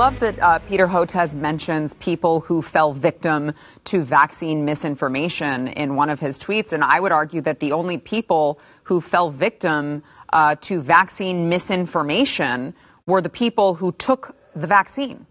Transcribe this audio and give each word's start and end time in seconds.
Love 0.00 0.20
that 0.20 0.38
uh, 0.40 0.58
Peter 0.60 0.86
Hotez 0.86 1.34
mentions 1.34 1.92
people 1.92 2.40
who 2.40 2.62
fell 2.62 2.94
victim 2.94 3.52
to 3.84 4.02
vaccine 4.02 4.64
misinformation 4.64 5.68
in 5.68 5.94
one 5.94 6.08
of 6.08 6.18
his 6.18 6.38
tweets. 6.38 6.72
And 6.72 6.82
I 6.82 6.98
would 6.98 7.12
argue 7.12 7.42
that 7.42 7.60
the 7.60 7.72
only 7.72 7.98
people 7.98 8.60
who 8.84 9.02
fell 9.02 9.30
victim 9.30 10.02
uh, 10.32 10.56
to 10.62 10.80
vaccine 10.80 11.50
misinformation 11.50 12.74
were 13.06 13.20
the 13.20 13.28
people 13.28 13.74
who 13.74 13.92
took 13.92 14.34
the 14.56 14.66
vaccine. 14.66 15.26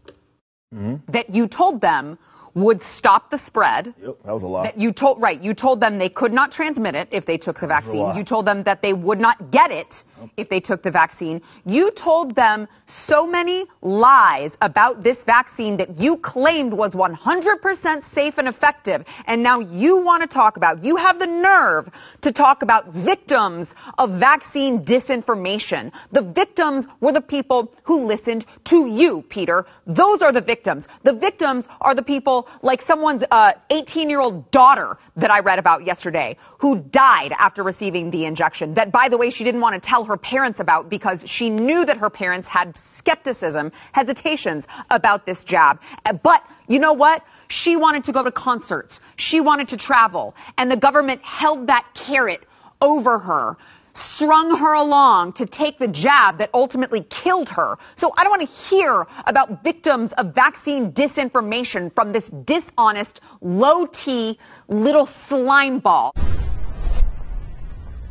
Mm-hmm. 0.72 1.12
That 1.14 1.34
you 1.34 1.48
told 1.48 1.82
them 1.82 2.20
would 2.54 2.84
stop 2.84 3.32
the 3.32 3.40
spread. 3.40 3.96
Yep, 4.00 4.18
that 4.24 4.34
was 4.34 4.44
a 4.44 4.48
lot. 4.48 4.64
That 4.66 4.80
you 4.80 4.92
told 4.92 5.20
right, 5.20 5.42
you 5.42 5.56
told 5.56 5.82
them 5.82 5.98
they 5.98 6.10
could 6.10 6.34
not 6.34 6.52
transmit 6.52 6.94
it 6.94 7.08
if 7.12 7.26
they 7.26 7.40
took 7.40 7.60
the 7.60 7.68
vaccine. 7.68 8.16
You 8.16 8.24
told 8.24 8.46
them 8.46 8.64
that 8.64 8.84
they 8.84 8.94
would 8.94 9.20
not 9.20 9.50
get 9.50 9.72
it. 9.72 10.04
If 10.38 10.50
they 10.50 10.60
took 10.60 10.84
the 10.84 10.92
vaccine. 10.92 11.42
You 11.66 11.92
told 11.92 12.36
them 12.36 12.68
so 12.88 13.26
many 13.28 13.66
lies 13.82 14.52
about 14.62 15.04
this 15.04 15.18
vaccine 15.24 15.78
that 15.78 16.00
you 16.00 16.18
claimed 16.18 16.74
was 16.74 16.94
100% 16.94 18.04
safe 18.14 18.38
and 18.38 18.48
effective. 18.48 19.06
And 19.26 19.44
now 19.44 19.60
you 19.60 19.98
want 19.98 20.24
to 20.24 20.28
talk 20.28 20.58
about, 20.58 20.84
you 20.84 20.96
have 20.96 21.20
the 21.20 21.28
nerve 21.28 21.90
to 22.22 22.32
talk 22.32 22.62
about 22.62 22.90
victims 22.94 23.68
of 23.98 24.12
vaccine 24.12 24.84
disinformation. 24.84 25.92
The 26.12 26.22
victims 26.22 26.86
were 27.00 27.12
the 27.12 27.22
people 27.22 27.74
who 27.84 28.06
listened 28.06 28.46
to 28.66 28.88
you, 28.88 29.24
Peter. 29.30 29.66
Those 29.86 30.22
are 30.22 30.32
the 30.32 30.42
victims. 30.42 30.86
The 31.04 31.14
victims 31.14 31.66
are 31.82 31.96
the 31.96 32.04
people 32.04 32.48
like 32.62 32.82
someone's 32.82 33.24
18 33.24 33.30
uh, 33.32 34.10
year 34.10 34.20
old 34.20 34.52
daughter 34.52 34.98
that 35.18 35.32
I 35.32 35.40
read 35.40 35.60
about 35.60 35.86
yesterday 35.86 36.38
who 36.60 36.78
died 36.78 37.32
after 37.38 37.64
receiving 37.64 38.12
the 38.12 38.26
injection. 38.26 38.74
That, 38.76 38.92
by 38.92 39.10
the 39.10 39.18
way, 39.18 39.30
she 39.30 39.44
didn't 39.44 39.62
want 39.62 39.82
to 39.82 39.88
tell 39.88 40.06
her 40.06 40.09
parents 40.18 40.60
about 40.60 40.90
because 40.90 41.22
she 41.26 41.50
knew 41.50 41.86
that 41.86 41.98
her 41.98 42.10
parents 42.10 42.48
had 42.48 42.78
skepticism, 42.98 43.72
hesitations 43.92 44.68
about 44.90 45.26
this 45.26 45.44
jab. 45.44 45.80
Uh, 46.06 46.14
but 46.14 46.44
you 46.68 46.80
know 46.80 46.94
what? 46.94 47.24
She 47.48 47.76
wanted 47.76 48.04
to 48.06 48.12
go 48.12 48.24
to 48.24 48.32
concerts. 48.32 49.00
She 49.16 49.40
wanted 49.42 49.70
to 49.70 49.78
travel. 49.78 50.36
And 50.58 50.70
the 50.70 50.78
government 50.78 51.22
held 51.24 51.68
that 51.68 51.88
carrot 51.94 52.44
over 52.82 53.20
her 53.20 53.58
strung 53.94 54.56
her 54.58 54.74
along 54.74 55.34
to 55.34 55.46
take 55.46 55.78
the 55.80 55.88
jab 55.88 56.38
that 56.38 56.50
ultimately 56.54 57.04
killed 57.04 57.50
her. 57.50 57.78
So 57.98 58.14
I 58.16 58.24
don't 58.24 58.32
want 58.32 58.50
to 58.50 58.56
hear 58.70 59.06
about 59.26 59.64
victims 59.64 60.12
of 60.14 60.34
vaccine 60.34 60.92
disinformation 60.92 61.94
from 61.94 62.12
this 62.14 62.30
dishonest, 62.46 63.22
low 63.42 63.86
T 63.88 64.40
little 64.68 65.06
slime 65.28 65.80
ball. 65.80 66.14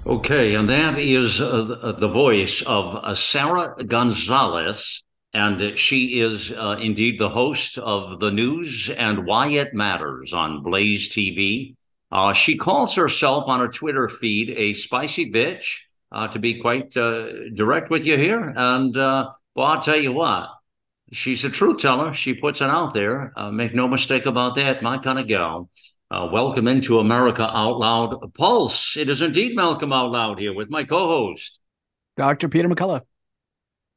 Okay, 0.08 0.54
and 0.54 0.66
that 0.70 0.98
is 0.98 1.38
uh, 1.38 1.94
the 1.98 2.08
voice 2.08 2.62
of 2.62 2.94
uh, 3.04 3.14
Sara 3.14 3.74
Gonzales, 3.84 5.02
and 5.34 5.78
she 5.78 6.20
is 6.20 6.50
uh, 6.50 6.78
indeed 6.80 7.18
the 7.18 7.28
host 7.28 7.76
of 7.76 8.18
the 8.18 8.30
news 8.30 8.88
and 8.88 9.26
why 9.26 9.48
it 9.48 9.74
matters 9.74 10.32
on 10.32 10.62
Blaze 10.62 11.10
TV. 11.10 11.74
Uh, 12.10 12.32
she 12.32 12.56
calls 12.56 12.94
herself 12.94 13.48
on 13.48 13.60
her 13.60 13.68
Twitter 13.68 14.08
feed 14.08 14.48
a 14.56 14.72
spicy 14.72 15.30
bitch, 15.30 15.80
uh, 16.10 16.26
to 16.28 16.38
be 16.38 16.58
quite 16.58 16.96
uh, 16.96 17.50
direct 17.50 17.90
with 17.90 18.06
you 18.06 18.16
here. 18.16 18.54
And 18.56 18.96
uh, 18.96 19.30
well, 19.54 19.66
I'll 19.66 19.82
tell 19.82 20.00
you 20.00 20.12
what, 20.12 20.48
she's 21.12 21.44
a 21.44 21.50
truth 21.50 21.82
teller. 21.82 22.14
She 22.14 22.32
puts 22.32 22.62
it 22.62 22.70
out 22.70 22.94
there. 22.94 23.34
Uh, 23.36 23.50
make 23.50 23.74
no 23.74 23.86
mistake 23.86 24.24
about 24.24 24.54
that. 24.54 24.82
My 24.82 24.96
kind 24.96 25.18
of 25.18 25.28
gal. 25.28 25.68
Uh, 26.10 26.26
welcome 26.32 26.66
into 26.66 27.00
America 27.00 27.42
Out 27.54 27.78
Loud 27.78 28.32
Pulse. 28.32 28.96
It 28.96 29.10
is 29.10 29.20
indeed 29.20 29.54
Malcolm 29.54 29.92
Out 29.92 30.10
Loud 30.10 30.38
here 30.38 30.54
with 30.54 30.70
my 30.70 30.82
co-host, 30.82 31.60
Dr. 32.16 32.48
Peter 32.48 32.66
McCullough. 32.66 33.02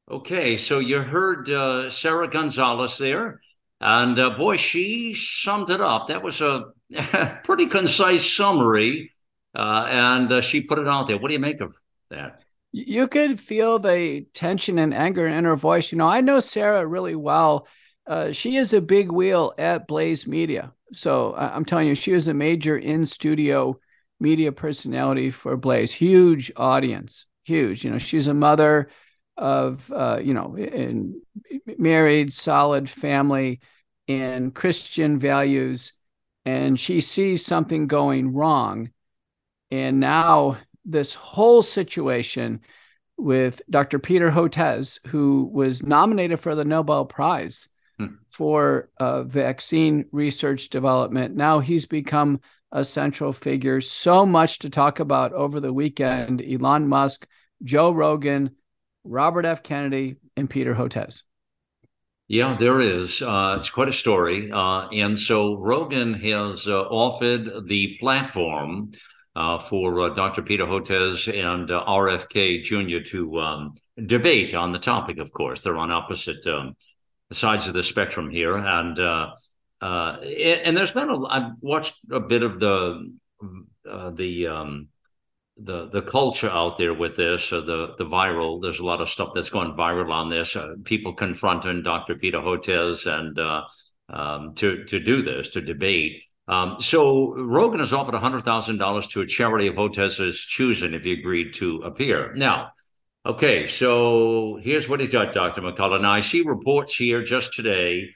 Okay, 0.10 0.58
so 0.58 0.80
you 0.80 1.02
heard 1.02 1.50
uh, 1.50 1.90
Sara 1.90 2.28
Gonzales 2.28 2.98
there, 2.98 3.40
and 3.80 4.18
boy, 4.38 4.58
she 4.58 5.14
summed 5.14 5.70
it 5.70 5.80
up. 5.80 6.10
That 6.10 6.22
was 6.22 6.42
a 6.42 6.66
pretty 7.46 7.68
concise 7.68 8.30
summary, 8.30 9.12
uh, 9.56 9.88
and 9.90 10.30
uh, 10.34 10.42
she 10.42 10.60
put 10.60 10.80
it 10.80 10.90
out 10.90 11.08
there. 11.08 11.18
What 11.18 11.30
do 11.30 11.34
you 11.34 11.40
make 11.40 11.62
of 11.62 11.78
that? 12.10 12.42
You 12.74 13.08
could 13.08 13.40
feel 13.40 13.80
the 13.80 14.26
tension 14.34 14.78
and 14.80 14.94
anger 14.94 15.28
in 15.28 15.46
her 15.46 15.56
voice. 15.56 15.94
You 15.94 15.98
know, 15.98 16.10
I 16.10 16.20
know 16.20 16.42
Sara 16.42 16.86
really 16.86 17.16
well. 17.16 17.68
Uh, 18.06 18.34
she 18.34 18.58
is 18.58 18.74
a 18.74 18.82
big 18.82 19.14
wheel 19.14 19.54
at 19.58 19.88
Blaze 19.88 20.28
Media. 20.28 20.74
So 20.94 21.34
I'm 21.36 21.66
telling 21.66 21.88
you, 21.88 21.96
she 21.96 22.12
is 22.12 22.28
a 22.28 22.34
major 22.34 22.78
in 22.78 23.06
studio 23.06 23.80
media 24.20 24.52
personality 24.52 25.32
for 25.32 25.58
Blaze. 25.58 25.94
Huge 25.94 26.52
audience, 26.56 27.26
huge. 27.44 27.84
You 27.84 27.92
know, 27.92 27.98
she's 27.98 28.28
a 28.28 28.34
mother 28.34 28.90
of, 29.38 29.92
uh, 29.92 30.20
you 30.22 30.34
know, 30.34 30.56
in 30.58 31.22
married, 31.78 32.34
solid 32.34 32.90
family, 32.90 33.62
and 34.08 34.54
Christian 34.54 35.18
values 35.18 35.94
and 36.46 36.80
she 36.80 37.02
sees 37.02 37.46
something 37.46 37.88
going 37.88 38.34
wrong. 38.34 38.90
And 39.70 40.00
now, 40.00 40.58
this 40.84 41.14
whole 41.14 41.62
situation 41.62 42.62
with 43.18 43.62
Dr. 43.70 44.00
Peter 44.00 44.32
Hotez, 44.32 45.00
who 45.08 45.50
was 45.54 45.84
nominated 45.84 46.40
for 46.40 46.56
the 46.56 46.66
Nobel 46.66 47.06
Prize 47.06 47.68
for 48.30 48.90
uh, 48.98 49.24
vaccine 49.24 50.06
research 50.12 50.70
development, 50.70 51.36
now 51.36 51.60
he's 51.60 51.86
become 51.86 52.42
a 52.72 52.84
central 52.84 53.34
figure. 53.34 53.82
So 53.82 54.26
much 54.26 54.60
to 54.60 54.70
talk 54.70 55.00
about 55.00 55.34
over 55.34 55.60
the 55.60 55.74
weekend 55.74 56.42
Elon 56.42 56.88
Musk, 56.88 57.28
Joe 57.64 57.92
Rogan, 57.92 58.52
Robert 59.04 59.46
F. 59.46 59.64
Kennedy, 59.64 60.18
and 60.38 60.50
Peter 60.50 60.74
Hotez. 60.74 61.24
Yeah, 62.28 62.56
there 62.56 62.80
is. 62.80 63.22
Uh, 63.22 63.58
it's 63.60 63.70
quite 63.70 63.90
a 63.90 63.94
story. 63.94 64.50
Uh, 64.52 64.88
and 64.88 65.20
so 65.20 65.58
Rogan 65.58 66.14
has 66.14 66.66
uh, 66.66 66.84
offered 66.84 67.68
the 67.68 67.98
platform 68.00 68.92
uh, 69.36 69.60
for 69.60 70.00
uh, 70.00 70.10
Dr. 70.10 70.42
Peter 70.42 70.66
Hotez 70.66 71.28
and 71.28 71.70
uh, 71.70 71.84
RFK 71.86 72.64
Jr. 72.64 73.04
to 73.12 73.40
um, 73.40 73.76
debate 74.06 74.54
on 74.54 74.72
the 74.72 74.80
topic, 74.80 75.18
of 75.18 75.34
course. 75.34 75.62
They're 75.62 75.78
on 75.78 75.92
opposite 75.92 76.46
um, 76.48 76.76
sides 77.32 77.68
of 77.68 77.74
the 77.74 77.84
spectrum 77.84 78.30
here. 78.30 78.56
And 78.58 79.00
and 79.82 80.78
there's 80.78 80.92
been 80.92 81.10
a, 81.10 81.26
I've 81.26 81.52
watched 81.62 81.96
a 82.12 82.20
bit 82.20 82.44
of 82.44 82.60
the, 82.60 83.14
the, 83.84 84.48
um, 84.48 84.88
the 85.58 85.90
the 85.90 86.02
culture 86.02 86.50
out 86.50 86.78
there 86.78 86.94
with 86.94 87.16
this, 87.16 87.52
uh, 87.52 87.62
the 87.62 87.96
the 87.98 88.06
viral. 88.06 88.62
There's 88.62 88.80
a 88.80 88.86
lot 88.86 89.02
of 89.02 89.10
stuff 89.10 89.32
that's 89.36 89.50
going 89.50 89.74
viral 89.74 90.12
on 90.12 90.30
this. 90.30 90.56
Uh, 90.56 90.76
people 90.84 91.14
confronting 91.14 91.84
Dr. 91.84 92.16
Peter 92.16 92.40
Hotez 92.40 93.06
and 93.06 93.38
uh, 93.40 93.64
um, 94.10 94.54
to 94.56 94.84
to 94.86 95.00
do 95.00 95.22
this 95.22 95.50
to 95.50 95.62
debate. 95.62 96.24
Um, 96.48 96.78
so 96.80 97.34
Rogan 97.36 97.80
has 97.80 97.94
offered 97.94 98.16
hundred 98.16 98.46
thousand 98.46 98.78
dollars 98.78 99.08
to 99.10 99.22
a 99.22 99.28
charity 99.28 99.68
of 99.68 99.76
Hotez's 99.76 100.40
choosing 100.40 100.94
if 100.94 101.04
he 101.04 101.14
agreed 101.14 101.54
to 101.56 101.78
appear. 101.84 102.34
Now, 102.34 102.72
okay, 103.26 103.68
so 103.68 104.60
here's 104.62 104.88
what 104.90 105.00
he 105.00 105.08
got, 105.08 105.34
Dr. 105.34 105.62
McCullough. 105.62 106.02
Now 106.02 106.14
I 106.14 106.22
see 106.22 106.42
reports 106.42 106.96
here 106.96 107.24
just 107.24 107.54
today 107.54 108.10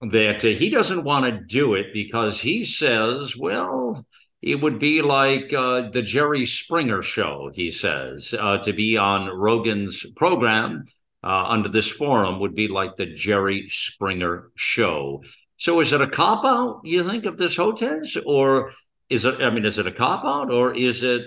that 0.00 0.44
uh, 0.44 0.48
he 0.48 0.70
doesn't 0.70 1.04
want 1.04 1.26
to 1.26 1.32
do 1.32 1.74
it 1.74 1.92
because 1.92 2.40
he 2.40 2.64
says, 2.64 3.36
well 3.36 4.06
it 4.42 4.60
would 4.60 4.78
be 4.78 5.02
like 5.02 5.52
uh, 5.52 5.90
the 5.90 6.02
Jerry 6.02 6.46
Springer 6.46 7.02
show, 7.02 7.50
he 7.52 7.70
says. 7.70 8.34
Uh, 8.38 8.58
to 8.58 8.72
be 8.72 8.96
on 8.96 9.28
Rogan's 9.28 10.04
program 10.16 10.84
uh, 11.22 11.44
under 11.48 11.68
this 11.68 11.88
forum 11.88 12.40
would 12.40 12.54
be 12.54 12.68
like 12.68 12.96
the 12.96 13.06
Jerry 13.06 13.68
Springer 13.68 14.50
show. 14.54 15.22
So 15.56 15.80
is 15.80 15.92
it 15.92 16.00
a 16.00 16.06
cop 16.06 16.44
out, 16.46 16.80
you 16.84 17.06
think, 17.06 17.26
of 17.26 17.36
this 17.36 17.58
Hotez? 17.58 18.16
Or 18.24 18.72
is 19.10 19.24
it, 19.24 19.42
I 19.42 19.50
mean, 19.50 19.64
is 19.64 19.76
it 19.76 19.88
a 19.88 19.92
cop 19.92 20.24
out 20.24 20.52
or 20.52 20.74
is 20.74 21.02
it, 21.02 21.26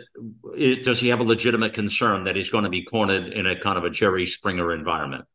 is, 0.58 0.80
does 0.80 1.02
he 1.02 1.10
have 1.10 1.20
a 1.20 1.24
legitimate 1.24 1.74
concern 1.74 2.24
that 2.24 2.38
he's 2.38 2.50
going 2.50 2.64
to 2.64 2.70
be 2.70 2.84
cornered 2.84 3.28
in 3.34 3.46
a 3.46 3.60
kind 3.60 3.78
of 3.78 3.84
a 3.84 3.90
Jerry 3.90 4.26
Springer 4.26 4.74
environment? 4.74 5.26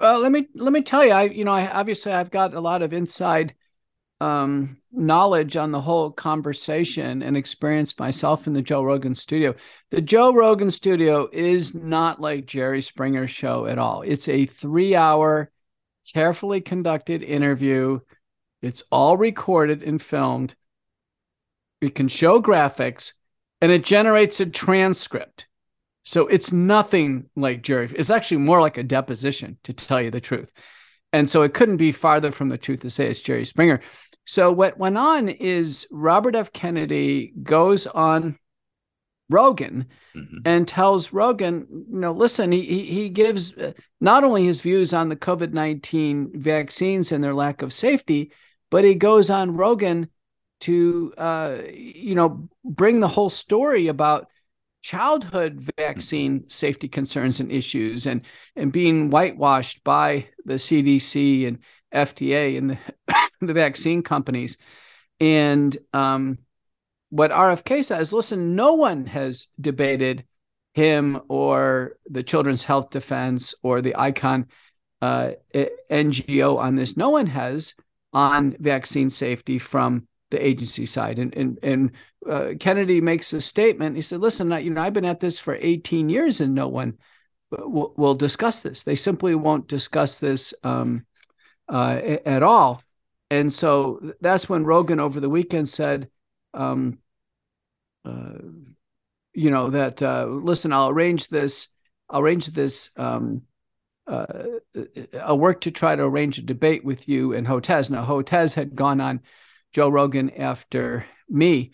Well, 0.00 0.20
let 0.20 0.32
me 0.32 0.48
let 0.56 0.72
me 0.72 0.82
tell 0.82 1.06
you, 1.06 1.12
I 1.12 1.22
you 1.24 1.44
know, 1.44 1.52
I 1.52 1.70
obviously 1.70 2.12
I've 2.12 2.32
got 2.32 2.52
a 2.52 2.60
lot 2.60 2.82
of 2.82 2.92
inside 2.92 3.54
um, 4.20 4.78
knowledge 4.90 5.56
on 5.56 5.70
the 5.70 5.80
whole 5.80 6.10
conversation 6.10 7.22
and 7.22 7.36
experience 7.36 7.96
myself 7.96 8.48
in 8.48 8.54
the 8.54 8.62
Joe 8.62 8.82
Rogan 8.82 9.14
studio. 9.14 9.54
The 9.90 10.00
Joe 10.00 10.34
Rogan 10.34 10.72
studio 10.72 11.28
is 11.32 11.76
not 11.76 12.20
like 12.20 12.46
Jerry 12.46 12.82
Springer's 12.82 13.30
show 13.30 13.66
at 13.66 13.78
all. 13.78 14.02
It's 14.02 14.28
a 14.28 14.46
three 14.46 14.96
hour, 14.96 15.52
carefully 16.12 16.60
conducted 16.60 17.22
interview. 17.22 18.00
It's 18.60 18.82
all 18.90 19.16
recorded 19.16 19.84
and 19.84 20.02
filmed. 20.02 20.56
We 21.80 21.90
can 21.90 22.08
show 22.08 22.40
graphics. 22.40 23.12
and 23.60 23.72
it 23.72 23.84
generates 23.84 24.38
a 24.38 24.46
transcript. 24.46 25.48
So 26.04 26.28
it's 26.28 26.52
nothing 26.52 27.28
like 27.34 27.62
Jerry. 27.62 27.92
It's 27.94 28.08
actually 28.08 28.38
more 28.38 28.60
like 28.60 28.78
a 28.78 28.84
deposition, 28.84 29.58
to 29.64 29.72
tell 29.72 30.00
you 30.00 30.10
the 30.10 30.20
truth. 30.20 30.52
And 31.12 31.28
so 31.28 31.42
it 31.42 31.54
couldn't 31.54 31.78
be 31.78 31.92
farther 31.92 32.30
from 32.30 32.50
the 32.50 32.58
truth 32.58 32.80
to 32.82 32.90
say 32.90 33.08
it's 33.08 33.20
Jerry 33.20 33.44
Springer. 33.44 33.80
So 34.24 34.52
what 34.52 34.78
went 34.78 34.96
on 34.96 35.28
is 35.28 35.86
Robert 35.90 36.34
F. 36.34 36.52
Kennedy 36.52 37.32
goes 37.42 37.86
on 37.86 38.38
Rogan 39.30 39.86
mm-hmm. 40.16 40.38
and 40.44 40.66
tells 40.66 41.12
Rogan, 41.12 41.66
you 41.70 41.98
know, 41.98 42.12
listen, 42.12 42.52
he, 42.52 42.84
he 42.84 43.08
gives 43.08 43.56
uh, 43.56 43.72
not 44.00 44.24
only 44.24 44.44
his 44.44 44.60
views 44.60 44.94
on 44.94 45.08
the 45.08 45.16
COVID 45.16 45.52
19 45.52 46.32
vaccines 46.34 47.12
and 47.12 47.22
their 47.22 47.34
lack 47.34 47.62
of 47.62 47.72
safety, 47.72 48.32
but 48.70 48.84
he 48.84 48.94
goes 48.94 49.30
on 49.30 49.56
Rogan 49.56 50.08
to, 50.60 51.14
uh, 51.16 51.58
you 51.72 52.14
know, 52.14 52.48
bring 52.64 53.00
the 53.00 53.08
whole 53.08 53.30
story 53.30 53.88
about 53.88 54.28
childhood 54.80 55.70
vaccine 55.76 56.40
mm-hmm. 56.40 56.48
safety 56.48 56.88
concerns 56.88 57.40
and 57.40 57.50
issues 57.50 58.06
and, 58.06 58.22
and 58.56 58.72
being 58.72 59.10
whitewashed 59.10 59.82
by 59.84 60.28
the 60.44 60.54
CDC 60.54 61.46
and 61.46 61.58
FDA 61.94 62.58
and 62.58 62.70
the, 62.70 62.78
the 63.46 63.52
vaccine 63.52 64.02
companies. 64.02 64.56
And, 65.20 65.76
um, 65.92 66.38
what 67.10 67.30
RFK 67.30 67.84
says 67.84 68.12
listen, 68.12 68.54
no 68.54 68.74
one 68.74 69.06
has 69.06 69.46
debated 69.60 70.24
him 70.74 71.20
or 71.28 71.96
the 72.08 72.22
Children's 72.22 72.64
Health 72.64 72.90
Defense 72.90 73.54
or 73.62 73.80
the 73.80 73.94
ICAN 73.94 74.46
uh, 75.00 75.30
NGO 75.54 76.58
on 76.58 76.76
this. 76.76 76.96
No 76.96 77.10
one 77.10 77.26
has 77.26 77.74
on 78.12 78.56
vaccine 78.58 79.10
safety 79.10 79.58
from 79.58 80.06
the 80.30 80.44
agency 80.44 80.86
side. 80.86 81.18
And 81.18 81.34
and, 81.34 81.58
and 81.62 81.90
uh, 82.28 82.50
Kennedy 82.58 83.00
makes 83.00 83.32
a 83.32 83.40
statement. 83.40 83.96
He 83.96 84.02
said, 84.02 84.20
"Listen, 84.20 84.50
you 84.62 84.70
know, 84.70 84.82
I've 84.82 84.92
been 84.92 85.04
at 85.04 85.20
this 85.20 85.38
for 85.38 85.54
18 85.54 86.08
years, 86.08 86.40
and 86.40 86.54
no 86.54 86.68
one 86.68 86.98
will, 87.50 87.94
will 87.96 88.14
discuss 88.14 88.62
this. 88.62 88.84
They 88.84 88.94
simply 88.94 89.34
won't 89.34 89.68
discuss 89.68 90.18
this 90.18 90.54
um, 90.62 91.06
uh, 91.68 92.00
at 92.24 92.42
all." 92.42 92.82
And 93.30 93.52
so 93.52 94.14
that's 94.20 94.48
when 94.48 94.64
Rogan 94.64 95.00
over 95.00 95.20
the 95.20 95.28
weekend 95.28 95.68
said, 95.68 96.08
um, 96.54 96.98
uh, 98.04 98.38
you 99.34 99.50
know 99.50 99.70
that 99.70 100.02
uh, 100.02 100.26
listen, 100.26 100.72
I'll 100.72 100.88
arrange 100.88 101.28
this. 101.28 101.68
I'll 102.08 102.20
arrange 102.20 102.48
this. 102.48 102.90
Um, 102.96 103.42
uh, 104.06 104.26
I'll 105.22 105.38
work 105.38 105.60
to 105.62 105.70
try 105.70 105.94
to 105.94 106.02
arrange 106.02 106.38
a 106.38 106.42
debate 106.42 106.84
with 106.84 107.08
you 107.08 107.34
and 107.34 107.46
Hotez. 107.46 107.90
Now, 107.90 108.06
Hotez 108.06 108.54
had 108.54 108.74
gone 108.74 109.00
on 109.00 109.20
Joe 109.72 109.88
Rogan 109.88 110.30
after 110.30 111.06
me, 111.28 111.72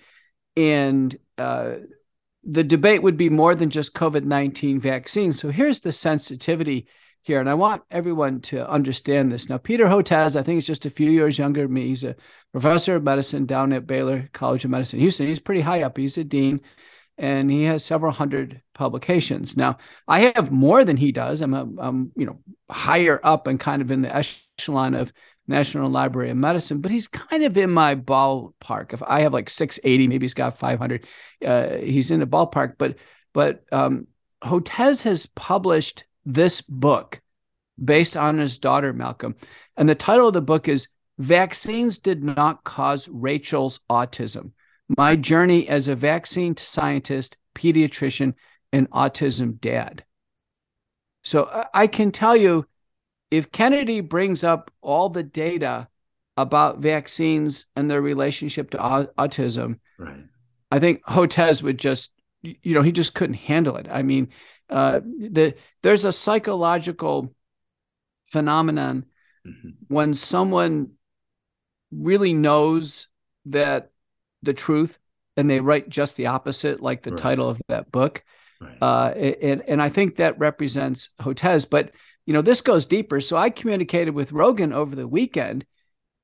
and 0.57 1.17
uh, 1.39 1.75
the 2.43 2.65
debate 2.65 3.03
would 3.03 3.17
be 3.17 3.31
more 3.31 3.55
than 3.55 3.71
just 3.71 3.95
COVID 3.95 4.25
19 4.25 4.81
vaccines. 4.81 5.41
So 5.41 5.51
here's 5.51 5.81
the 5.81 5.93
sensitivity 5.93 6.87
here. 7.23 7.41
And 7.41 7.49
I 7.49 7.55
want 7.55 7.83
everyone 7.91 8.41
to 8.43 8.69
understand 8.69 9.33
this. 9.33 9.49
Now, 9.49 9.57
Peter 9.57 9.87
Hotez, 9.87 10.37
I 10.37 10.43
think 10.43 10.57
he's 10.57 10.67
just 10.67 10.85
a 10.85 10.91
few 10.91 11.11
years 11.11 11.39
younger 11.39 11.63
than 11.63 11.73
me. 11.73 11.89
He's 11.89 12.05
a 12.05 12.17
professor 12.53 12.97
of 12.97 13.03
medicine 13.03 13.47
down 13.47 13.73
at 13.73 13.87
Baylor 13.87 14.29
College 14.33 14.65
of 14.65 14.71
Medicine, 14.71 15.01
Houston. 15.01 15.27
He's 15.27 15.41
pretty 15.41 15.63
high 15.63 15.83
up. 15.83 15.97
He's 15.97 16.19
a 16.19 16.25
dean 16.25 16.61
and 17.17 17.51
he 17.51 17.65
has 17.65 17.85
several 17.85 18.13
hundred 18.13 18.61
publications. 18.75 19.57
Now, 19.57 19.79
I 20.07 20.33
have 20.35 20.51
more 20.51 20.85
than 20.85 20.97
he 20.97 21.13
does. 21.13 21.41
I'm, 21.41 21.55
a, 21.55 21.67
I'm 21.79 22.13
you 22.17 22.27
know, 22.27 22.41
higher 22.69 23.21
up 23.23 23.47
and 23.47 23.59
kind 23.59 23.81
of 23.81 23.91
in 23.91 24.03
the 24.03 24.15
echelon 24.15 24.95
of 24.95 25.13
National 25.47 25.91
Library 25.91 26.31
of 26.31 26.37
Medicine, 26.37 26.81
but 26.81 26.91
he's 26.91 27.09
kind 27.09 27.45
of 27.45 27.57
in 27.59 27.71
my 27.71 27.95
ballpark. 27.95 28.93
If 28.93 29.03
I 29.03 29.21
have 29.21 29.33
like 29.33 29.51
680, 29.51 30.09
maybe 30.09 30.25
he's 30.25 30.35
got 30.35 30.59
500. 30.59 31.07
Uh, 31.45 31.77
he's 31.77 32.11
in 32.11 32.21
the 32.21 32.27
ballpark, 32.27 32.75
but 32.79 32.97
but 33.33 33.65
um, 33.73 34.07
Hotez 34.43 35.03
has 35.03 35.27
published 35.27 36.05
this 36.25 36.61
book 36.61 37.21
based 37.83 38.17
on 38.17 38.39
his 38.39 38.59
daughter, 38.59 38.93
Malcolm. 38.93 39.35
And 39.77 39.89
the 39.89 39.95
title 39.95 40.29
of 40.29 40.35
the 40.35 40.41
book 40.41 40.69
is 40.69 40.89
Vaccines 41.19 41.99
Did 41.99 42.23
Not 42.23 42.65
Cause 42.65 43.09
Rachel's 43.09 43.81
Autism 43.91 44.53
My 44.97 45.17
Journey 45.17 45.69
as 45.69 45.89
a 45.89 45.97
Vaccine 45.97 46.57
Scientist, 46.57 47.37
Pediatrician, 47.55 48.35
and 48.73 48.91
Autism 48.91 49.61
Dad. 49.61 50.05
So 51.23 51.67
I 51.73 51.87
can 51.87 52.13
tell 52.13 52.37
you 52.37 52.67
if 53.37 53.53
Kennedy 53.53 54.01
brings 54.01 54.45
up 54.45 54.71
all 54.81 55.09
the 55.09 55.23
data 55.23 55.89
about 56.37 56.79
vaccines 56.79 57.67
and 57.77 57.91
their 57.91 58.03
relationship 58.03 58.71
to 58.71 58.79
autism, 58.79 59.79
right. 59.99 60.25
I 60.71 60.79
think 60.79 61.03
Hotez 61.05 61.63
would 61.63 61.79
just, 61.79 62.11
you 62.43 62.75
know, 62.75 62.83
he 62.83 62.93
just 62.93 63.15
couldn't 63.15 63.35
handle 63.35 63.77
it. 63.77 63.87
I 63.91 64.03
mean, 64.03 64.29
uh, 64.71 65.01
the 65.01 65.55
there's 65.83 66.05
a 66.05 66.13
psychological 66.13 67.35
phenomenon 68.27 69.07
mm-hmm. 69.47 69.71
when 69.89 70.15
someone 70.15 70.93
really 71.93 72.33
knows 72.33 73.09
that 73.47 73.91
the 74.43 74.55
truth 74.55 74.99
and 75.37 75.49
they 75.49 75.61
write 75.61 75.89
just 75.89 76.17
the 76.17 76.27
opposite, 76.27 76.81
like 76.81 77.03
the 77.03 77.11
right. 77.11 77.21
title 77.21 77.49
of 77.49 77.61
that 77.69 77.91
book. 77.91 78.25
Right. 78.61 78.79
Uh, 78.81 79.09
and 79.09 79.63
and 79.69 79.83
I 79.83 79.89
think 79.89 80.17
that 80.17 80.39
represents 80.39 81.11
Hotez. 81.21 81.69
But 81.69 81.91
you 82.27 82.33
know, 82.33 82.43
this 82.43 82.61
goes 82.61 82.87
deeper. 82.87 83.21
So 83.21 83.37
I 83.37 83.51
communicated 83.51 84.15
with 84.15 84.33
Rogan 84.33 84.73
over 84.73 84.97
the 84.97 85.09
weekend, 85.09 85.67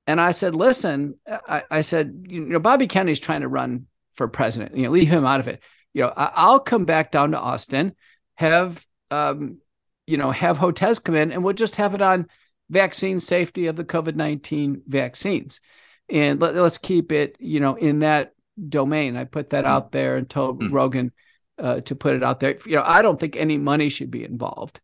and 0.06 0.20
I 0.20 0.30
said, 0.30 0.54
"Listen, 0.54 1.18
I, 1.26 1.64
I 1.70 1.80
said, 1.82 2.26
you 2.28 2.40
know, 2.40 2.58
Bobby 2.58 2.86
Kennedy's 2.86 3.20
trying 3.20 3.42
to 3.42 3.48
run 3.48 3.86
for 4.14 4.28
president. 4.28 4.76
You 4.76 4.84
know, 4.84 4.90
leave 4.90 5.08
him 5.08 5.24
out 5.24 5.40
of 5.40 5.48
it. 5.48 5.62
You 5.92 6.02
know, 6.02 6.12
I, 6.16 6.30
I'll 6.34 6.60
come 6.60 6.84
back 6.84 7.10
down 7.10 7.32
to 7.32 7.38
Austin." 7.38 7.94
have 8.40 8.86
um, 9.10 9.58
you 10.06 10.16
know 10.16 10.30
have 10.30 10.58
Hotez 10.58 11.02
come 11.04 11.14
in 11.14 11.30
and 11.30 11.44
we'll 11.44 11.52
just 11.52 11.76
have 11.76 11.94
it 11.94 12.00
on 12.00 12.26
vaccine 12.70 13.20
safety 13.20 13.66
of 13.66 13.76
the 13.76 13.84
COVID 13.84 14.16
nineteen 14.16 14.82
vaccines, 14.88 15.60
and 16.08 16.40
let, 16.40 16.56
us 16.56 16.78
keep 16.78 17.12
it 17.12 17.36
you 17.38 17.60
know 17.60 17.74
in 17.74 17.98
that 18.00 18.32
domain. 18.68 19.16
I 19.16 19.24
put 19.24 19.50
that 19.50 19.66
mm. 19.66 19.68
out 19.68 19.92
there 19.92 20.16
and 20.16 20.28
told 20.28 20.62
mm. 20.62 20.72
Rogan 20.72 21.12
uh, 21.58 21.82
to 21.82 21.94
put 21.94 22.16
it 22.16 22.22
out 22.22 22.40
there. 22.40 22.56
You 22.64 22.76
know, 22.76 22.84
I 22.84 23.02
don't 23.02 23.20
think 23.20 23.36
any 23.36 23.58
money 23.58 23.90
should 23.90 24.10
be 24.10 24.24
involved. 24.24 24.80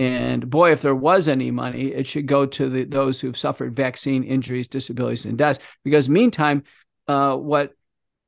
And 0.00 0.48
boy, 0.48 0.72
if 0.72 0.80
there 0.80 0.94
was 0.94 1.28
any 1.28 1.50
money, 1.50 1.88
it 1.88 2.06
should 2.06 2.24
go 2.24 2.46
to 2.46 2.70
the, 2.70 2.84
those 2.84 3.20
who've 3.20 3.36
suffered 3.36 3.76
vaccine 3.76 4.24
injuries, 4.24 4.66
disabilities, 4.66 5.26
and 5.26 5.36
deaths. 5.36 5.58
Because 5.84 6.08
meantime, 6.08 6.62
uh, 7.06 7.36
what 7.36 7.74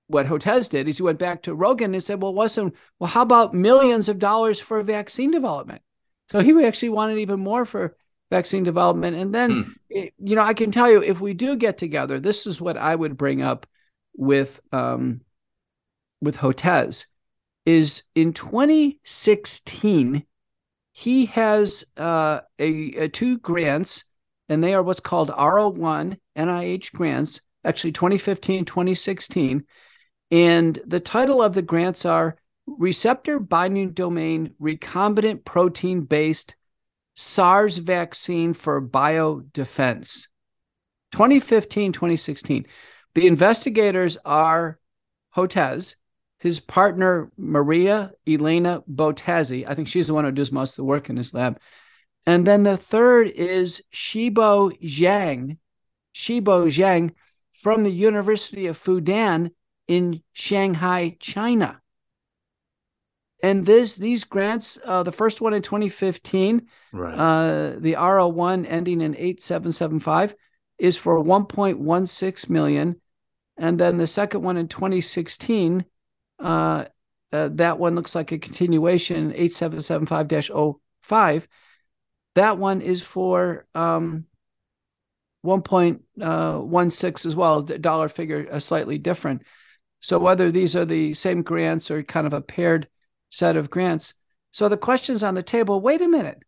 what 0.09 0.27
Hotez 0.27 0.69
did 0.69 0.87
is 0.87 0.99
he 0.99 1.03
went 1.03 1.19
back 1.19 1.41
to 1.45 1.55
Rogan 1.55 1.95
and 1.95 2.03
said, 2.03 2.21
well, 2.21 2.35
wasn't, 2.35 2.75
well, 2.99 3.09
how 3.09 3.23
about 3.23 3.55
millions 3.55 4.11
of 4.11 4.19
dollars 4.19 4.61
for 4.61 4.83
vaccine 4.83 5.31
development? 5.31 5.81
So 6.31 6.41
he 6.41 6.53
actually 6.63 6.91
wanted 6.91 7.17
even 7.19 7.41
more 7.41 7.65
for 7.65 7.97
vaccine 8.31 8.65
development. 8.65 9.17
And 9.17 9.35
then, 9.35 9.51
hmm. 9.51 9.71
it, 9.89 10.13
you 10.19 10.37
know, 10.37 10.43
I 10.43 10.53
can 10.53 10.71
tell 10.73 10.91
you 10.91 11.03
if 11.03 11.23
we 11.23 11.33
do 11.33 11.57
get 11.57 11.79
together, 11.79 12.21
this 12.21 12.47
is 12.47 12.61
what 12.61 12.77
I 12.77 12.95
would 12.95 13.17
bring 13.17 13.41
up 13.41 13.67
with, 14.15 14.61
um, 14.73 15.23
with 16.21 16.37
Hotez 16.37 17.07
is 17.65 18.03
in 18.15 18.35
2016, 18.35 20.27
he 20.93 21.27
has 21.27 21.85
uh, 21.97 22.41
a, 22.59 22.93
a 22.95 23.09
two 23.09 23.39
grants, 23.39 24.05
and 24.49 24.63
they 24.63 24.75
are 24.75 24.83
what's 24.83 25.01
called 25.01 25.31
R01 25.31 26.19
NIH 26.37 26.93
grants, 26.93 27.41
actually 27.65 27.93
2015, 27.93 28.65
2016 28.65 29.65
and 30.33 30.81
the 30.87 30.99
title 30.99 31.43
of 31.43 31.53
the 31.53 31.61
grants 31.61 32.07
are 32.07 32.39
Receptor 32.67 33.39
Binding 33.39 33.93
Domain 33.93 34.55
Recombinant 34.59 35.45
Protein 35.45 36.01
Based 36.01 36.57
SARS 37.15 37.77
Vaccine 37.77 38.55
for 38.55 38.81
Biodefense. 38.81 40.29
2015 41.13 41.93
2016. 41.93 42.65
The 43.15 43.27
investigators 43.27 44.17
are 44.25 44.79
Hotez, 45.37 45.97
his 46.43 46.59
partner 46.59 47.31
Maria 47.39 48.11
Elena 48.27 48.83
Bottazzi. 48.93 49.65
I 49.65 49.77
think 49.77 49.87
she's 49.87 50.09
the 50.09 50.15
one 50.15 50.25
who 50.25 50.33
does 50.33 50.51
most 50.51 50.73
of 50.73 50.77
the 50.77 50.85
work 50.85 51.09
in 51.09 51.17
his 51.17 51.33
lab. 51.33 51.61
And 52.27 52.45
then 52.45 52.65
the 52.65 52.77
third 52.77 53.29
is 53.29 53.81
Shibo 53.93 54.77
Jiang, 54.83 55.59
Shibo 56.13 56.67
Jiang 56.67 57.13
from 57.53 57.85
the 57.85 57.93
University 57.93 58.67
of 58.67 58.77
Fudan 58.77 59.53
in 59.87 60.21
Shanghai, 60.33 61.17
China. 61.21 61.81
And 63.41 63.65
this 63.65 63.97
these 63.97 64.25
grants, 64.25 64.81
uh, 64.85 65.05
the 65.05 65.13
first 65.13 65.41
one 65.41 65.55
in 65.55 65.63
2015, 65.63 66.67
right. 66.93 67.15
uh, 67.15 67.77
the 67.79 67.93
R01 67.93 68.67
ending 68.69 69.01
in 69.01 69.15
8775 69.15 70.35
is 70.77 70.97
for 70.97 71.23
1.16 71.23 72.51
million. 72.51 73.01
And 73.57 73.79
then 73.79 73.99
the 73.99 74.09
second 74.09 74.43
one 74.43 74.57
in 74.57 74.67
2016, 74.67 75.85
uh, 76.43 76.87
uh, 77.33 77.49
that 77.53 77.79
one 77.79 77.95
looks 77.95 78.15
like 78.15 78.33
a 78.33 78.39
continuation, 78.39 79.33
8775-05. 79.33 81.47
That 82.35 82.59
one 82.59 82.83
is 82.83 83.03
for 83.03 83.67
um, 83.75 84.27
1.16 85.45 86.01
uh, 86.23 87.29
as 87.29 87.37
well, 87.37 87.63
dollar 87.63 88.09
figure 88.09 88.49
uh, 88.51 88.59
slightly 88.59 88.99
different. 88.99 89.43
So 90.01 90.19
whether 90.19 90.51
these 90.51 90.75
are 90.77 90.85
the 90.85 91.15
same 91.15 91.43
grants 91.43 91.91
or 91.91 92.03
kind 92.03 92.27
of 92.27 92.33
a 92.33 92.41
paired 92.41 92.89
set 93.31 93.57
of 93.57 93.71
grants. 93.71 94.15
So 94.51 94.69
the 94.69 94.77
question's 94.77 95.23
on 95.23 95.35
the 95.35 95.43
table. 95.43 95.81
Wait 95.81 96.03
a 96.03 96.09
minute. 96.09 96.43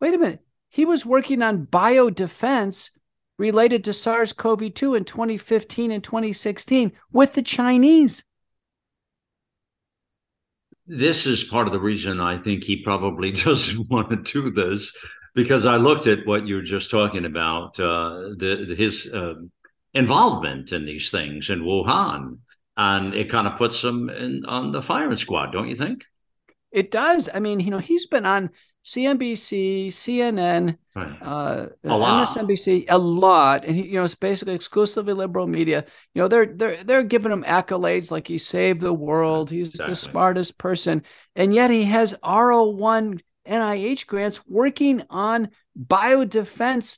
Wait 0.00 0.14
a 0.14 0.18
minute. 0.18 0.40
He 0.68 0.84
was 0.84 1.06
working 1.06 1.42
on 1.42 1.66
biodefense 1.66 2.90
related 3.38 3.84
to 3.84 3.92
SARS 3.92 4.32
CoV 4.32 4.74
2 4.74 4.94
in 4.94 5.04
2015 5.04 5.92
and 5.92 6.02
2016 6.02 6.92
with 7.12 7.34
the 7.34 7.42
Chinese. 7.42 8.24
This 10.90 11.26
is 11.26 11.44
part 11.44 11.66
of 11.66 11.74
the 11.74 11.80
reason 11.80 12.18
I 12.18 12.38
think 12.38 12.64
he 12.64 12.82
probably 12.82 13.30
doesn't 13.46 13.90
want 13.90 14.08
to 14.08 14.16
do 14.16 14.50
this 14.50 14.96
because 15.34 15.66
I 15.66 15.76
looked 15.76 16.06
at 16.06 16.26
what 16.26 16.46
you 16.46 16.56
were 16.56 16.62
just 16.62 16.90
talking 16.90 17.26
about, 17.26 17.78
uh, 17.78 18.30
the, 18.36 18.74
his 18.76 19.06
uh, 19.06 19.34
involvement 19.92 20.72
in 20.72 20.86
these 20.86 21.10
things 21.10 21.50
in 21.50 21.60
Wuhan, 21.60 22.38
and 22.76 23.14
it 23.14 23.28
kind 23.28 23.46
of 23.46 23.58
puts 23.58 23.84
him 23.84 24.08
in, 24.08 24.46
on 24.46 24.72
the 24.72 24.80
firing 24.80 25.14
squad, 25.16 25.52
don't 25.52 25.68
you 25.68 25.76
think? 25.76 26.04
It 26.72 26.90
does. 26.90 27.28
I 27.32 27.40
mean, 27.40 27.60
you 27.60 27.70
know, 27.70 27.78
he's 27.78 28.06
been 28.06 28.24
on 28.24 28.50
CNBC, 28.88 29.88
CNN, 29.88 30.78
right. 30.94 31.18
uh, 31.20 31.66
MSNBC 31.84 32.86
a 32.88 32.96
lot, 32.96 33.66
and 33.66 33.76
he, 33.76 33.82
you 33.82 33.94
know 33.94 34.04
it's 34.04 34.14
basically 34.14 34.54
exclusively 34.54 35.12
liberal 35.12 35.46
media. 35.46 35.84
You 36.14 36.22
know 36.22 36.28
they're 36.28 36.46
they're 36.46 36.82
they're 36.82 37.02
giving 37.02 37.30
him 37.30 37.44
accolades 37.44 38.10
like 38.10 38.26
he 38.26 38.38
saved 38.38 38.80
the 38.80 38.94
world, 38.94 39.50
he's 39.50 39.68
exactly. 39.68 39.92
the 39.92 39.96
smartest 39.96 40.56
person, 40.56 41.02
and 41.36 41.54
yet 41.54 41.70
he 41.70 41.84
has 41.84 42.14
R01 42.24 43.20
NIH 43.46 44.06
grants 44.06 44.40
working 44.46 45.02
on 45.10 45.50
biodefense 45.78 46.96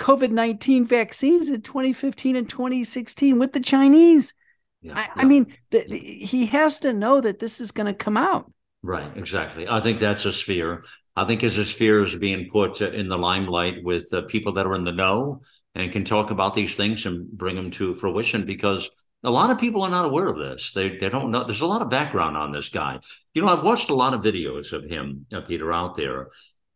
COVID 0.00 0.30
19 0.30 0.84
vaccines 0.84 1.48
in 1.48 1.62
2015 1.62 2.34
and 2.34 2.50
2016 2.50 3.38
with 3.38 3.52
the 3.52 3.60
Chinese. 3.60 4.34
Yeah, 4.82 4.94
I, 4.96 5.02
yeah. 5.02 5.12
I, 5.14 5.24
mean, 5.26 5.54
the, 5.70 5.84
the, 5.88 5.96
he 5.96 6.46
has 6.46 6.80
to 6.80 6.92
know 6.92 7.20
that 7.20 7.38
this 7.38 7.60
is 7.60 7.70
going 7.70 7.86
to 7.86 7.94
come 7.94 8.16
out. 8.16 8.52
Right, 8.82 9.10
exactly. 9.16 9.66
I 9.68 9.80
think 9.80 9.98
that's 9.98 10.24
a 10.24 10.32
sphere. 10.32 10.82
I 11.16 11.24
think 11.24 11.42
as 11.42 11.58
a 11.58 11.64
sphere 11.64 12.04
is 12.04 12.14
being 12.14 12.48
put 12.48 12.80
in 12.80 13.08
the 13.08 13.18
limelight 13.18 13.82
with 13.82 14.12
uh, 14.12 14.22
people 14.22 14.52
that 14.52 14.66
are 14.66 14.74
in 14.74 14.84
the 14.84 14.92
know 14.92 15.40
and 15.74 15.90
can 15.90 16.04
talk 16.04 16.30
about 16.30 16.54
these 16.54 16.76
things 16.76 17.04
and 17.04 17.28
bring 17.28 17.56
them 17.56 17.72
to 17.72 17.94
fruition 17.94 18.46
because 18.46 18.88
a 19.24 19.30
lot 19.30 19.50
of 19.50 19.58
people 19.58 19.82
are 19.82 19.90
not 19.90 20.04
aware 20.06 20.28
of 20.28 20.38
this. 20.38 20.72
They 20.72 20.96
they 20.96 21.08
don't 21.08 21.32
know. 21.32 21.42
There's 21.42 21.60
a 21.60 21.66
lot 21.66 21.82
of 21.82 21.90
background 21.90 22.36
on 22.36 22.52
this 22.52 22.68
guy. 22.68 23.00
You 23.34 23.42
know, 23.42 23.48
I've 23.48 23.64
watched 23.64 23.90
a 23.90 23.94
lot 23.94 24.14
of 24.14 24.20
videos 24.22 24.72
of 24.72 24.84
him, 24.84 25.26
uh, 25.34 25.40
Peter, 25.40 25.72
out 25.72 25.96
there, 25.96 26.28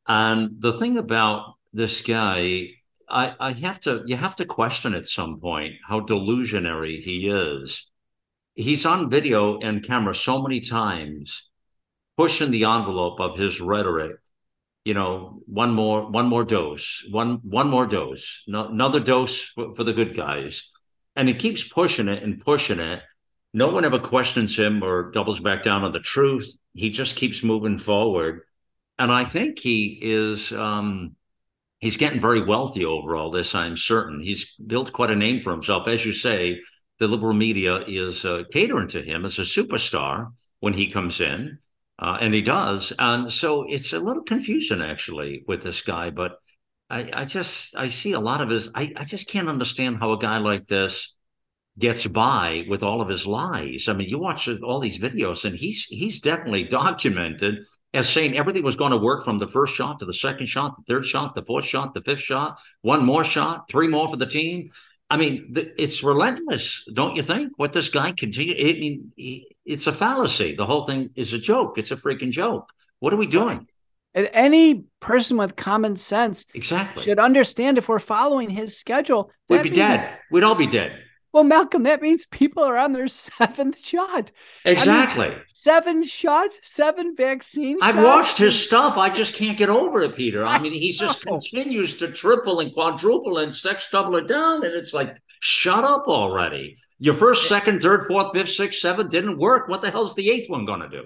and 0.08 0.56
the 0.58 0.72
thing 0.72 0.98
about 0.98 1.54
this 1.72 2.02
guy, 2.02 2.70
I 3.08 3.36
I 3.38 3.52
have 3.52 3.78
to 3.82 4.02
you 4.06 4.16
have 4.16 4.34
to 4.36 4.44
question 4.44 4.94
at 4.94 5.06
some 5.06 5.38
point 5.38 5.74
how 5.86 6.00
delusionary 6.00 6.98
he 7.00 7.28
is. 7.28 7.88
He's 8.54 8.84
on 8.84 9.08
video 9.08 9.60
and 9.60 9.84
camera 9.86 10.14
so 10.14 10.42
many 10.42 10.60
times 10.60 11.48
pushing 12.22 12.52
the 12.52 12.62
envelope 12.64 13.18
of 13.18 13.36
his 13.36 13.60
rhetoric 13.60 14.12
you 14.84 14.94
know 14.94 15.40
one 15.46 15.72
more 15.72 16.08
one 16.08 16.28
more 16.28 16.44
dose 16.44 17.04
one 17.10 17.40
one 17.42 17.68
more 17.68 17.84
dose 17.84 18.44
no, 18.46 18.68
another 18.68 19.00
dose 19.00 19.40
for, 19.40 19.74
for 19.74 19.82
the 19.82 19.92
good 19.92 20.14
guys. 20.16 20.70
And 21.16 21.26
he 21.26 21.34
keeps 21.34 21.64
pushing 21.64 22.08
it 22.08 22.22
and 22.22 22.40
pushing 22.40 22.78
it. 22.78 23.02
No 23.52 23.68
one 23.68 23.84
ever 23.84 23.98
questions 23.98 24.56
him 24.56 24.82
or 24.82 25.10
doubles 25.10 25.40
back 25.40 25.62
down 25.62 25.82
on 25.84 25.92
the 25.92 26.00
truth. 26.00 26.50
He 26.74 26.88
just 26.88 27.16
keeps 27.16 27.42
moving 27.42 27.78
forward. 27.78 28.42
And 29.00 29.10
i 29.10 29.24
think 29.24 29.58
he 29.58 29.98
is 30.00 30.52
um 30.52 31.16
he's 31.80 31.96
getting 31.96 32.20
very 32.20 32.42
wealthy 32.44 32.84
over 32.84 33.16
all 33.16 33.30
this 33.30 33.52
i'm 33.54 33.76
certain. 33.76 34.20
He's 34.20 34.54
built 34.54 34.92
quite 34.92 35.10
a 35.10 35.16
name 35.16 35.40
for 35.40 35.50
himself. 35.50 35.88
As 35.88 36.06
you 36.06 36.12
say 36.12 36.60
the 37.00 37.08
liberal 37.08 37.34
media 37.34 37.78
is 37.88 38.24
uh, 38.24 38.44
catering 38.52 38.86
to 38.86 39.02
him 39.02 39.24
as 39.24 39.40
a 39.40 39.42
superstar 39.42 40.32
when 40.60 40.74
he 40.74 40.86
comes 40.86 41.20
in 41.20 41.58
uh, 42.02 42.18
and 42.20 42.34
he 42.34 42.42
does. 42.42 42.92
And 42.98 43.32
so 43.32 43.64
it's 43.68 43.92
a 43.92 44.00
little 44.00 44.24
confusion 44.24 44.82
actually 44.82 45.44
with 45.46 45.62
this 45.62 45.82
guy, 45.82 46.10
but 46.10 46.38
I, 46.90 47.08
I 47.12 47.24
just 47.24 47.76
I 47.76 47.88
see 47.88 48.12
a 48.12 48.20
lot 48.20 48.42
of 48.42 48.50
his. 48.50 48.70
I, 48.74 48.92
I 48.96 49.04
just 49.04 49.28
can't 49.28 49.48
understand 49.48 49.98
how 49.98 50.12
a 50.12 50.18
guy 50.18 50.38
like 50.38 50.66
this 50.66 51.14
gets 51.78 52.06
by 52.06 52.66
with 52.68 52.82
all 52.82 53.00
of 53.00 53.08
his 53.08 53.26
lies. 53.26 53.88
I 53.88 53.94
mean, 53.94 54.08
you 54.08 54.18
watch 54.18 54.48
all 54.62 54.80
these 54.80 54.98
videos, 54.98 55.44
and 55.44 55.56
he's 55.56 55.86
he's 55.86 56.20
definitely 56.20 56.64
documented 56.82 57.64
as 57.94 58.08
saying 58.08 58.36
everything 58.36 58.64
was 58.64 58.76
going 58.76 58.90
to 58.90 58.98
work 58.98 59.24
from 59.24 59.38
the 59.38 59.46
first 59.46 59.74
shot 59.74 60.00
to 60.00 60.04
the 60.04 60.14
second 60.14 60.46
shot, 60.46 60.74
the 60.76 60.92
third 60.92 61.06
shot, 61.06 61.34
the 61.34 61.44
fourth 61.44 61.64
shot, 61.64 61.94
the 61.94 62.00
fifth 62.00 62.20
shot, 62.20 62.58
one 62.80 63.04
more 63.04 63.22
shot, 63.22 63.70
three 63.70 63.86
more 63.86 64.08
for 64.08 64.16
the 64.16 64.26
team. 64.26 64.70
I 65.08 65.18
mean, 65.18 65.52
it's 65.54 66.02
relentless, 66.02 66.88
don't 66.92 67.16
you 67.16 67.22
think? 67.22 67.52
What 67.58 67.74
this 67.74 67.90
guy 67.90 68.12
continue? 68.12 68.54
I 68.54 68.80
mean, 68.80 69.12
it's 69.64 69.86
a 69.86 69.92
fallacy. 69.92 70.54
The 70.54 70.66
whole 70.66 70.84
thing 70.84 71.10
is 71.14 71.32
a 71.32 71.38
joke. 71.38 71.78
It's 71.78 71.90
a 71.90 71.96
freaking 71.96 72.30
joke. 72.30 72.70
What 72.98 73.12
are 73.12 73.16
we 73.16 73.26
doing? 73.26 73.68
Any 74.14 74.84
person 75.00 75.38
with 75.38 75.56
common 75.56 75.96
sense 75.96 76.44
exactly 76.54 77.02
should 77.02 77.18
understand 77.18 77.78
if 77.78 77.88
we're 77.88 77.98
following 77.98 78.50
his 78.50 78.76
schedule, 78.76 79.30
we'd 79.48 79.62
be 79.62 79.70
means, 79.70 79.76
dead. 79.76 80.18
We'd 80.30 80.44
all 80.44 80.54
be 80.54 80.66
dead. 80.66 81.02
Well, 81.32 81.44
Malcolm, 81.44 81.84
that 81.84 82.02
means 82.02 82.26
people 82.26 82.62
are 82.62 82.76
on 82.76 82.92
their 82.92 83.08
seventh 83.08 83.78
shot. 83.78 84.30
Exactly. 84.66 85.26
I 85.26 85.30
mean, 85.30 85.38
seven 85.48 86.04
shots, 86.04 86.60
seven 86.62 87.16
vaccines. 87.16 87.80
I've 87.80 87.94
shots. 87.94 88.04
watched 88.04 88.38
his 88.38 88.62
stuff. 88.62 88.98
I 88.98 89.08
just 89.08 89.34
can't 89.34 89.56
get 89.56 89.70
over 89.70 90.02
it, 90.02 90.14
Peter. 90.14 90.44
I 90.44 90.58
mean, 90.58 90.74
he 90.74 90.92
just 90.92 91.24
continues 91.24 91.94
to 91.94 92.08
triple 92.08 92.60
and 92.60 92.70
quadruple 92.72 93.38
and 93.38 93.52
sex 93.52 93.88
double 93.90 94.16
it 94.16 94.28
down. 94.28 94.64
And 94.64 94.74
it's 94.74 94.92
like, 94.92 95.16
shut 95.42 95.82
up 95.82 96.04
already. 96.06 96.76
Your 97.00 97.14
first, 97.14 97.48
second, 97.48 97.82
third, 97.82 98.04
fourth, 98.06 98.32
fifth, 98.32 98.50
sixth, 98.50 98.78
seventh 98.78 99.10
didn't 99.10 99.38
work. 99.38 99.68
What 99.68 99.80
the 99.80 99.90
hell's 99.90 100.14
the 100.14 100.30
eighth 100.30 100.48
one 100.48 100.64
going 100.64 100.80
to 100.80 100.88
do? 100.88 101.02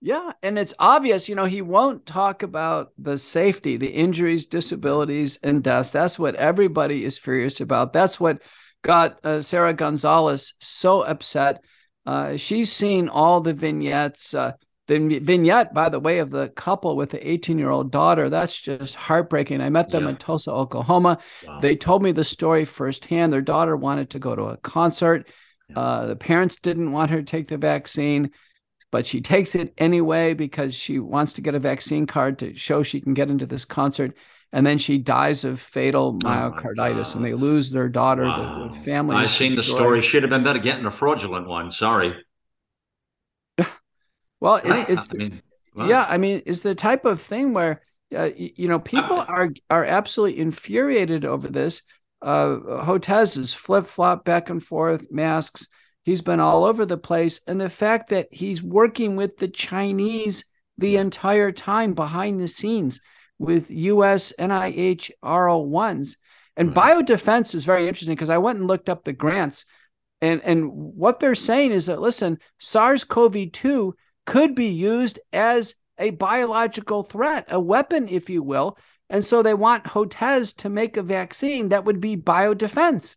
Yeah, 0.00 0.30
and 0.44 0.58
it's 0.58 0.72
obvious, 0.78 1.28
you 1.28 1.34
know, 1.34 1.44
he 1.44 1.60
won't 1.60 2.06
talk 2.06 2.44
about 2.44 2.92
the 2.96 3.18
safety, 3.18 3.76
the 3.76 3.88
injuries, 3.88 4.46
disabilities, 4.46 5.38
and 5.42 5.62
deaths. 5.62 5.92
That's 5.92 6.18
what 6.18 6.36
everybody 6.36 7.04
is 7.04 7.18
furious 7.18 7.60
about. 7.60 7.92
That's 7.92 8.18
what 8.18 8.40
got 8.82 9.22
uh, 9.26 9.42
Sara 9.42 9.74
Gonzales 9.74 10.54
so 10.60 11.02
upset. 11.02 11.62
Uh, 12.06 12.36
she's 12.36 12.72
seen 12.72 13.08
all 13.08 13.40
the 13.40 13.52
vignettes. 13.52 14.34
Uh, 14.34 14.52
the 14.90 15.20
vignette, 15.20 15.72
by 15.72 15.88
the 15.88 16.00
way, 16.00 16.18
of 16.18 16.30
the 16.30 16.48
couple 16.48 16.96
with 16.96 17.10
the 17.10 17.28
18 17.28 17.58
year 17.58 17.70
old 17.70 17.92
daughter, 17.92 18.28
that's 18.28 18.58
just 18.58 18.96
heartbreaking. 18.96 19.60
I 19.60 19.70
met 19.70 19.90
them 19.90 20.04
yeah. 20.04 20.10
in 20.10 20.16
Tulsa, 20.16 20.50
Oklahoma. 20.50 21.18
Wow. 21.46 21.60
They 21.60 21.76
told 21.76 22.02
me 22.02 22.10
the 22.12 22.24
story 22.24 22.64
firsthand. 22.64 23.32
Their 23.32 23.40
daughter 23.40 23.76
wanted 23.76 24.10
to 24.10 24.18
go 24.18 24.34
to 24.34 24.42
a 24.44 24.56
concert. 24.56 25.28
Yeah. 25.68 25.78
Uh, 25.78 26.06
the 26.06 26.16
parents 26.16 26.56
didn't 26.56 26.90
want 26.90 27.12
her 27.12 27.18
to 27.18 27.22
take 27.22 27.46
the 27.46 27.56
vaccine, 27.56 28.30
but 28.90 29.06
she 29.06 29.20
takes 29.20 29.54
it 29.54 29.72
anyway 29.78 30.34
because 30.34 30.74
she 30.74 30.98
wants 30.98 31.34
to 31.34 31.40
get 31.40 31.54
a 31.54 31.60
vaccine 31.60 32.06
card 32.06 32.40
to 32.40 32.56
show 32.56 32.82
she 32.82 33.00
can 33.00 33.14
get 33.14 33.30
into 33.30 33.46
this 33.46 33.64
concert 33.64 34.16
and 34.52 34.66
then 34.66 34.78
she 34.78 34.98
dies 34.98 35.44
of 35.44 35.60
fatal 35.60 36.18
oh 36.24 36.26
myocarditis, 36.26 37.14
oh 37.14 37.18
and 37.18 37.24
they 37.24 37.34
lose 37.34 37.70
their 37.70 37.88
daughter. 37.88 38.24
Wow. 38.24 38.68
The, 38.68 38.74
the, 38.74 38.80
family. 38.84 39.14
I've 39.14 39.30
seen 39.30 39.54
destroyed. 39.54 39.76
the 39.76 39.82
story. 39.84 40.02
Should 40.02 40.24
have 40.24 40.30
been 40.30 40.42
better 40.42 40.58
getting 40.58 40.86
a 40.86 40.90
fraudulent 40.90 41.46
one. 41.46 41.70
Sorry. 41.70 42.16
Well, 44.40 44.60
right? 44.64 44.88
it's, 44.88 45.10
I 45.12 45.14
mean, 45.14 45.42
yeah. 45.76 46.06
I 46.08 46.18
mean, 46.18 46.42
it's 46.46 46.62
the 46.62 46.74
type 46.74 47.04
of 47.04 47.22
thing 47.22 47.52
where 47.52 47.82
uh, 48.14 48.30
you 48.34 48.68
know 48.68 48.80
people 48.80 49.20
I, 49.20 49.24
are 49.24 49.50
are 49.70 49.84
absolutely 49.84 50.40
infuriated 50.40 51.24
over 51.24 51.48
this. 51.48 51.82
Uh, 52.22 52.84
Hotez 52.84 53.38
is 53.38 53.54
flip 53.54 53.86
flop 53.86 54.24
back 54.24 54.50
and 54.50 54.62
forth 54.62 55.10
masks. 55.10 55.66
He's 56.04 56.22
been 56.22 56.40
all 56.40 56.64
over 56.64 56.84
the 56.84 56.98
place, 56.98 57.40
and 57.46 57.60
the 57.60 57.70
fact 57.70 58.10
that 58.10 58.28
he's 58.30 58.62
working 58.62 59.16
with 59.16 59.38
the 59.38 59.48
Chinese 59.48 60.44
the 60.80 60.96
entire 60.96 61.52
time 61.52 61.92
behind 61.92 62.40
the 62.40 62.48
scenes 62.48 63.00
with 63.38 63.70
US 63.70 64.32
NIH 64.38 65.10
R01s. 65.22 66.16
And 66.56 66.74
biodefense 66.74 67.54
is 67.54 67.64
very 67.64 67.86
interesting 67.88 68.14
because 68.14 68.30
I 68.30 68.38
went 68.38 68.58
and 68.58 68.66
looked 68.66 68.88
up 68.88 69.04
the 69.04 69.12
grants. 69.12 69.64
And, 70.20 70.42
and 70.42 70.70
what 70.70 71.20
they're 71.20 71.34
saying 71.34 71.72
is 71.72 71.86
that, 71.86 72.00
listen, 72.00 72.38
SARS 72.58 73.04
CoV 73.04 73.50
2 73.52 73.94
could 74.30 74.54
be 74.54 74.68
used 74.68 75.18
as 75.32 75.74
a 75.98 76.10
biological 76.10 77.02
threat, 77.02 77.46
a 77.48 77.58
weapon, 77.58 78.08
if 78.08 78.30
you 78.30 78.42
will. 78.42 78.78
And 79.08 79.24
so 79.24 79.42
they 79.42 79.54
want 79.54 79.84
Hotez 79.84 80.56
to 80.58 80.68
make 80.68 80.96
a 80.96 81.02
vaccine 81.02 81.70
that 81.70 81.84
would 81.84 82.00
be 82.00 82.16
biodefense. 82.16 83.16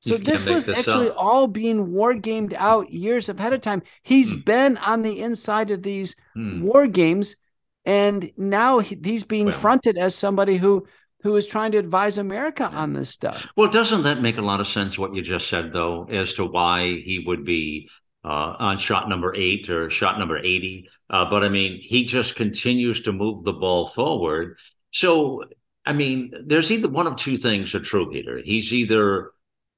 So 0.00 0.16
this 0.16 0.44
was 0.44 0.66
this 0.66 0.78
actually 0.78 1.10
up. 1.10 1.16
all 1.18 1.46
being 1.46 1.92
war 1.92 2.14
gamed 2.14 2.54
out 2.54 2.92
years 2.92 3.28
ahead 3.28 3.52
of 3.52 3.60
time. 3.60 3.82
He's 4.02 4.32
hmm. 4.32 4.40
been 4.40 4.76
on 4.78 5.02
the 5.02 5.20
inside 5.20 5.70
of 5.70 5.82
these 5.82 6.16
hmm. 6.34 6.62
war 6.62 6.86
games 6.86 7.36
and 7.84 8.32
now 8.36 8.80
he's 8.80 9.24
being 9.24 9.46
well, 9.46 9.54
fronted 9.54 9.96
as 9.96 10.14
somebody 10.14 10.56
who 10.56 10.86
who 11.22 11.36
is 11.36 11.46
trying 11.46 11.72
to 11.72 11.78
advise 11.78 12.18
America 12.18 12.64
on 12.64 12.92
this 12.92 13.10
stuff. 13.10 13.52
Well, 13.56 13.70
doesn't 13.70 14.02
that 14.04 14.20
make 14.20 14.38
a 14.38 14.42
lot 14.42 14.60
of 14.60 14.66
sense? 14.66 14.98
What 14.98 15.14
you 15.14 15.22
just 15.22 15.48
said, 15.48 15.72
though, 15.72 16.04
as 16.04 16.34
to 16.34 16.44
why 16.44 17.00
he 17.04 17.24
would 17.26 17.44
be 17.44 17.88
uh, 18.26 18.56
on 18.58 18.76
shot 18.76 19.08
number 19.08 19.32
eight 19.36 19.70
or 19.70 19.88
shot 19.88 20.18
number 20.18 20.36
eighty. 20.36 20.88
Uh, 21.08 21.30
but 21.30 21.44
I 21.44 21.48
mean, 21.48 21.78
he 21.80 22.04
just 22.04 22.34
continues 22.34 23.02
to 23.02 23.12
move 23.12 23.44
the 23.44 23.52
ball 23.52 23.86
forward. 23.86 24.58
So, 24.90 25.44
I 25.84 25.92
mean, 25.92 26.32
there's 26.44 26.72
either 26.72 26.88
one 26.88 27.06
of 27.06 27.16
two 27.16 27.36
things 27.36 27.74
are 27.74 27.80
true, 27.80 28.10
Peter. 28.10 28.40
He's 28.44 28.72
either 28.72 29.30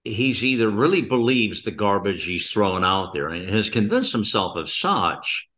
he's 0.04 0.42
either 0.42 0.70
really 0.70 1.02
believes 1.02 1.62
the 1.62 1.70
garbage 1.70 2.24
he's 2.24 2.50
throwing 2.50 2.84
out 2.84 3.12
there 3.12 3.28
and 3.28 3.48
has 3.50 3.68
convinced 3.68 4.12
himself 4.12 4.56
of 4.56 4.70
such, 4.70 5.48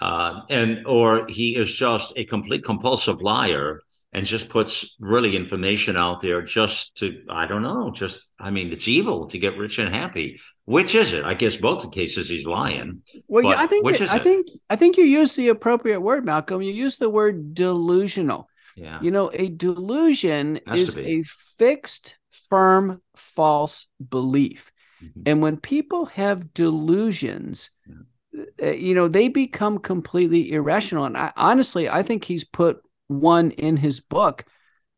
uh, 0.00 0.40
and 0.50 0.86
or 0.86 1.28
he 1.28 1.54
is 1.54 1.72
just 1.72 2.12
a 2.16 2.24
complete 2.24 2.64
compulsive 2.64 3.22
liar 3.22 3.82
and 4.14 4.24
just 4.24 4.48
puts 4.48 4.94
really 5.00 5.34
information 5.34 5.96
out 5.96 6.20
there 6.20 6.40
just 6.40 6.96
to 6.96 7.24
I 7.28 7.46
don't 7.46 7.62
know, 7.62 7.90
just 7.90 8.26
I 8.38 8.50
mean 8.50 8.72
it's 8.72 8.86
evil 8.86 9.26
to 9.26 9.38
get 9.38 9.58
rich 9.58 9.78
and 9.78 9.92
happy. 9.92 10.40
Which 10.64 10.94
is 10.94 11.12
it? 11.12 11.24
I 11.24 11.34
guess 11.34 11.56
both 11.56 11.82
the 11.82 11.88
cases 11.88 12.28
he's 12.28 12.46
lying. 12.46 13.02
Well, 13.26 13.44
yeah, 13.44 13.60
I 13.60 13.66
think 13.66 13.84
which 13.84 14.00
is 14.00 14.10
I 14.10 14.16
it? 14.16 14.22
think 14.22 14.46
I 14.70 14.76
think 14.76 14.96
you 14.96 15.04
use 15.04 15.34
the 15.34 15.48
appropriate 15.48 16.00
word, 16.00 16.24
Malcolm. 16.24 16.62
You 16.62 16.72
use 16.72 16.96
the 16.96 17.10
word 17.10 17.54
delusional. 17.54 18.48
Yeah. 18.76 19.00
You 19.02 19.10
know, 19.10 19.30
a 19.32 19.48
delusion 19.48 20.60
is 20.72 20.96
a 20.96 21.22
fixed, 21.58 22.16
firm, 22.30 23.02
false 23.16 23.86
belief. 24.08 24.72
Mm-hmm. 25.02 25.22
And 25.26 25.42
when 25.42 25.58
people 25.58 26.06
have 26.06 26.52
delusions, 26.54 27.70
yeah. 27.86 28.42
uh, 28.62 28.70
you 28.72 28.94
know, 28.94 29.06
they 29.06 29.28
become 29.28 29.78
completely 29.78 30.52
irrational. 30.52 31.04
And 31.04 31.16
I, 31.16 31.32
honestly, 31.36 31.88
I 31.88 32.02
think 32.02 32.24
he's 32.24 32.42
put 32.42 32.80
one 33.08 33.50
in 33.52 33.76
his 33.76 34.00
book. 34.00 34.44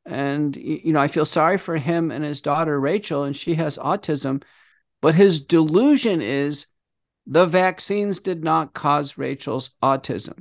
And, 0.04 0.54
you 0.54 0.92
know, 0.92 1.00
I 1.00 1.08
feel 1.08 1.24
sorry 1.24 1.58
for 1.58 1.76
him 1.76 2.10
and 2.10 2.24
his 2.24 2.40
daughter, 2.40 2.78
Rachel, 2.78 3.24
and 3.24 3.34
she 3.34 3.54
has 3.54 3.76
autism. 3.76 4.42
But 5.02 5.14
his 5.14 5.40
delusion 5.40 6.22
is 6.22 6.66
the 7.26 7.46
vaccines 7.46 8.20
did 8.20 8.44
not 8.44 8.72
cause 8.72 9.18
Rachel's 9.18 9.70
autism. 9.82 10.38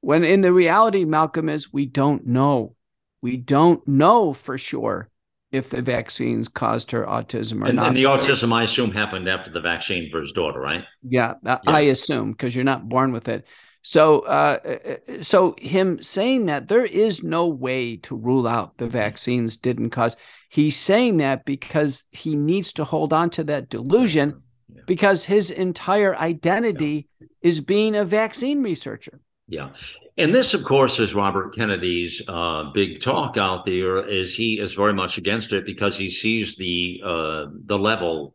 When 0.00 0.24
in 0.24 0.40
the 0.40 0.52
reality, 0.52 1.04
Malcolm, 1.04 1.48
is 1.48 1.72
we 1.72 1.84
don't 1.84 2.26
know. 2.26 2.74
We 3.20 3.36
don't 3.36 3.86
know 3.86 4.32
for 4.32 4.56
sure 4.56 5.10
if 5.52 5.70
the 5.70 5.82
vaccines 5.82 6.48
caused 6.48 6.90
her 6.92 7.04
autism 7.04 7.62
or 7.62 7.66
and, 7.66 7.76
not. 7.76 7.88
And 7.88 7.96
the 7.96 8.04
autism, 8.04 8.52
I 8.52 8.62
assume, 8.62 8.92
happened 8.92 9.28
after 9.28 9.50
the 9.50 9.60
vaccine 9.60 10.10
for 10.10 10.20
his 10.20 10.32
daughter, 10.32 10.60
right? 10.60 10.84
Yeah, 11.02 11.34
yeah. 11.42 11.58
I 11.66 11.80
assume 11.80 12.32
because 12.32 12.54
you're 12.54 12.64
not 12.64 12.88
born 12.88 13.12
with 13.12 13.28
it. 13.28 13.46
So, 13.88 14.22
uh, 14.22 14.58
uh, 14.66 15.22
so 15.22 15.54
him 15.58 16.02
saying 16.02 16.46
that 16.46 16.66
there 16.66 16.84
is 16.84 17.22
no 17.22 17.46
way 17.46 17.96
to 17.98 18.16
rule 18.16 18.48
out 18.48 18.78
the 18.78 18.88
vaccines 18.88 19.56
didn't 19.56 19.90
cause. 19.90 20.16
He's 20.48 20.76
saying 20.76 21.18
that 21.18 21.44
because 21.44 22.02
he 22.10 22.34
needs 22.34 22.72
to 22.72 22.84
hold 22.84 23.12
on 23.12 23.30
to 23.30 23.44
that 23.44 23.68
delusion, 23.68 24.42
yeah. 24.68 24.82
because 24.88 25.26
his 25.26 25.52
entire 25.52 26.16
identity 26.16 27.06
yeah. 27.20 27.28
is 27.42 27.60
being 27.60 27.94
a 27.94 28.04
vaccine 28.04 28.60
researcher. 28.60 29.20
Yeah, 29.46 29.70
and 30.16 30.34
this, 30.34 30.52
of 30.52 30.64
course, 30.64 30.98
is 30.98 31.14
Robert 31.14 31.54
Kennedy's 31.54 32.20
uh, 32.26 32.64
big 32.74 33.00
talk 33.00 33.36
out 33.36 33.64
there. 33.64 33.98
Is 34.04 34.34
he 34.34 34.58
is 34.58 34.74
very 34.74 34.94
much 34.94 35.16
against 35.16 35.52
it 35.52 35.64
because 35.64 35.96
he 35.96 36.10
sees 36.10 36.56
the 36.56 37.00
uh, 37.04 37.46
the 37.64 37.78
level 37.78 38.34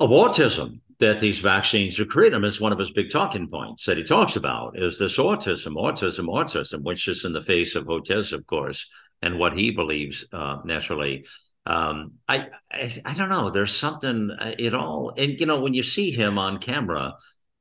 of 0.00 0.10
autism 0.10 0.80
that 1.00 1.18
these 1.18 1.40
vaccines 1.40 1.98
are 1.98 2.04
creating. 2.04 2.44
Is 2.44 2.60
one 2.60 2.72
of 2.72 2.78
his 2.78 2.92
big 2.92 3.10
talking 3.10 3.48
points 3.48 3.84
that 3.86 3.96
he 3.96 4.04
talks 4.04 4.36
about 4.36 4.78
is 4.78 4.98
this 4.98 5.18
autism, 5.18 5.74
autism, 5.74 6.26
autism, 6.26 6.82
which 6.82 7.08
is 7.08 7.24
in 7.24 7.32
the 7.32 7.42
face 7.42 7.74
of 7.74 7.86
Hotez, 7.86 8.32
of 8.32 8.46
course, 8.46 8.86
and 9.22 9.38
what 9.38 9.58
he 9.58 9.70
believes 9.70 10.24
uh, 10.32 10.58
naturally. 10.64 11.26
Um, 11.66 12.12
I, 12.28 12.48
I, 12.70 12.92
I 13.04 13.14
don't 13.14 13.28
know. 13.28 13.50
There's 13.50 13.76
something 13.76 14.30
uh, 14.30 14.54
it 14.58 14.74
all, 14.74 15.12
and 15.16 15.38
you 15.40 15.46
know, 15.46 15.60
when 15.60 15.74
you 15.74 15.82
see 15.82 16.10
him 16.10 16.38
on 16.38 16.58
camera, 16.58 17.14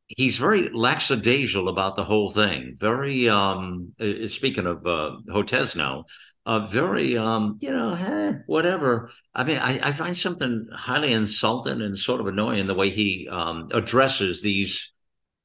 he's 0.08 0.38
very 0.38 0.70
lackadaisical 0.74 1.70
about 1.70 1.96
the 1.96 2.04
whole 2.04 2.32
thing. 2.32 2.76
Very, 2.80 3.30
um, 3.30 3.92
uh, 4.00 4.28
speaking 4.28 4.66
of 4.66 4.86
uh, 4.86 5.18
Hotez 5.30 5.76
now, 5.76 6.06
uh, 6.50 6.66
very, 6.66 7.16
um, 7.16 7.60
you 7.62 7.70
know, 7.70 7.94
eh, 7.94 8.34
whatever. 8.48 9.12
I 9.36 9.44
mean, 9.44 9.60
I, 9.60 9.90
I, 9.90 9.92
find 9.92 10.18
something 10.18 10.68
highly 10.74 11.14
insulting 11.14 11.80
and 11.80 11.96
sort 11.98 12.22
of 12.22 12.26
annoying 12.26 12.66
the 12.66 12.74
way 12.74 12.90
he 12.90 13.30
um, 13.32 13.70
addresses 13.72 14.42
these 14.42 14.92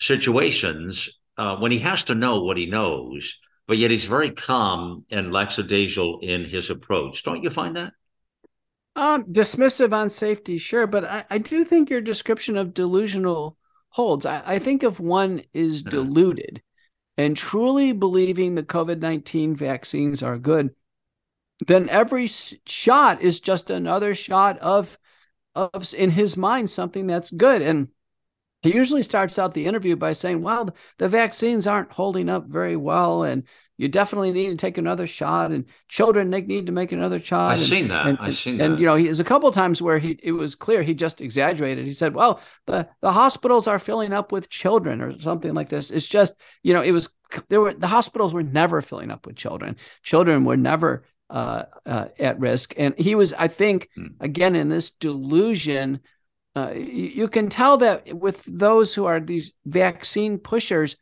situations 0.00 1.10
uh, 1.36 1.56
when 1.56 1.72
he 1.72 1.80
has 1.80 2.04
to 2.04 2.14
know 2.14 2.40
what 2.40 2.56
he 2.56 2.64
knows, 2.64 3.38
but 3.68 3.76
yet 3.76 3.90
he's 3.90 4.06
very 4.06 4.30
calm 4.30 5.04
and 5.10 5.30
lackadaisical 5.30 6.20
in 6.22 6.46
his 6.46 6.70
approach. 6.70 7.22
Don't 7.22 7.42
you 7.42 7.50
find 7.50 7.76
that? 7.76 7.92
Um, 8.96 9.24
dismissive 9.24 9.92
on 9.92 10.08
safety, 10.08 10.56
sure, 10.56 10.86
but 10.86 11.04
I, 11.04 11.24
I 11.28 11.36
do 11.36 11.64
think 11.64 11.90
your 11.90 12.00
description 12.00 12.56
of 12.56 12.72
delusional 12.72 13.58
holds. 13.90 14.24
I, 14.24 14.42
I 14.46 14.58
think 14.58 14.82
if 14.82 14.98
one 14.98 15.42
is 15.52 15.82
deluded 15.82 16.62
and 17.18 17.36
truly 17.36 17.92
believing 17.92 18.54
the 18.54 18.62
COVID 18.62 19.02
19 19.02 19.54
vaccines 19.54 20.22
are 20.22 20.38
good, 20.38 20.70
then 21.66 21.88
every 21.88 22.26
shot 22.26 23.22
is 23.22 23.40
just 23.40 23.70
another 23.70 24.14
shot 24.14 24.58
of 24.58 24.98
of 25.54 25.94
in 25.94 26.10
his 26.10 26.36
mind 26.36 26.68
something 26.70 27.06
that's 27.06 27.30
good. 27.30 27.62
And 27.62 27.88
he 28.62 28.74
usually 28.74 29.02
starts 29.02 29.38
out 29.38 29.54
the 29.54 29.66
interview 29.66 29.94
by 29.94 30.14
saying 30.14 30.42
well 30.42 30.74
the 30.98 31.08
vaccines 31.08 31.66
aren't 31.66 31.92
holding 31.92 32.28
up 32.28 32.46
very 32.46 32.76
well 32.76 33.22
and 33.22 33.44
you 33.76 33.88
definitely 33.88 34.32
need 34.32 34.50
to 34.50 34.56
take 34.56 34.78
another 34.78 35.06
shot 35.06 35.50
and 35.50 35.64
children 35.88 36.30
they 36.30 36.40
need 36.42 36.66
to 36.66 36.72
make 36.72 36.92
another 36.92 37.18
shot. 37.22 37.52
I've 37.52 37.58
and, 37.58 37.68
seen 37.68 37.88
that. 37.88 38.06
and, 38.06 38.18
i've 38.20 38.36
seen 38.36 38.52
and, 38.54 38.60
that. 38.60 38.70
and 38.70 38.78
you 38.78 38.86
know 38.86 39.00
there's 39.00 39.20
a 39.20 39.24
couple 39.24 39.50
times 39.52 39.82
where 39.82 39.98
he 39.98 40.18
it 40.22 40.32
was 40.32 40.54
clear 40.54 40.82
he 40.82 40.94
just 40.94 41.20
exaggerated. 41.20 41.86
He 41.86 41.92
said 41.92 42.14
well 42.14 42.40
the 42.66 42.88
the 43.00 43.12
hospitals 43.12 43.68
are 43.68 43.78
filling 43.78 44.12
up 44.12 44.32
with 44.32 44.48
children 44.48 45.00
or 45.00 45.20
something 45.20 45.54
like 45.54 45.68
this. 45.68 45.90
It's 45.90 46.06
just 46.06 46.34
you 46.62 46.72
know 46.72 46.82
it 46.82 46.92
was 46.92 47.10
there 47.48 47.60
were 47.60 47.74
the 47.74 47.88
hospitals 47.88 48.32
were 48.32 48.42
never 48.42 48.80
filling 48.80 49.10
up 49.10 49.26
with 49.26 49.36
children. 49.36 49.76
Children 50.02 50.44
were 50.44 50.56
never 50.56 51.04
uh, 51.34 51.64
uh, 51.84 52.06
at 52.20 52.38
risk. 52.38 52.74
And 52.76 52.94
he 52.96 53.16
was, 53.16 53.32
I 53.32 53.48
think, 53.48 53.88
hmm. 53.96 54.06
again, 54.20 54.54
in 54.54 54.68
this 54.68 54.92
delusion, 54.92 55.98
uh, 56.54 56.70
you, 56.72 56.82
you, 56.82 57.28
can 57.28 57.48
tell 57.48 57.78
that 57.78 58.16
with 58.16 58.44
those 58.46 58.94
who 58.94 59.06
are 59.06 59.18
these 59.18 59.52
vaccine 59.66 60.38
pushers, 60.38 60.96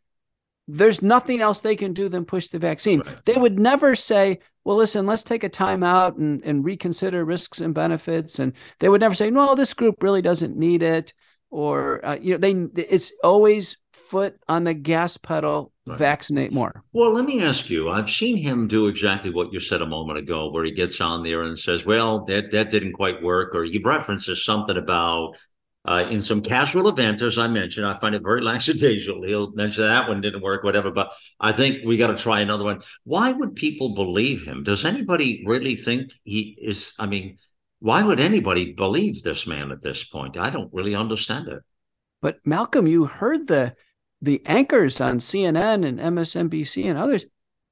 there's 0.67 1.03
nothing 1.03 1.43
else 1.43 1.61
they 1.61 1.77
can 1.77 1.93
do 1.93 2.09
than 2.09 2.25
push 2.25 2.47
the 2.47 2.59
vaccine. 2.59 3.01
Right. 3.01 3.23
They 3.27 3.35
would 3.35 3.59
never 3.59 3.95
say, 3.95 4.39
well, 4.65 4.79
listen, 4.79 5.05
let's 5.05 5.23
take 5.23 5.45
a 5.45 5.51
time 5.51 5.83
out 5.83 6.17
and, 6.17 6.43
and 6.45 6.65
reconsider 6.65 7.27
risks 7.27 7.61
and 7.61 7.75
benefits. 7.75 8.39
And 8.39 8.55
they 8.79 8.89
would 8.89 9.03
never 9.03 9.15
say, 9.15 9.31
no, 9.31 9.55
this 9.55 9.75
group 9.75 10.03
really 10.03 10.23
doesn't 10.23 10.57
need 10.57 10.83
it. 10.83 11.13
Or, 11.53 12.05
uh, 12.05 12.17
you 12.17 12.33
know, 12.33 12.39
they, 12.39 12.83
it's 12.83 13.13
always 13.23 13.77
foot 13.93 14.39
on 14.49 14.65
the 14.65 14.73
gas 14.73 15.19
pedal, 15.19 15.71
right. 15.87 15.99
vaccinate 15.99 16.51
more. 16.51 16.83
Well, 16.95 17.13
let 17.13 17.27
me 17.27 17.45
ask 17.45 17.69
you. 17.69 17.91
I've 17.91 18.09
seen 18.09 18.39
him 18.39 18.69
do 18.69 18.87
exactly 18.87 19.31
what 19.31 19.53
you 19.53 19.61
said 19.61 19.83
a 19.83 19.87
moment 19.87 20.19
ago, 20.19 20.51
where 20.51 20.65
he 20.65 20.71
gets 20.71 20.99
on 21.03 21.23
there 21.23 21.43
and 21.43 21.59
says, 21.59 21.85
"Well, 21.85 22.25
that 22.25 22.53
that 22.53 22.71
didn't 22.71 22.95
quite 22.95 23.23
work," 23.23 23.55
or 23.55 23.65
he 23.65 23.79
references 23.85 24.43
something 24.45 24.79
about 24.79 25.37
uh, 25.85 26.07
in 26.09 26.23
some 26.23 26.41
casual 26.41 26.89
event, 26.89 27.21
as 27.21 27.37
I 27.37 27.49
mentioned. 27.49 27.87
I 27.87 27.99
find 27.99 28.15
it 28.15 28.23
very 28.23 28.41
lackadaisical. 28.51 29.23
He'll 29.23 29.53
mention 29.53 29.85
that 29.85 30.09
one 30.09 30.23
didn't 30.23 30.43
work, 30.43 30.65
whatever. 30.65 30.91
But 30.91 31.13
I 31.39 31.53
think 31.53 31.85
we 31.85 31.99
got 31.99 32.09
to 32.09 32.17
try 32.17 32.41
another 32.41 32.65
one. 32.65 32.81
Why 33.05 33.33
would 33.33 33.57
people 33.57 33.95
believe 33.95 34.45
him? 34.47 34.63
Does 34.63 34.87
anybody 34.87 35.43
really 35.47 35.77
think 35.77 36.13
he 36.25 36.57
is? 36.59 36.95
I 36.99 37.07
mean, 37.07 37.37
why 37.83 38.05
would 38.05 38.21
anybody 38.21 38.73
believe 38.73 39.23
this 39.23 39.45
man 39.45 39.73
at 39.73 39.83
this 39.83 40.05
point? 40.05 40.37
I 40.37 40.51
don't 40.51 40.73
really 40.73 40.95
understand 40.95 41.49
it. 41.49 41.63
But 42.21 42.39
Malcolm, 42.45 42.87
you 42.87 43.07
heard 43.07 43.49
the 43.49 43.75
the 44.21 44.41
anchors 44.47 45.01
on 45.01 45.19
CNN 45.19 45.85
and 45.85 45.99
MSNBC 45.99 46.89
and 46.89 46.97
others, 46.97 47.27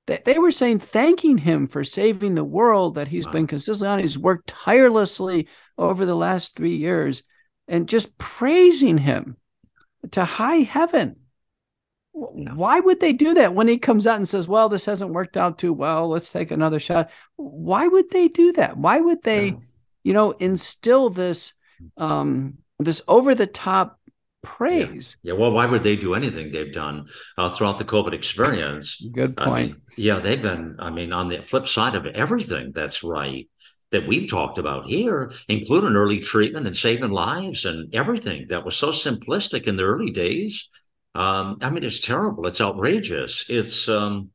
they, 0.08 0.20
they 0.24 0.36
were 0.36 0.50
saying 0.50 0.80
thanking 0.80 1.38
him 1.38 1.68
for 1.68 1.84
saving 1.84 2.34
the 2.34 2.42
world 2.42 2.96
that 2.96 3.06
he's 3.06 3.26
wow. 3.26 3.32
been 3.32 3.46
consistently 3.46 3.86
on. 3.86 4.00
He's 4.00 4.18
worked 4.18 4.48
tirelessly 4.48 5.46
over 5.78 6.04
the 6.04 6.16
last 6.16 6.56
three 6.56 6.74
years 6.74 7.22
and 7.68 7.88
just 7.88 8.18
praising 8.18 8.98
him 8.98 9.36
to 10.10 10.24
high 10.24 10.62
heaven. 10.62 11.16
Why 12.10 12.80
would 12.80 12.98
they 12.98 13.12
do 13.12 13.34
that 13.34 13.54
when 13.54 13.68
he 13.68 13.78
comes 13.78 14.08
out 14.08 14.16
and 14.16 14.28
says, 14.28 14.48
Well, 14.48 14.68
this 14.68 14.86
hasn't 14.86 15.12
worked 15.12 15.36
out 15.36 15.56
too 15.56 15.72
well. 15.72 16.08
Let's 16.08 16.32
take 16.32 16.50
another 16.50 16.80
shot. 16.80 17.10
Why 17.36 17.86
would 17.86 18.10
they 18.10 18.26
do 18.26 18.50
that? 18.54 18.76
Why 18.76 18.98
would 18.98 19.22
they. 19.22 19.56
You 20.02 20.12
know, 20.12 20.32
instill 20.32 21.10
this 21.10 21.54
um 21.96 22.58
this 22.78 23.02
over 23.08 23.34
the 23.34 23.46
top 23.46 24.00
praise. 24.42 25.16
Yeah. 25.22 25.32
yeah. 25.32 25.38
Well, 25.38 25.52
why 25.52 25.66
would 25.66 25.82
they 25.82 25.96
do 25.96 26.14
anything 26.14 26.50
they've 26.50 26.72
done 26.72 27.06
uh, 27.36 27.50
throughout 27.50 27.78
the 27.78 27.84
COVID 27.84 28.12
experience? 28.12 28.96
Good 29.14 29.36
point. 29.36 29.48
I 29.48 29.62
mean, 29.62 29.76
yeah, 29.96 30.18
they've 30.18 30.40
been, 30.40 30.76
I 30.78 30.90
mean, 30.90 31.12
on 31.12 31.28
the 31.28 31.42
flip 31.42 31.66
side 31.66 31.94
of 31.94 32.06
everything 32.06 32.72
that's 32.72 33.02
right 33.02 33.48
that 33.90 34.06
we've 34.06 34.30
talked 34.30 34.58
about 34.58 34.86
here, 34.86 35.32
including 35.48 35.96
early 35.96 36.20
treatment 36.20 36.66
and 36.66 36.76
saving 36.76 37.10
lives 37.10 37.64
and 37.64 37.92
everything 37.94 38.46
that 38.48 38.64
was 38.64 38.76
so 38.76 38.90
simplistic 38.90 39.64
in 39.64 39.76
the 39.76 39.82
early 39.82 40.10
days. 40.10 40.68
Um, 41.14 41.58
I 41.60 41.70
mean, 41.70 41.82
it's 41.82 42.00
terrible. 42.00 42.46
It's 42.46 42.60
outrageous. 42.60 43.46
It's, 43.48 43.88
um, 43.88 44.30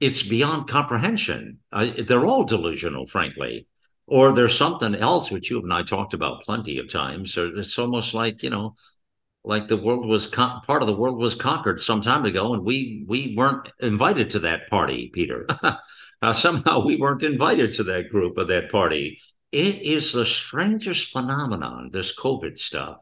it's 0.00 0.22
beyond 0.22 0.68
comprehension. 0.68 1.60
Uh, 1.72 1.92
they're 2.06 2.26
all 2.26 2.44
delusional, 2.44 3.06
frankly. 3.06 3.66
Or 4.06 4.32
there's 4.32 4.56
something 4.56 4.94
else 4.94 5.30
which 5.30 5.50
you 5.50 5.60
and 5.62 5.72
I 5.72 5.82
talked 5.82 6.14
about 6.14 6.44
plenty 6.44 6.78
of 6.78 6.90
times. 6.90 7.36
Or 7.38 7.56
it's 7.56 7.78
almost 7.78 8.14
like 8.14 8.42
you 8.42 8.50
know 8.50 8.74
like 9.44 9.68
the 9.68 9.76
world 9.76 10.06
was 10.06 10.26
con- 10.26 10.62
part 10.62 10.82
of 10.82 10.88
the 10.88 10.96
world 10.96 11.18
was 11.18 11.34
conquered 11.34 11.80
some 11.80 12.00
time 12.00 12.24
ago, 12.24 12.54
and 12.54 12.64
we 12.64 13.04
we 13.06 13.34
weren't 13.36 13.68
invited 13.80 14.30
to 14.30 14.38
that 14.40 14.68
party, 14.70 15.10
Peter. 15.12 15.46
uh, 16.22 16.32
somehow 16.32 16.84
we 16.84 16.96
weren't 16.96 17.22
invited 17.22 17.70
to 17.72 17.84
that 17.84 18.08
group 18.08 18.38
of 18.38 18.48
that 18.48 18.70
party, 18.70 19.18
it 19.52 19.82
is 19.82 20.12
the 20.12 20.26
strangest 20.26 21.12
phenomenon, 21.12 21.90
this 21.92 22.16
COVID 22.18 22.58
stuff. 22.58 22.98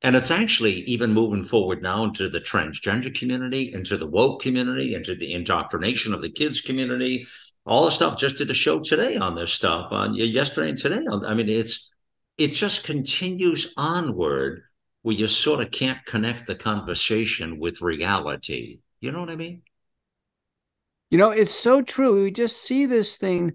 And 0.00 0.14
it's 0.14 0.30
actually 0.30 0.82
even 0.82 1.12
moving 1.12 1.42
forward 1.42 1.82
now 1.82 2.04
into 2.04 2.28
the 2.28 2.40
transgender 2.40 3.12
community, 3.12 3.72
into 3.72 3.96
the 3.96 4.06
woke 4.06 4.40
community, 4.40 4.94
into 4.94 5.16
the 5.16 5.32
indoctrination 5.32 6.14
of 6.14 6.22
the 6.22 6.30
kids 6.30 6.60
community, 6.60 7.26
all 7.68 7.84
the 7.84 7.90
stuff. 7.90 8.18
Just 8.18 8.38
did 8.38 8.50
a 8.50 8.54
show 8.54 8.80
today 8.80 9.16
on 9.16 9.34
this 9.34 9.52
stuff, 9.52 9.92
on 9.92 10.14
yesterday 10.14 10.70
and 10.70 10.78
today. 10.78 11.00
I 11.26 11.34
mean, 11.34 11.48
it's 11.48 11.92
it 12.38 12.52
just 12.52 12.84
continues 12.84 13.72
onward 13.76 14.62
where 15.02 15.14
you 15.14 15.28
sort 15.28 15.60
of 15.60 15.70
can't 15.70 16.04
connect 16.06 16.46
the 16.46 16.54
conversation 16.54 17.58
with 17.58 17.82
reality. 17.82 18.80
You 19.00 19.12
know 19.12 19.20
what 19.20 19.30
I 19.30 19.36
mean? 19.36 19.62
You 21.10 21.18
know, 21.18 21.30
it's 21.30 21.54
so 21.54 21.82
true. 21.82 22.24
We 22.24 22.30
just 22.30 22.62
see 22.62 22.86
this 22.86 23.16
thing 23.16 23.52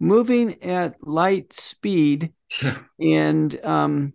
moving 0.00 0.62
at 0.62 0.96
light 1.06 1.52
speed, 1.52 2.32
and 3.00 3.64
um, 3.64 4.14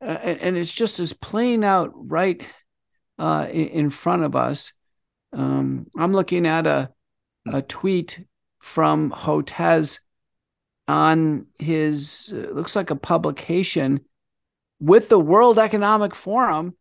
and 0.00 0.56
it's 0.56 0.72
just 0.72 0.98
as 0.98 1.12
playing 1.12 1.64
out 1.64 1.92
right 1.94 2.42
uh, 3.20 3.46
in 3.50 3.90
front 3.90 4.24
of 4.24 4.34
us. 4.34 4.72
Um, 5.32 5.86
I'm 5.96 6.12
looking 6.12 6.46
at 6.46 6.66
a 6.66 6.90
a 7.46 7.62
tweet 7.62 8.24
from 8.64 9.10
Hotez 9.10 10.00
on 10.88 11.46
his 11.58 12.32
uh, 12.34 12.50
looks 12.50 12.74
like 12.74 12.88
a 12.88 12.96
publication 12.96 14.00
with 14.80 15.10
the 15.10 15.18
World 15.18 15.58
Economic 15.58 16.14
Forum 16.14 16.74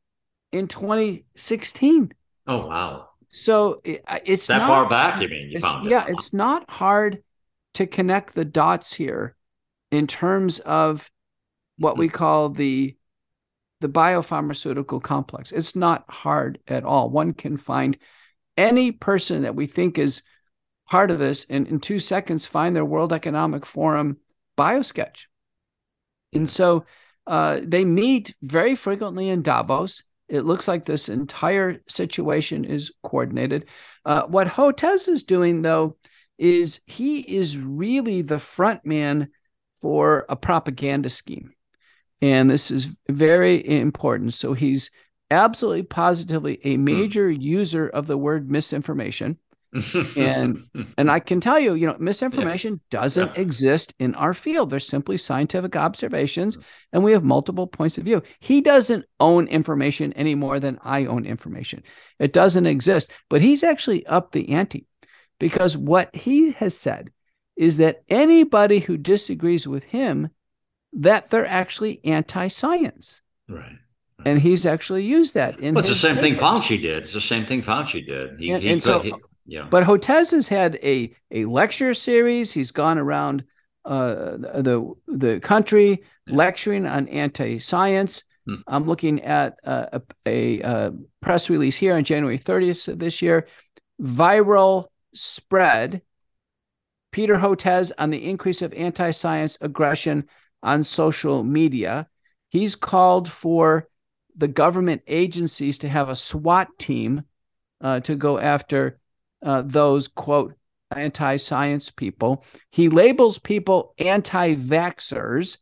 in 0.54 0.70
2016. 0.70 2.14
Oh 2.48 2.68
wow! 2.68 3.10
So 3.28 3.82
it, 3.84 4.02
it's 4.26 4.48
that 4.48 4.60
not, 4.60 4.68
far 4.68 4.90
back. 4.90 5.20
You 5.20 5.28
mean 5.28 5.50
you 5.52 5.60
found 5.60 5.86
it? 5.86 5.90
Yeah, 5.92 6.06
it's 6.08 6.32
not 6.32 6.70
hard 6.72 7.22
to 7.74 7.86
connect 7.86 8.34
the 8.34 8.46
dots 8.46 8.94
here 8.94 9.36
in 9.92 10.08
terms 10.08 10.60
of 10.60 11.12
what 11.78 11.98
we 11.98 12.08
call 12.08 12.48
the 12.48 12.96
the 13.82 13.90
biopharmaceutical 13.90 15.04
complex. 15.04 15.52
It's 15.52 15.76
not 15.76 16.06
hard 16.08 16.60
at 16.66 16.86
all. 16.86 17.10
One 17.10 17.34
can 17.34 17.58
find 17.58 17.98
any 18.56 18.94
person 18.94 19.42
that 19.42 19.56
we 19.56 19.66
think 19.66 20.00
is 20.00 20.22
part 20.94 21.10
of 21.10 21.18
this 21.18 21.48
and 21.50 21.68
in 21.68 21.80
two 21.80 21.98
seconds 21.98 22.46
find 22.46 22.76
their 22.76 22.86
World 22.86 23.12
Economic 23.12 23.66
Forum 23.66 24.18
biosketch. 24.56 25.26
And 26.34 26.48
so 26.48 26.86
uh, 27.26 27.62
they 27.64 27.84
meet 27.84 28.36
very 28.44 28.76
frequently 28.76 29.28
in 29.28 29.42
Davos. 29.42 30.04
It 30.30 30.42
looks 30.42 30.68
like 30.68 30.86
this 30.86 31.10
entire 31.10 31.82
situation 31.90 32.64
is 32.64 32.92
coordinated. 33.02 33.66
Uh, 34.06 34.26
what 34.28 34.48
Hotez 34.48 35.08
is 35.08 35.24
doing, 35.24 35.64
though, 35.64 35.98
is 36.38 36.80
he 36.86 37.22
is 37.22 37.58
really 37.58 38.22
the 38.22 38.38
front 38.38 38.86
man 38.86 39.30
for 39.82 40.28
a 40.30 40.36
propaganda 40.36 41.10
scheme. 41.10 41.54
And 42.22 42.52
this 42.52 42.70
is 42.70 42.88
very 43.10 43.68
important. 43.80 44.36
So 44.36 44.54
he's 44.54 44.92
absolutely 45.32 45.84
positively 45.84 46.60
a 46.64 46.76
hmm. 46.76 46.84
major 46.84 47.32
user 47.32 47.88
of 47.88 48.06
the 48.06 48.18
word 48.18 48.52
misinformation 48.52 49.40
and 50.18 50.60
and 50.98 51.10
I 51.10 51.20
can 51.20 51.42
tell 51.42 51.60
you, 51.60 51.74
you 51.74 51.88
know, 51.88 51.96
misinformation 52.00 52.74
yeah. 52.74 53.02
doesn't 53.02 53.36
yeah. 53.36 53.42
exist 53.42 53.94
in 54.00 54.14
our 54.16 54.34
field. 54.34 54.70
There's 54.70 54.88
simply 54.88 55.18
scientific 55.18 55.76
observations, 55.76 56.58
mm-hmm. 56.58 56.66
and 56.94 57.04
we 57.04 57.12
have 57.14 57.24
multiple 57.24 57.68
points 57.68 57.98
of 57.98 58.04
view. 58.04 58.22
He 58.40 58.62
doesn't 58.62 59.06
own 59.20 59.48
information 59.48 60.14
any 60.14 60.36
more 60.36 60.60
than 60.60 60.80
I 60.84 61.06
own 61.06 61.26
information. 61.26 61.84
It 62.20 62.34
doesn't 62.34 62.66
exist, 62.66 63.12
but 63.30 63.42
he's 63.42 63.64
actually 63.64 64.06
up 64.06 64.32
the 64.32 64.50
ante 64.50 64.86
because 65.40 65.76
what 65.76 66.16
he 66.16 66.52
has 66.54 66.78
said 66.78 67.12
is 67.56 67.78
that 67.78 68.04
anybody 68.10 68.80
who 68.80 68.98
disagrees 68.98 69.68
with 69.68 69.84
him, 69.84 70.30
that 70.92 71.30
they're 71.30 71.48
actually 71.48 72.00
anti-science. 72.04 73.22
Right. 73.48 73.78
And 74.26 74.40
he's 74.40 74.66
actually 74.66 75.04
used 75.04 75.34
that 75.34 75.60
in. 75.60 75.74
Well, 75.74 75.80
it's 75.80 75.90
the 75.90 75.96
same 75.96 76.16
papers. 76.16 76.40
thing 76.40 76.48
Fauci 76.48 76.82
did. 76.82 77.04
It's 77.04 77.14
the 77.14 77.22
same 77.22 77.46
thing 77.46 77.62
Fauci 77.62 78.06
did. 78.06 78.40
He, 78.40 78.52
and, 78.52 78.64
he, 78.64 78.70
and 78.70 78.82
so, 78.84 79.02
he, 79.02 79.14
yeah. 79.46 79.68
But 79.70 79.84
Hotez 79.84 80.32
has 80.32 80.48
had 80.48 80.80
a 80.84 81.14
a 81.32 81.46
lecture 81.46 81.94
series. 81.94 82.54
He's 82.54 82.72
gone 82.72 82.98
around 82.98 83.44
uh, 83.86 84.38
the 84.38 84.94
the 85.08 85.40
country 85.40 86.04
yeah. 86.26 86.36
lecturing 86.36 86.86
on 86.86 87.08
anti 87.10 87.60
science. 87.60 88.24
Hmm. 88.46 88.56
I'm 88.68 88.86
looking 88.86 89.22
at 89.22 89.58
uh, 89.64 89.86
a, 89.94 90.02
a, 90.26 90.62
a, 90.62 90.92
press 91.22 91.50
release 91.50 91.78
here 91.78 91.96
on 91.96 92.04
January 92.04 92.38
30th 92.38 92.90
of 92.90 93.00
this 93.00 93.22
year. 93.22 93.48
Viral 94.02 94.88
spread. 95.14 96.02
Peter 97.12 97.36
Hotez 97.36 97.92
on 97.98 98.10
the 98.10 98.26
increase 98.30 98.62
of 98.62 98.74
anti 98.74 99.12
science 99.12 99.58
aggression 99.62 100.28
on 100.62 100.84
social 100.84 101.44
media. 101.44 102.08
He's 102.50 102.76
called 102.76 103.30
for 103.30 103.88
the 104.36 104.48
government 104.48 105.04
agencies 105.08 105.80
to 105.80 105.90
have 105.90 106.10
a 106.10 106.16
SWAT 106.16 106.70
team 106.80 107.24
uh, 107.82 108.00
to 108.02 108.16
go 108.16 108.40
after 108.40 109.00
uh, 109.44 109.62
those 109.64 110.08
quote 110.08 110.56
anti-science 110.96 111.90
people. 111.90 112.46
He 112.72 112.90
labels 112.90 113.40
people 113.40 113.96
anti-vaxxers, 113.98 115.58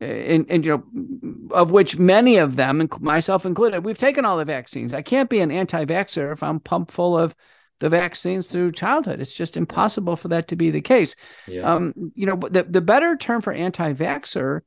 and, 0.00 0.46
and 0.50 0.64
you 0.64 0.70
know, 0.72 1.54
of 1.54 1.70
which 1.70 1.98
many 1.98 2.36
of 2.36 2.56
them, 2.56 2.88
myself 3.00 3.44
included, 3.44 3.84
we've 3.84 3.98
taken 3.98 4.24
all 4.24 4.38
the 4.38 4.44
vaccines. 4.44 4.94
I 4.94 5.02
can't 5.02 5.30
be 5.30 5.40
an 5.40 5.50
anti-vaxxer 5.50 6.32
if 6.32 6.42
I'm 6.42 6.60
pumped 6.60 6.90
full 6.90 7.18
of 7.18 7.34
the 7.80 7.90
vaccines 7.90 8.50
through 8.50 8.72
childhood. 8.72 9.20
It's 9.20 9.36
just 9.36 9.56
impossible 9.56 10.16
for 10.16 10.28
that 10.28 10.48
to 10.48 10.56
be 10.56 10.70
the 10.70 10.80
case. 10.80 11.14
Yeah. 11.46 11.74
Um, 11.74 11.92
you 12.14 12.24
know, 12.24 12.36
the, 12.36 12.62
the 12.62 12.80
better 12.80 13.16
term 13.16 13.42
for 13.42 13.52
anti-vaxxer 13.52 14.60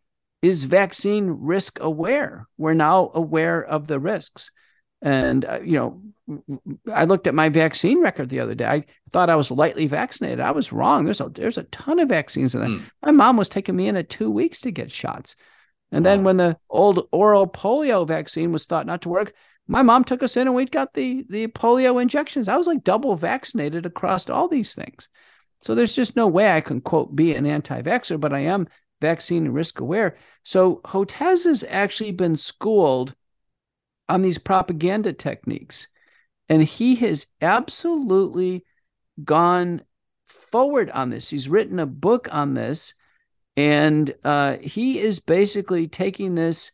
is 0.43 0.65
vaccine 0.65 1.29
risk 1.39 1.79
aware. 1.81 2.47
We're 2.57 2.75
now 2.75 3.11
aware 3.15 3.63
of 3.63 3.87
the 3.87 3.99
risks. 3.99 4.51
And, 5.01 5.45
uh, 5.45 5.59
you 5.63 5.73
know, 5.77 6.01
I 6.93 7.05
looked 7.05 7.27
at 7.27 7.33
my 7.33 7.49
vaccine 7.49 8.01
record 8.01 8.29
the 8.29 8.41
other 8.41 8.55
day. 8.55 8.65
I 8.65 8.83
thought 9.11 9.29
I 9.29 9.35
was 9.35 9.49
lightly 9.49 9.87
vaccinated. 9.87 10.39
I 10.39 10.51
was 10.51 10.71
wrong. 10.71 11.05
There's 11.05 11.21
a 11.21 11.29
there's 11.29 11.57
a 11.57 11.63
ton 11.63 11.99
of 11.99 12.09
vaccines 12.09 12.53
in 12.53 12.61
there. 12.61 12.69
Mm. 12.69 12.83
My 13.03 13.11
mom 13.11 13.37
was 13.37 13.49
taking 13.49 13.75
me 13.75 13.87
in 13.87 13.95
at 13.95 14.09
two 14.09 14.29
weeks 14.29 14.61
to 14.61 14.71
get 14.71 14.91
shots. 14.91 15.35
And 15.91 16.05
wow. 16.05 16.11
then 16.11 16.23
when 16.23 16.37
the 16.37 16.57
old 16.69 17.07
oral 17.11 17.47
polio 17.47 18.07
vaccine 18.07 18.51
was 18.51 18.65
thought 18.65 18.85
not 18.85 19.01
to 19.03 19.09
work, 19.09 19.33
my 19.67 19.81
mom 19.81 20.03
took 20.03 20.21
us 20.21 20.37
in 20.37 20.47
and 20.47 20.55
we 20.55 20.65
got 20.65 20.93
the 20.93 21.25
the 21.29 21.47
polio 21.47 22.01
injections. 22.01 22.47
I 22.47 22.57
was 22.57 22.67
like 22.67 22.83
double 22.83 23.15
vaccinated 23.15 23.85
across 23.85 24.29
all 24.29 24.47
these 24.47 24.75
things. 24.75 25.09
So 25.61 25.75
there's 25.75 25.95
just 25.95 26.15
no 26.15 26.27
way 26.27 26.51
I 26.51 26.61
can 26.61 26.81
quote 26.81 27.15
be 27.15 27.33
an 27.33 27.45
anti-vaxxer, 27.45 28.19
but 28.19 28.33
I 28.33 28.39
am 28.39 28.67
vaccine 29.01 29.49
risk 29.49 29.79
aware. 29.79 30.17
So 30.43 30.81
Hotez 30.85 31.45
has 31.45 31.65
actually 31.67 32.11
been 32.11 32.35
schooled 32.35 33.15
on 34.09 34.21
these 34.21 34.37
propaganda 34.37 35.13
techniques 35.13 35.87
and 36.49 36.63
he 36.63 36.95
has 36.95 37.27
absolutely 37.41 38.65
gone 39.23 39.83
forward 40.27 40.89
on 40.89 41.11
this. 41.11 41.29
He's 41.29 41.47
written 41.47 41.79
a 41.79 41.85
book 41.85 42.27
on 42.31 42.55
this, 42.55 42.95
and 43.55 44.13
uh, 44.23 44.57
he 44.57 44.99
is 44.99 45.19
basically 45.19 45.87
taking 45.87 46.35
this 46.35 46.71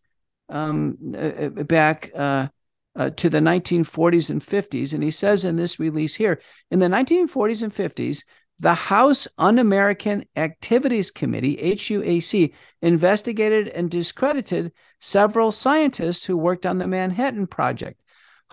um, 0.48 0.98
uh, 1.14 1.18
uh 1.18 1.50
back 1.64 2.12
uh, 2.16 2.48
uh 2.96 3.10
to 3.10 3.30
the 3.30 3.40
1940s 3.40 4.30
and 4.30 4.42
50s. 4.42 4.94
And 4.94 5.04
he 5.04 5.12
says 5.12 5.44
in 5.44 5.56
this 5.56 5.80
release 5.80 6.16
here 6.16 6.40
in 6.72 6.80
the 6.80 6.88
1940s 6.88 7.64
and 7.64 7.74
50s, 7.74 8.24
the 8.60 8.76
House 8.76 9.28
Un 9.38 9.60
American 9.60 10.26
Activities 10.36 11.12
Committee, 11.12 11.58
HUAC, 11.58 12.54
investigated 12.82 13.68
and 13.70 13.90
discredited 13.90 14.72
several 15.06 15.52
scientists 15.52 16.26
who 16.26 16.36
worked 16.36 16.66
on 16.66 16.80
the 16.80 16.88
Manhattan 16.88 17.46
Project. 17.46 18.02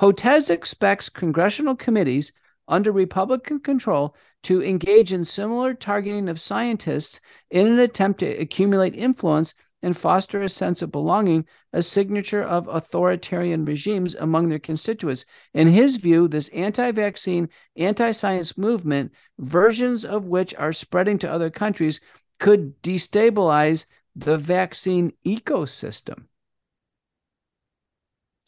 Hotez 0.00 0.50
expects 0.50 1.08
congressional 1.08 1.74
committees 1.74 2.30
under 2.68 2.92
Republican 2.92 3.58
control 3.58 4.14
to 4.42 4.62
engage 4.62 5.14
in 5.14 5.24
similar 5.24 5.72
targeting 5.72 6.28
of 6.28 6.38
scientists 6.38 7.22
in 7.50 7.66
an 7.66 7.78
attempt 7.78 8.20
to 8.20 8.26
accumulate 8.26 8.94
influence 8.94 9.54
and 9.80 9.96
foster 9.96 10.42
a 10.42 10.48
sense 10.50 10.82
of 10.82 10.92
belonging, 10.92 11.46
a 11.72 11.80
signature 11.80 12.42
of 12.42 12.68
authoritarian 12.68 13.64
regimes 13.64 14.14
among 14.14 14.50
their 14.50 14.58
constituents. 14.58 15.24
In 15.54 15.68
his 15.68 15.96
view, 15.96 16.28
this 16.28 16.48
anti 16.48 16.92
vaccine, 16.92 17.48
anti 17.76 18.12
science 18.12 18.58
movement, 18.58 19.12
versions 19.38 20.04
of 20.04 20.26
which 20.26 20.54
are 20.56 20.74
spreading 20.74 21.18
to 21.20 21.32
other 21.32 21.48
countries, 21.48 21.98
could 22.38 22.80
destabilize 22.82 23.86
the 24.14 24.36
vaccine 24.36 25.14
ecosystem. 25.24 26.26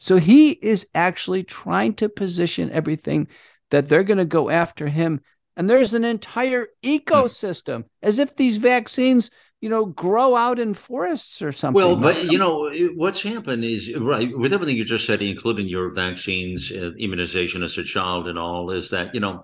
So 0.05 0.17
he 0.17 0.51
is 0.51 0.87
actually 0.93 1.43
trying 1.43 1.95
to 1.95 2.09
position 2.09 2.71
everything 2.71 3.27
that 3.71 3.89
they're 3.89 4.03
going 4.03 4.19
to 4.19 4.25
go 4.25 4.51
after 4.51 4.87
him. 4.87 5.21
And 5.57 5.67
there's 5.67 5.95
an 5.95 6.05
entire 6.05 6.67
ecosystem 6.83 7.85
as 8.03 8.19
if 8.19 8.35
these 8.35 8.57
vaccines, 8.57 9.31
you 9.61 9.69
know, 9.69 9.85
grow 9.85 10.35
out 10.35 10.59
in 10.59 10.75
forests 10.75 11.41
or 11.41 11.51
something. 11.51 11.73
Well, 11.73 11.95
but 11.95 12.31
you 12.31 12.37
know, 12.37 12.69
what's 12.93 13.23
happened 13.23 13.63
is 13.63 13.95
right 13.95 14.29
with 14.37 14.53
everything 14.53 14.77
you 14.77 14.85
just 14.85 15.07
said, 15.07 15.23
including 15.23 15.67
your 15.67 15.91
vaccines, 15.91 16.71
uh, 16.71 16.91
immunization 16.99 17.63
as 17.63 17.75
a 17.79 17.83
child, 17.83 18.27
and 18.27 18.37
all, 18.37 18.69
is 18.69 18.91
that 18.91 19.09
you 19.15 19.19
know 19.19 19.41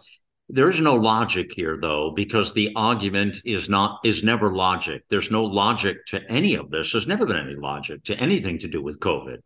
There 0.50 0.70
is 0.70 0.80
no 0.82 0.96
logic 0.96 1.54
here, 1.56 1.78
though, 1.82 2.12
because 2.14 2.54
the 2.54 2.72
argument 2.76 3.42
is 3.46 3.70
not 3.70 4.00
is 4.04 4.22
never 4.22 4.54
logic. 4.54 5.04
There's 5.10 5.32
no 5.32 5.46
logic 5.46 6.06
to 6.08 6.22
any 6.30 6.56
of 6.56 6.70
this. 6.70 6.92
There's 6.92 7.08
never 7.08 7.26
been 7.26 7.38
any 7.38 7.56
logic 7.56 8.04
to 8.06 8.20
anything 8.20 8.60
to 8.60 8.68
do 8.68 8.84
with 8.84 9.00
COVID. 9.00 9.40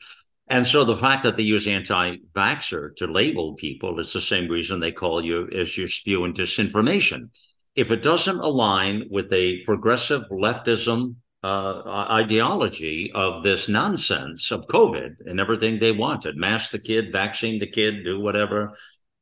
And 0.47 0.65
so 0.67 0.83
the 0.83 0.97
fact 0.97 1.23
that 1.23 1.37
they 1.37 1.43
use 1.43 1.67
anti-vaxxer 1.67 2.95
to 2.97 3.07
label 3.07 3.55
people, 3.55 3.99
it's 3.99 4.13
the 4.13 4.21
same 4.21 4.47
reason 4.47 4.79
they 4.79 4.91
call 4.91 5.25
you 5.25 5.49
as 5.49 5.75
you're 5.75 5.87
spewing 5.87 6.33
disinformation. 6.33 7.29
If 7.75 7.89
it 7.89 8.03
doesn't 8.03 8.39
align 8.39 9.05
with 9.09 9.33
a 9.33 9.63
progressive 9.63 10.23
leftism 10.29 11.15
uh, 11.43 12.07
ideology 12.11 13.11
of 13.13 13.43
this 13.43 13.67
nonsense 13.67 14.51
of 14.51 14.67
COVID 14.67 15.15
and 15.25 15.39
everything 15.39 15.79
they 15.79 15.91
wanted, 15.91 16.37
mask 16.37 16.71
the 16.71 16.79
kid, 16.79 17.11
vaccine 17.11 17.59
the 17.59 17.67
kid, 17.67 18.03
do 18.03 18.19
whatever, 18.19 18.71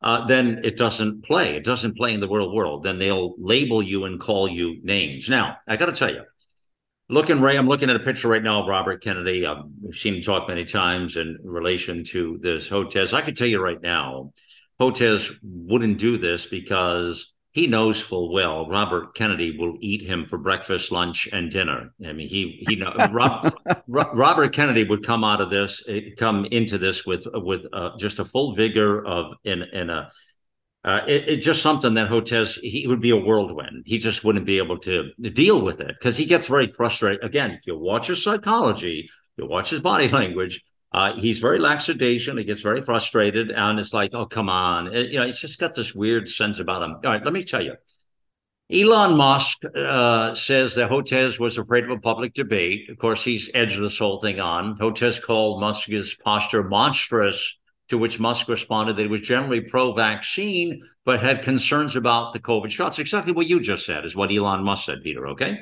uh, 0.01 0.25
then 0.25 0.59
it 0.63 0.77
doesn't 0.77 1.23
play. 1.23 1.55
It 1.55 1.63
doesn't 1.63 1.95
play 1.95 2.13
in 2.13 2.19
the 2.19 2.27
real 2.27 2.53
world. 2.53 2.83
Then 2.83 2.99
they'll 2.99 3.36
label 3.38 3.81
you 3.81 4.03
and 4.03 4.19
call 4.19 4.49
you 4.49 4.79
names. 4.83 5.29
Now, 5.29 5.57
I 5.67 5.77
got 5.77 5.86
to 5.86 5.93
tell 5.93 6.12
you, 6.12 6.23
looking 7.13 7.41
Ray, 7.41 7.58
I'm 7.58 7.67
looking 7.67 7.89
at 7.89 7.95
a 7.95 7.99
picture 7.99 8.28
right 8.28 8.43
now 8.43 8.62
of 8.62 8.67
Robert 8.67 9.02
Kennedy. 9.04 9.45
I've 9.45 9.63
seen 9.91 10.15
him 10.15 10.21
talk 10.21 10.47
many 10.47 10.65
times 10.65 11.15
in 11.15 11.38
relation 11.43 12.04
to 12.06 12.39
this 12.41 12.67
Hotez. 12.67 13.13
I 13.13 13.21
could 13.21 13.38
tell 13.38 13.47
you 13.47 13.62
right 13.62 13.82
now, 13.82 14.34
Hotez 14.82 15.32
wouldn't 15.43 15.99
do 15.99 16.17
this 16.17 16.47
because 16.47 17.32
he 17.52 17.67
knows 17.67 18.02
full 18.02 18.34
well 18.34 18.67
Robert 18.67 19.13
Kennedy 19.13 19.56
will 19.56 19.78
eat 19.80 20.02
him 20.02 20.26
for 20.26 20.39
breakfast, 20.39 20.91
lunch, 20.91 21.30
and 21.32 21.52
dinner. 21.52 21.93
I 22.04 22.13
mean, 22.13 22.28
he 22.28 22.65
he 22.67 22.76
know 22.76 22.91
Rob, 23.12 23.56
Robert 23.88 24.52
Kennedy 24.54 24.84
would 24.84 25.06
come 25.06 25.23
out 25.23 25.39
of 25.39 25.52
this, 25.52 25.84
eh, 25.88 26.10
come 26.17 26.45
into 26.45 26.80
this 26.80 27.06
with 27.06 27.28
with 27.32 27.67
uh, 27.71 27.91
just 27.97 28.17
a 28.17 28.26
full 28.26 28.56
vigor 28.56 29.06
of 29.06 29.34
in 29.43 29.62
in 29.62 29.89
a. 29.91 30.10
Uh, 30.86 31.02
it, 31.08 31.30
it's 31.30 31.46
just 31.46 31.62
something 31.62 31.93
that 31.93 32.10
Hotez 32.10 32.60
he 32.60 32.86
would 32.88 33.00
be 33.00 33.12
a 33.12 33.17
whirlwind. 33.17 33.84
He 33.86 33.98
just 33.98 34.24
wouldn't 34.24 34.46
be 34.46 34.58
able 34.58 34.78
to 34.80 35.12
deal 35.32 35.62
with 35.62 35.80
it 35.80 35.96
because 35.98 36.17
he 36.17 36.26
gets 36.26 36.48
very 36.48 36.67
frustrated. 36.67 37.24
Again, 37.24 37.52
if 37.52 37.65
you 37.65 37.78
watch 37.78 38.08
his 38.08 38.22
psychology, 38.22 39.10
you 39.38 39.48
watch 39.48 39.69
his 39.69 39.80
body 39.80 40.08
language, 40.19 40.62
uh, 40.91 41.13
he's 41.15 41.39
very 41.39 41.60
lackadaisical. 41.60 42.38
He 42.38 42.43
gets 42.43 42.62
very 42.62 42.82
frustrated, 42.82 43.50
and 43.50 43.80
it's 43.80 43.93
like, 43.93 44.12
oh, 44.13 44.26
come 44.26 44.50
on. 44.50 44.93
It, 44.93 45.12
you 45.12 45.19
know, 45.19 45.26
he's 45.26 45.39
just 45.39 45.60
got 45.60 45.74
this 45.74 45.96
weird 45.96 46.30
sense 46.30 46.60
about 46.60 46.84
him. 46.84 46.91
All 46.91 47.12
right, 47.12 47.24
let 47.24 47.34
me 47.34 47.43
tell 47.43 47.62
you. 47.62 47.76
Elon 48.72 49.17
Musk 49.17 49.60
uh, 49.76 50.34
says 50.36 50.76
that 50.76 50.89
Hotez 50.89 51.38
was 51.38 51.58
afraid 51.58 51.84
of 51.84 51.91
a 51.91 52.00
public 52.00 52.34
debate. 52.34 52.89
Of 52.89 52.98
course, 52.98 53.24
he's 53.24 53.50
edged 53.54 53.80
this 53.80 54.00
whole 54.00 54.19
thing 54.19 54.39
on. 54.39 54.78
Hotez 54.78 55.22
called 55.22 55.60
Musk's 55.60 56.15
posture 56.15 56.63
monstrous, 56.63 57.58
to 57.89 57.98
which 57.98 58.19
Musk 58.19 58.48
responded 58.48 58.96
that 58.96 59.02
he 59.04 59.08
was 59.08 59.22
generally 59.22 59.62
pro 59.62 59.93
vaccine, 59.93 60.80
but 61.06 61.22
had 61.22 61.43
concerns 61.43 61.96
about 61.96 62.34
the 62.34 62.39
COVID 62.39 62.69
shots. 62.69 63.00
Exactly 63.00 63.34
what 63.34 63.48
you 63.48 63.60
just 63.60 63.86
said 63.86 64.06
is 64.06 64.15
what 64.15 64.32
Elon 64.32 64.63
Musk 64.63 64.86
said, 64.86 65.04
Peter. 65.04 65.28
Okay. 65.30 65.60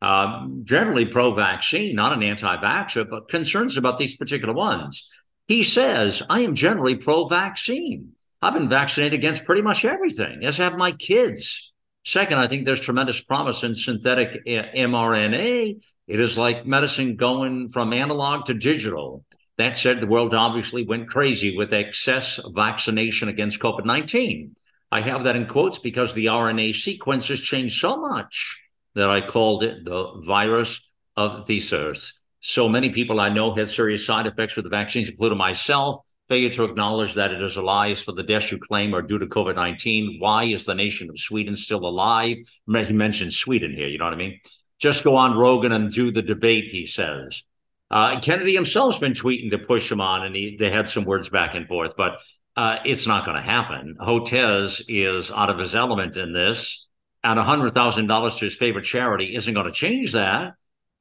Uh, 0.00 0.46
generally 0.64 1.06
pro 1.06 1.34
vaccine, 1.34 1.96
not 1.96 2.12
an 2.12 2.22
anti 2.22 2.56
vaxxer, 2.56 3.08
but 3.08 3.28
concerns 3.28 3.76
about 3.76 3.98
these 3.98 4.16
particular 4.16 4.52
ones. 4.52 5.08
He 5.48 5.64
says, 5.64 6.22
I 6.28 6.40
am 6.40 6.54
generally 6.54 6.96
pro 6.96 7.26
vaccine. 7.26 8.12
I've 8.40 8.54
been 8.54 8.68
vaccinated 8.68 9.18
against 9.18 9.46
pretty 9.46 9.62
much 9.62 9.84
everything, 9.84 10.44
as 10.44 10.58
have 10.58 10.76
my 10.76 10.92
kids. 10.92 11.72
Second, 12.04 12.38
I 12.38 12.46
think 12.46 12.66
there's 12.66 12.82
tremendous 12.82 13.22
promise 13.22 13.62
in 13.62 13.74
synthetic 13.74 14.44
mRNA. 14.44 15.82
It 16.06 16.20
is 16.20 16.36
like 16.36 16.66
medicine 16.66 17.16
going 17.16 17.70
from 17.70 17.94
analog 17.94 18.44
to 18.46 18.54
digital. 18.54 19.24
That 19.56 19.76
said, 19.76 20.00
the 20.00 20.06
world 20.06 20.34
obviously 20.34 20.84
went 20.84 21.08
crazy 21.08 21.56
with 21.56 21.72
excess 21.72 22.40
vaccination 22.52 23.28
against 23.28 23.60
COVID 23.60 23.84
19. 23.84 24.56
I 24.90 25.00
have 25.00 25.24
that 25.24 25.36
in 25.36 25.46
quotes 25.46 25.78
because 25.78 26.12
the 26.12 26.26
RNA 26.26 26.74
sequence 26.74 27.28
has 27.28 27.40
changed 27.40 27.80
so 27.80 27.96
much 27.96 28.60
that 28.94 29.10
I 29.10 29.20
called 29.20 29.62
it 29.62 29.84
the 29.84 30.22
virus 30.24 30.80
of 31.16 31.46
Theseus. 31.46 32.20
So 32.40 32.68
many 32.68 32.90
people 32.90 33.20
I 33.20 33.28
know 33.28 33.54
had 33.54 33.68
serious 33.68 34.04
side 34.04 34.26
effects 34.26 34.56
with 34.56 34.64
the 34.64 34.70
vaccines, 34.70 35.08
including 35.08 35.38
myself. 35.38 36.02
Failure 36.28 36.50
to 36.50 36.64
acknowledge 36.64 37.14
that 37.14 37.32
it 37.32 37.42
is 37.42 37.56
a 37.56 37.62
lie 37.62 37.94
for 37.94 38.12
the 38.12 38.22
deaths 38.22 38.50
you 38.50 38.58
claim 38.58 38.94
are 38.94 39.02
due 39.02 39.18
to 39.18 39.26
COVID 39.26 39.56
19. 39.56 40.16
Why 40.20 40.44
is 40.44 40.64
the 40.64 40.74
nation 40.74 41.10
of 41.10 41.18
Sweden 41.18 41.54
still 41.54 41.86
alive? 41.86 42.38
He 42.66 42.92
mentioned 42.92 43.32
Sweden 43.32 43.72
here, 43.72 43.88
you 43.88 43.98
know 43.98 44.04
what 44.04 44.14
I 44.14 44.16
mean? 44.18 44.40
Just 44.78 45.04
go 45.04 45.16
on 45.16 45.36
Rogan 45.36 45.72
and 45.72 45.92
do 45.92 46.10
the 46.10 46.22
debate, 46.22 46.64
he 46.64 46.86
says. 46.86 47.42
Uh, 47.90 48.20
Kennedy 48.20 48.54
himself's 48.54 48.98
been 48.98 49.12
tweeting 49.12 49.50
to 49.50 49.58
push 49.58 49.90
him 49.90 50.00
on, 50.00 50.24
and 50.24 50.34
he, 50.34 50.56
they 50.58 50.70
had 50.70 50.88
some 50.88 51.04
words 51.04 51.28
back 51.28 51.54
and 51.54 51.68
forth, 51.68 51.92
but 51.96 52.20
uh, 52.56 52.78
it's 52.84 53.06
not 53.06 53.24
going 53.24 53.36
to 53.36 53.42
happen. 53.42 53.96
Hotez 54.00 54.82
is 54.88 55.30
out 55.30 55.50
of 55.50 55.58
his 55.58 55.74
element 55.74 56.16
in 56.16 56.32
this 56.32 56.84
and 57.24 57.40
$100,000 57.40 58.38
to 58.38 58.44
his 58.44 58.54
favorite 58.54 58.84
charity 58.84 59.34
isn't 59.34 59.54
going 59.54 59.66
to 59.66 59.72
change 59.72 60.12
that. 60.12 60.54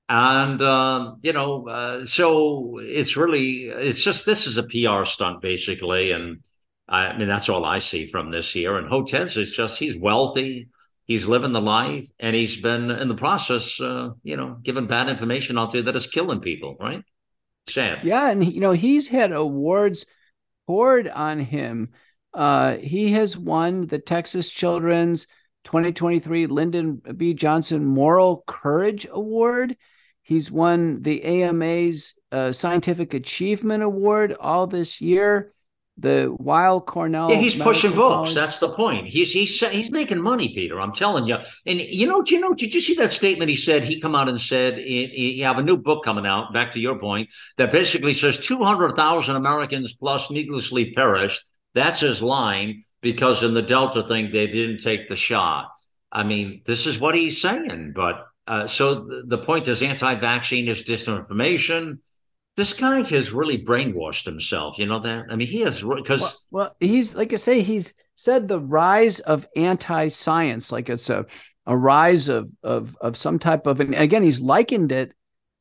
And, 0.08 0.62
um, 0.62 1.19
you 1.22 1.34
know, 1.34 1.67
uh, 1.67 2.06
so 2.06 2.80
it's 2.82 3.17
really, 3.17 3.65
it's 3.65 4.02
just, 4.02 4.26
this 4.26 4.48
is 4.48 4.58
a 4.58 4.63
PR 4.63 5.06
stunt, 5.06 5.41
basically. 5.41 6.12
And 6.12 6.39
I 6.88 7.15
mean, 7.17 7.28
that's 7.28 7.50
all 7.50 7.65
I 7.65 7.80
see 7.80 8.08
from 8.08 8.32
this 8.32 8.52
here. 8.52 8.78
And 8.78 8.89
Hotez 8.89 9.38
is 9.38 9.56
just, 9.56 9.80
he's 9.80 9.98
wealthy, 9.98 10.69
he's 11.06 11.28
living 11.28 11.54
the 11.54 11.62
life, 11.62 12.08
and 12.20 12.36
he's 12.36 12.62
been 12.62 12.89
in 12.92 13.08
the 13.08 13.16
process, 13.16 13.80
uh, 13.80 14.10
you 14.24 14.38
know, 14.38 14.58
giving 14.62 14.88
bad 14.88 15.10
information 15.10 15.58
out 15.58 15.72
there 15.72 15.82
that 15.84 15.96
is 15.96 16.08
killing 16.08 16.39
people, 16.39 16.76
right? 16.80 17.04
Sad. 17.68 18.00
Yeah. 18.04 18.30
And, 18.30 18.46
you 18.46 18.60
know, 18.60 18.72
he's 18.72 19.08
had 19.08 19.32
awards 19.32 20.06
poured 20.68 21.08
on 21.08 21.39
him. 21.39 21.89
Uh, 22.34 22.78
he 22.78 23.12
has 23.12 23.38
won 23.38 23.88
the 23.88 24.00
Texas 24.00 24.50
Children's 24.50 25.28
2023 25.66 26.48
Lyndon 26.48 27.02
B. 27.16 27.34
Johnson 27.34 27.86
Moral 27.86 28.44
Courage 28.48 29.08
Award. 29.10 29.78
He's 30.24 30.50
won 30.50 31.02
the 31.02 31.24
AMA's 31.24 32.16
uh, 32.32 32.52
Scientific 32.52 33.13
Achievement 33.13 33.84
Award 33.84 34.36
all 34.39 34.68
this 34.68 35.00
year. 35.00 35.53
The 35.98 36.36
Weill 36.40 36.82
Cornell. 36.82 37.30
Yeah, 37.30 37.38
he's 37.38 37.56
Medical 37.56 37.74
pushing 37.74 37.92
books. 37.92 38.16
College. 38.16 38.34
That's 38.34 38.60
the 38.60 38.70
point. 38.70 39.08
He's 39.08 39.32
he's 39.32 39.60
he's 39.68 39.92
making 39.92 40.22
money, 40.22 40.54
Peter. 40.54 40.82
I'm 40.82 40.94
telling 40.94 41.28
you. 41.28 41.38
And 41.68 41.80
you 41.80 42.08
know, 42.08 42.24
you 42.26 42.40
know? 42.40 42.54
Did 42.54 42.74
you 42.74 42.82
see 42.82 42.96
that 42.96 43.14
statement 43.14 43.50
he 43.50 43.56
said? 43.56 43.84
He 43.84 44.02
come 44.02 44.16
out 44.16 44.28
and 44.28 44.42
said, 44.42 44.80
"You 44.80 45.44
have 45.44 45.60
a 45.60 45.64
new 45.64 45.82
book 45.82 46.04
coming 46.04 46.26
out." 46.26 46.52
Back 46.52 46.72
to 46.72 46.80
your 46.80 46.98
point, 46.98 47.30
that 47.58 47.72
basically 47.72 48.14
says 48.14 48.40
200,000 48.40 49.36
Americans 49.36 49.94
plus 49.94 50.32
needlessly 50.32 50.94
perished. 50.94 51.46
That's 51.76 52.00
his 52.00 52.22
line 52.22 52.86
because 53.02 53.44
in 53.44 53.54
the 53.54 53.62
Delta 53.62 54.02
thing, 54.08 54.32
they 54.32 54.48
didn't 54.48 54.78
take 54.78 55.10
the 55.10 55.16
shot. 55.16 55.70
I 56.12 56.24
mean, 56.24 56.62
this 56.66 56.88
is 56.88 57.00
what 57.00 57.16
he's 57.16 57.40
saying. 57.40 57.94
But 57.96 58.26
uh, 58.48 58.68
so 58.68 59.08
the 59.26 59.38
point 59.38 59.68
is 59.68 59.84
anti 59.84 60.16
vaccine 60.16 60.68
is 60.68 60.84
disinformation. 60.84 62.00
This 62.56 62.74
guy 62.74 63.02
has 63.02 63.34
really 63.34 63.63
brainwashed 63.63 64.26
himself. 64.26 64.78
You 64.78 64.86
know 64.86 65.00
that? 65.00 65.26
I 65.30 65.36
mean, 65.36 65.48
he 65.48 65.62
has, 65.62 65.82
because. 65.82 66.46
Well, 66.52 66.66
well, 66.66 66.76
he's, 66.80 67.16
like 67.16 67.34
I 67.34 67.38
say, 67.38 67.62
he's 67.62 67.94
said 68.16 68.48
the 68.48 68.60
rise 68.60 69.20
of 69.20 69.48
anti 69.56 70.08
science, 70.10 70.72
like 70.72 70.89
it's 70.89 71.10
a, 71.10 71.26
a 71.66 71.76
rise 71.76 72.30
of, 72.30 72.52
of, 72.62 72.96
of 73.02 73.18
some 73.18 73.39
type 73.39 73.66
of, 73.66 73.80
and 73.80 73.96
again, 73.96 74.24
he's 74.24 74.42
likened 74.42 74.92
it 74.92 75.13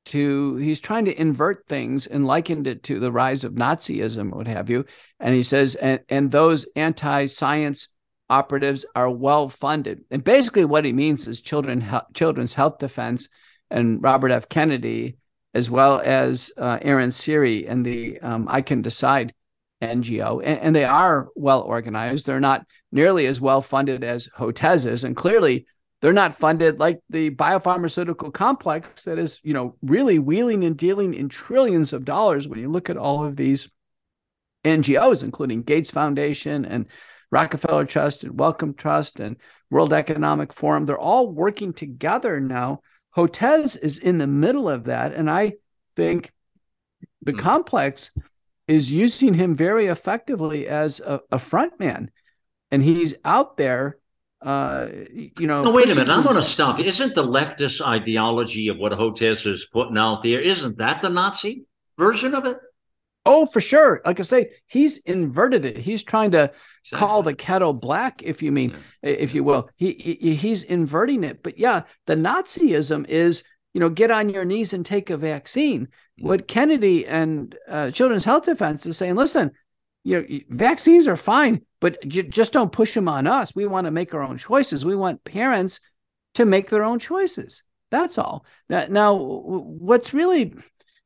to 0.04 0.56
he's 0.56 0.80
trying 0.80 1.04
to 1.04 1.20
invert 1.20 1.64
things 1.68 2.06
and 2.06 2.26
likened 2.26 2.66
it 2.66 2.82
to 2.84 2.98
the 2.98 3.12
rise 3.12 3.44
of 3.44 3.52
Nazism, 3.52 4.34
what 4.34 4.46
have 4.46 4.68
you. 4.68 4.84
And 5.20 5.34
he 5.34 5.42
says, 5.42 5.76
and, 5.76 6.00
and 6.08 6.30
those 6.30 6.66
anti-science 6.74 7.88
operatives 8.28 8.84
are 8.94 9.10
well 9.10 9.48
funded. 9.48 10.04
And 10.10 10.24
basically, 10.24 10.64
what 10.64 10.84
he 10.84 10.92
means 10.92 11.28
is 11.28 11.40
children 11.40 11.88
children's 12.14 12.54
health 12.54 12.78
defense 12.78 13.28
and 13.70 14.02
Robert 14.02 14.30
F. 14.30 14.48
Kennedy, 14.48 15.18
as 15.54 15.70
well 15.70 16.00
as 16.00 16.52
uh, 16.56 16.78
Aaron 16.82 17.10
Siri 17.10 17.66
and 17.66 17.84
the 17.84 18.20
um, 18.20 18.46
I 18.48 18.62
Can 18.62 18.82
Decide 18.82 19.34
NGO, 19.82 20.40
and, 20.44 20.60
and, 20.60 20.76
they 20.76 20.84
are 20.84 21.28
well 21.34 21.62
organized. 21.62 22.24
They're 22.24 22.38
not 22.38 22.64
nearly 22.92 23.26
as 23.26 23.40
well 23.40 23.60
funded 23.60 24.04
as 24.04 24.28
Hotez 24.38 24.86
is, 24.86 25.02
and 25.02 25.16
clearly 25.16 25.66
they're 26.00 26.12
not 26.12 26.34
funded 26.34 26.78
like 26.78 27.00
the 27.10 27.30
biopharmaceutical 27.30 28.32
complex 28.32 29.04
that 29.04 29.18
is, 29.18 29.40
you 29.42 29.54
know, 29.54 29.76
really 29.82 30.18
wheeling 30.18 30.64
and 30.64 30.76
dealing 30.76 31.14
in 31.14 31.28
trillions 31.28 31.92
of 31.92 32.04
dollars 32.04 32.46
when 32.46 32.58
you 32.58 32.68
look 32.68 32.90
at 32.90 32.96
all 32.96 33.24
of 33.24 33.36
these 33.36 33.70
NGOs, 34.64 35.22
including 35.22 35.62
Gates 35.62 35.90
Foundation 35.90 36.64
and 36.64 36.86
Rockefeller 37.30 37.84
Trust 37.84 38.24
and 38.24 38.38
Wellcome 38.38 38.74
Trust 38.74 39.20
and 39.20 39.36
World 39.70 39.92
Economic 39.92 40.52
Forum. 40.52 40.84
They're 40.84 40.98
all 40.98 41.30
working 41.30 41.72
together 41.72 42.40
now. 42.40 42.80
Hotez 43.16 43.78
is 43.80 43.98
in 43.98 44.18
the 44.18 44.26
middle 44.26 44.68
of 44.68 44.84
that. 44.84 45.12
And 45.14 45.30
I 45.30 45.54
think 45.96 46.32
the 47.22 47.32
mm. 47.32 47.38
complex 47.38 48.10
is 48.66 48.92
using 48.92 49.34
him 49.34 49.54
very 49.54 49.86
effectively 49.86 50.66
as 50.66 51.00
a, 51.00 51.20
a 51.30 51.38
front 51.38 51.78
man. 51.78 52.10
And 52.70 52.82
he's 52.82 53.14
out 53.24 53.56
there 53.56 53.98
uh, 54.42 54.88
you 55.14 55.46
know. 55.46 55.62
No, 55.62 55.72
wait 55.72 55.86
a 55.86 55.94
minute. 55.94 56.10
I'm 56.10 56.24
going 56.24 56.36
to 56.36 56.42
stop. 56.42 56.80
Isn't 56.80 57.14
the 57.14 57.22
leftist 57.22 57.80
ideology 57.80 58.68
of 58.68 58.76
what 58.78 58.92
Hotez 58.92 59.46
is 59.46 59.66
putting 59.72 59.96
out 59.96 60.22
there? 60.22 60.40
Isn't 60.40 60.78
that 60.78 61.00
the 61.00 61.08
Nazi 61.08 61.64
version 61.96 62.34
of 62.34 62.44
it? 62.46 62.56
Oh, 63.24 63.46
for 63.46 63.60
sure. 63.60 64.02
Like 64.04 64.18
I 64.18 64.24
say, 64.24 64.50
he's 64.66 64.98
inverted 64.98 65.64
it. 65.64 65.78
He's 65.78 66.02
trying 66.02 66.32
to. 66.32 66.50
Call 66.92 67.22
the 67.22 67.34
kettle 67.34 67.72
black, 67.72 68.22
if 68.22 68.42
you 68.42 68.52
mean, 68.52 68.74
yeah. 69.02 69.10
if 69.10 69.34
you 69.34 69.44
will. 69.44 69.68
He, 69.76 70.18
he 70.20 70.34
he's 70.34 70.62
inverting 70.62 71.24
it. 71.24 71.42
But 71.42 71.58
yeah, 71.58 71.82
the 72.06 72.14
Nazism 72.14 73.06
is 73.08 73.44
you 73.72 73.80
know 73.80 73.88
get 73.88 74.10
on 74.10 74.28
your 74.28 74.44
knees 74.44 74.72
and 74.72 74.84
take 74.84 75.10
a 75.10 75.16
vaccine. 75.16 75.86
Mm-hmm. 75.86 76.26
What 76.26 76.48
Kennedy 76.48 77.06
and 77.06 77.56
uh, 77.68 77.90
Children's 77.90 78.24
Health 78.24 78.44
Defense 78.44 78.86
is 78.86 78.96
saying, 78.96 79.14
listen, 79.14 79.52
you 80.04 80.20
know, 80.20 80.38
vaccines 80.48 81.06
are 81.06 81.16
fine, 81.16 81.62
but 81.80 82.06
just 82.08 82.52
don't 82.52 82.72
push 82.72 82.94
them 82.94 83.08
on 83.08 83.26
us. 83.26 83.54
We 83.54 83.66
want 83.66 83.86
to 83.86 83.90
make 83.90 84.14
our 84.14 84.22
own 84.22 84.38
choices. 84.38 84.84
We 84.84 84.96
want 84.96 85.24
parents 85.24 85.80
to 86.34 86.44
make 86.44 86.70
their 86.70 86.84
own 86.84 86.98
choices. 86.98 87.62
That's 87.90 88.16
all. 88.16 88.46
Now, 88.70 89.14
what's 89.14 90.14
really 90.14 90.54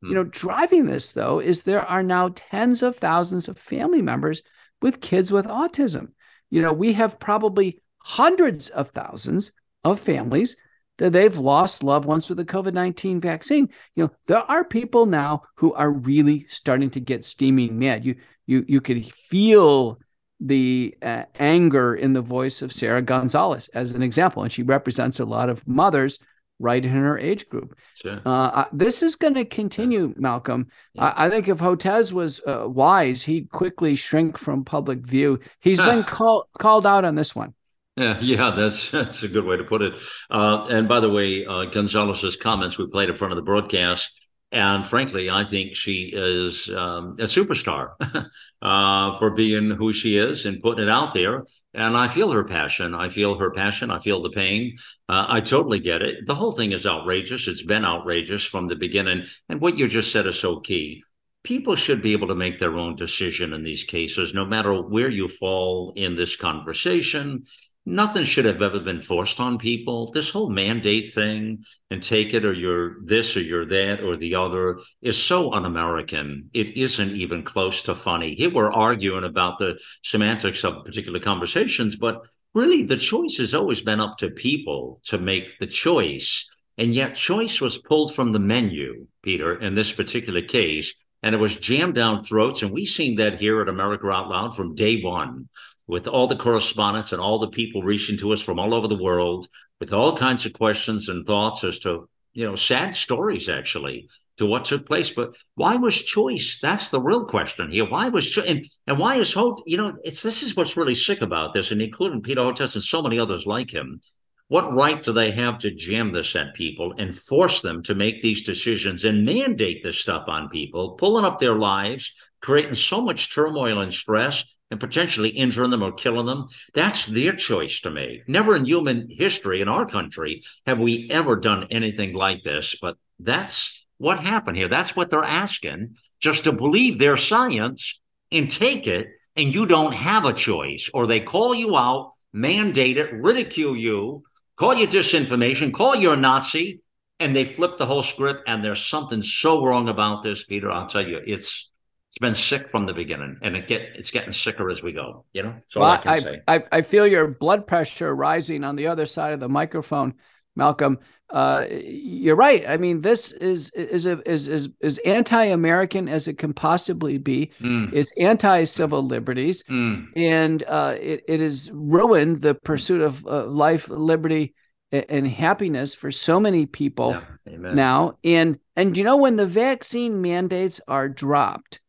you 0.02 0.14
know, 0.14 0.24
driving 0.24 0.86
this 0.86 1.12
though 1.12 1.40
is 1.40 1.62
there 1.62 1.82
are 1.82 2.02
now 2.02 2.30
tens 2.34 2.82
of 2.82 2.96
thousands 2.96 3.48
of 3.48 3.58
family 3.58 4.02
members 4.02 4.42
with 4.80 5.00
kids 5.00 5.32
with 5.32 5.46
autism. 5.46 6.08
You 6.50 6.62
know, 6.62 6.72
we 6.72 6.92
have 6.94 7.18
probably 7.18 7.82
hundreds 7.98 8.68
of 8.68 8.90
thousands 8.90 9.52
of 9.84 10.00
families 10.00 10.56
that 10.98 11.12
they've 11.12 11.36
lost 11.36 11.82
loved 11.82 12.06
ones 12.06 12.28
with 12.28 12.38
the 12.38 12.44
COVID 12.44 12.72
19 12.72 13.20
vaccine. 13.20 13.68
You 13.94 14.04
know, 14.04 14.10
there 14.26 14.38
are 14.38 14.64
people 14.64 15.06
now 15.06 15.42
who 15.56 15.74
are 15.74 15.90
really 15.90 16.46
starting 16.48 16.90
to 16.90 17.00
get 17.00 17.24
steaming 17.24 17.78
mad. 17.78 18.04
You, 18.04 18.16
you, 18.46 18.64
you 18.66 18.80
could 18.80 19.12
feel 19.12 19.98
the 20.40 20.94
uh, 21.02 21.24
anger 21.38 21.94
in 21.94 22.12
the 22.12 22.22
voice 22.22 22.62
of 22.62 22.72
Sara 22.72 23.02
Gonzales 23.02 23.68
as 23.68 23.94
an 23.94 24.02
example. 24.02 24.42
And 24.42 24.52
she 24.52 24.62
represents 24.62 25.18
a 25.18 25.24
lot 25.24 25.48
of 25.48 25.66
mothers 25.66 26.18
right 26.58 26.84
in 26.84 26.90
her 26.90 27.18
age 27.18 27.48
group. 27.48 27.76
Sure. 27.94 28.20
Uh, 28.24 28.64
this 28.72 29.02
is 29.02 29.16
going 29.16 29.34
to 29.34 29.44
continue, 29.44 30.14
Malcolm. 30.16 30.68
Yeah. 30.94 31.04
I, 31.04 31.26
I, 31.26 31.30
think 31.30 31.48
if 31.48 31.58
Hotez 31.58 32.12
was 32.12 32.40
uh, 32.46 32.66
wise, 32.68 33.24
he'd 33.24 33.50
quickly 33.50 33.96
shrink 33.96 34.38
from 34.38 34.64
public 34.64 35.00
view. 35.00 35.40
He's 35.60 35.78
been 35.78 36.04
call, 36.04 36.48
called 36.58 36.86
out 36.86 37.04
on 37.04 37.14
this 37.14 37.34
one. 37.34 37.54
Yeah, 37.96 38.18
yeah, 38.20 38.50
that's 38.50 38.90
that's 38.90 39.22
a 39.22 39.28
good 39.28 39.44
way 39.44 39.56
to 39.56 39.64
put 39.64 39.82
it. 39.82 39.94
Uh, 40.30 40.66
and 40.66 40.88
by 40.88 41.00
the 41.00 41.10
way, 41.10 41.46
uh, 41.46 41.64
Gonzales's 41.64 42.36
comments 42.36 42.78
we 42.78 42.86
played 42.86 43.08
in 43.08 43.16
front 43.16 43.32
of 43.32 43.36
the 43.36 43.42
broadcast 43.42 44.10
and 44.56 44.86
frankly, 44.86 45.28
I 45.28 45.44
think 45.44 45.74
she 45.74 46.10
is 46.14 46.70
um, 46.70 47.16
a 47.18 47.24
superstar 47.24 47.90
uh, 48.62 49.18
for 49.18 49.32
being 49.32 49.70
who 49.70 49.92
she 49.92 50.16
is 50.16 50.46
and 50.46 50.62
putting 50.62 50.84
it 50.84 50.88
out 50.88 51.12
there. 51.12 51.44
And 51.74 51.94
I 51.94 52.08
feel 52.08 52.32
her 52.32 52.42
passion. 52.42 52.94
I 52.94 53.10
feel 53.10 53.36
her 53.36 53.50
passion. 53.50 53.90
I 53.90 53.98
feel 53.98 54.22
the 54.22 54.30
pain. 54.30 54.78
Uh, 55.10 55.26
I 55.28 55.42
totally 55.42 55.78
get 55.78 56.00
it. 56.00 56.24
The 56.24 56.34
whole 56.34 56.52
thing 56.52 56.72
is 56.72 56.86
outrageous. 56.86 57.48
It's 57.48 57.64
been 57.64 57.84
outrageous 57.84 58.46
from 58.46 58.66
the 58.66 58.76
beginning. 58.76 59.26
And 59.50 59.60
what 59.60 59.76
you 59.76 59.88
just 59.88 60.10
said 60.10 60.26
is 60.26 60.38
so 60.38 60.60
key. 60.60 61.04
People 61.44 61.76
should 61.76 62.00
be 62.00 62.14
able 62.14 62.28
to 62.28 62.34
make 62.34 62.58
their 62.58 62.78
own 62.78 62.96
decision 62.96 63.52
in 63.52 63.62
these 63.62 63.84
cases, 63.84 64.32
no 64.32 64.46
matter 64.46 64.72
where 64.72 65.10
you 65.10 65.28
fall 65.28 65.92
in 65.96 66.16
this 66.16 66.34
conversation 66.34 67.42
nothing 67.86 68.24
should 68.24 68.44
have 68.44 68.60
ever 68.60 68.80
been 68.80 69.00
forced 69.00 69.38
on 69.38 69.56
people. 69.56 70.10
This 70.10 70.28
whole 70.28 70.50
mandate 70.50 71.14
thing 71.14 71.64
and 71.90 72.02
take 72.02 72.34
it 72.34 72.44
or 72.44 72.52
you're 72.52 72.96
this 73.04 73.36
or 73.36 73.40
you're 73.40 73.64
that 73.66 74.02
or 74.02 74.16
the 74.16 74.34
other 74.34 74.80
is 75.00 75.16
so 75.16 75.52
un 75.52 75.64
American. 75.64 76.50
It 76.52 76.76
isn't 76.76 77.12
even 77.12 77.44
close 77.44 77.82
to 77.82 77.94
funny. 77.94 78.34
Here 78.34 78.50
we're 78.50 78.72
arguing 78.72 79.24
about 79.24 79.58
the 79.58 79.78
semantics 80.02 80.64
of 80.64 80.84
particular 80.84 81.20
conversations, 81.20 81.96
but 81.96 82.26
really 82.54 82.82
the 82.82 82.96
choice 82.96 83.36
has 83.36 83.54
always 83.54 83.80
been 83.80 84.00
up 84.00 84.18
to 84.18 84.30
people 84.30 85.00
to 85.06 85.16
make 85.16 85.58
the 85.60 85.66
choice. 85.68 86.44
And 86.78 86.92
yet 86.92 87.14
choice 87.14 87.60
was 87.60 87.78
pulled 87.78 88.14
from 88.14 88.32
the 88.32 88.38
menu, 88.38 89.06
Peter, 89.22 89.58
in 89.58 89.74
this 89.74 89.92
particular 89.92 90.42
case. 90.42 90.92
And 91.22 91.34
it 91.34 91.38
was 91.38 91.58
jammed 91.58 91.94
down 91.94 92.22
throats. 92.22 92.62
And 92.62 92.70
we've 92.70 92.88
seen 92.88 93.16
that 93.16 93.40
here 93.40 93.62
at 93.62 93.68
America 93.68 94.08
Out 94.08 94.28
Loud 94.28 94.54
from 94.54 94.74
day 94.74 95.00
one 95.00 95.48
with 95.86 96.08
all 96.08 96.26
the 96.26 96.36
correspondence 96.36 97.12
and 97.12 97.20
all 97.20 97.38
the 97.38 97.48
people 97.48 97.82
reaching 97.82 98.18
to 98.18 98.32
us 98.32 98.40
from 98.40 98.58
all 98.58 98.74
over 98.74 98.88
the 98.88 99.02
world 99.02 99.48
with 99.80 99.92
all 99.92 100.16
kinds 100.16 100.44
of 100.44 100.52
questions 100.52 101.08
and 101.08 101.26
thoughts 101.26 101.64
as 101.64 101.78
to 101.80 102.08
you 102.32 102.46
know 102.46 102.56
sad 102.56 102.94
stories 102.94 103.48
actually 103.48 104.08
to 104.36 104.46
what 104.46 104.66
took 104.66 104.86
place. 104.86 105.10
But 105.10 105.34
why 105.54 105.76
was 105.76 105.96
choice 106.02 106.58
that's 106.60 106.90
the 106.90 107.00
real 107.00 107.24
question 107.24 107.70
here. 107.70 107.88
Why 107.88 108.08
was 108.08 108.28
cho- 108.28 108.42
and, 108.42 108.64
and 108.86 108.98
why 108.98 109.16
is 109.16 109.32
hope 109.32 109.58
you 109.66 109.76
know 109.76 109.96
it's 110.04 110.22
this 110.22 110.42
is 110.42 110.56
what's 110.56 110.76
really 110.76 110.94
sick 110.94 111.22
about 111.22 111.54
this 111.54 111.70
and 111.70 111.80
including 111.80 112.22
peter 112.22 112.42
hotez 112.42 112.74
and 112.74 112.84
so 112.84 113.02
many 113.02 113.18
others 113.18 113.46
like 113.46 113.72
him. 113.72 114.00
What 114.48 114.74
right 114.74 115.02
do 115.02 115.12
they 115.12 115.32
have 115.32 115.58
to 115.60 115.74
jam 115.74 116.12
this 116.12 116.36
at 116.36 116.54
people 116.54 116.94
and 116.98 117.16
force 117.16 117.62
them 117.62 117.82
to 117.82 117.96
make 117.96 118.22
these 118.22 118.44
decisions 118.44 119.04
and 119.04 119.24
mandate 119.24 119.82
this 119.82 119.98
stuff 119.98 120.28
on 120.28 120.48
people, 120.50 120.92
pulling 120.92 121.24
up 121.24 121.40
their 121.40 121.56
lives, 121.56 122.12
creating 122.40 122.76
so 122.76 123.00
much 123.00 123.34
turmoil 123.34 123.80
and 123.80 123.92
stress, 123.92 124.44
and 124.70 124.80
potentially 124.80 125.30
injuring 125.30 125.70
them 125.70 125.82
or 125.82 125.92
killing 125.92 126.26
them? 126.26 126.46
That's 126.74 127.06
their 127.06 127.32
choice 127.32 127.80
to 127.82 127.90
make. 127.90 128.28
Never 128.28 128.56
in 128.56 128.64
human 128.64 129.08
history 129.10 129.60
in 129.60 129.68
our 129.68 129.86
country 129.86 130.42
have 130.66 130.80
we 130.80 131.08
ever 131.10 131.36
done 131.36 131.68
anything 131.70 132.14
like 132.14 132.42
this, 132.42 132.76
but 132.80 132.96
that's 133.18 133.84
what 133.98 134.20
happened 134.20 134.56
here. 134.56 134.68
That's 134.68 134.94
what 134.94 135.10
they're 135.10 135.24
asking, 135.24 135.96
just 136.20 136.44
to 136.44 136.52
believe 136.52 136.98
their 136.98 137.16
science 137.16 138.00
and 138.30 138.50
take 138.50 138.86
it, 138.86 139.08
and 139.36 139.54
you 139.54 139.66
don't 139.66 139.94
have 139.94 140.24
a 140.24 140.32
choice, 140.32 140.90
or 140.92 141.06
they 141.06 141.20
call 141.20 141.54
you 141.54 141.76
out, 141.76 142.12
mandate 142.32 142.98
it, 142.98 143.12
ridicule 143.12 143.76
you, 143.76 144.24
call 144.56 144.74
you 144.74 144.86
disinformation, 144.86 145.72
call 145.72 145.94
you 145.94 146.12
a 146.12 146.16
Nazi, 146.16 146.80
and 147.20 147.34
they 147.34 147.44
flip 147.44 147.78
the 147.78 147.86
whole 147.86 148.02
script. 148.02 148.42
And 148.46 148.64
there's 148.64 148.84
something 148.84 149.22
so 149.22 149.64
wrong 149.64 149.88
about 149.88 150.22
this, 150.22 150.44
Peter. 150.44 150.70
I'll 150.70 150.88
tell 150.88 151.06
you, 151.06 151.20
it's 151.24 151.70
it's 152.16 152.20
been 152.22 152.32
sick 152.32 152.70
from 152.70 152.86
the 152.86 152.94
beginning, 152.94 153.36
and 153.42 153.54
it 153.54 153.66
get 153.66 153.82
it's 153.94 154.10
getting 154.10 154.32
sicker 154.32 154.70
as 154.70 154.82
we 154.82 154.92
go. 154.92 155.26
You 155.34 155.42
know, 155.42 155.54
so 155.66 155.80
well, 155.80 156.00
I, 156.06 156.40
I, 156.48 156.64
I 156.72 156.80
feel 156.80 157.06
your 157.06 157.28
blood 157.28 157.66
pressure 157.66 158.14
rising 158.14 158.64
on 158.64 158.74
the 158.74 158.86
other 158.86 159.04
side 159.04 159.34
of 159.34 159.40
the 159.40 159.50
microphone, 159.50 160.14
Malcolm. 160.54 160.98
Uh, 161.28 161.66
you're 161.68 162.34
right. 162.34 162.66
I 162.66 162.78
mean, 162.78 163.02
this 163.02 163.32
is 163.32 163.68
is 163.72 164.06
a, 164.06 164.22
is 164.26 164.48
is 164.48 164.70
is 164.80 164.96
anti-American 165.04 166.08
as 166.08 166.26
it 166.26 166.38
can 166.38 166.54
possibly 166.54 167.18
be. 167.18 167.50
Mm. 167.60 167.92
It's 167.92 168.12
anti-civil 168.16 169.02
liberties, 169.02 169.62
mm. 169.64 170.06
and 170.16 170.64
uh, 170.66 170.94
it 170.98 171.22
it 171.28 171.40
has 171.40 171.70
ruined 171.70 172.40
the 172.40 172.54
pursuit 172.54 173.02
of 173.02 173.26
uh, 173.26 173.44
life, 173.44 173.90
liberty, 173.90 174.54
and 174.90 175.28
happiness 175.28 175.94
for 175.94 176.10
so 176.10 176.40
many 176.40 176.64
people 176.64 177.20
yeah. 177.44 177.56
now. 177.74 178.16
And 178.24 178.58
and 178.74 178.96
you 178.96 179.04
know 179.04 179.18
when 179.18 179.36
the 179.36 179.44
vaccine 179.44 180.22
mandates 180.22 180.80
are 180.88 181.10
dropped, 181.10 181.80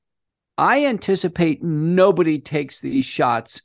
I 0.58 0.86
anticipate 0.86 1.64
nobody 1.64 2.40
takes 2.40 2.80
these 2.80 3.06
shots 3.06 3.62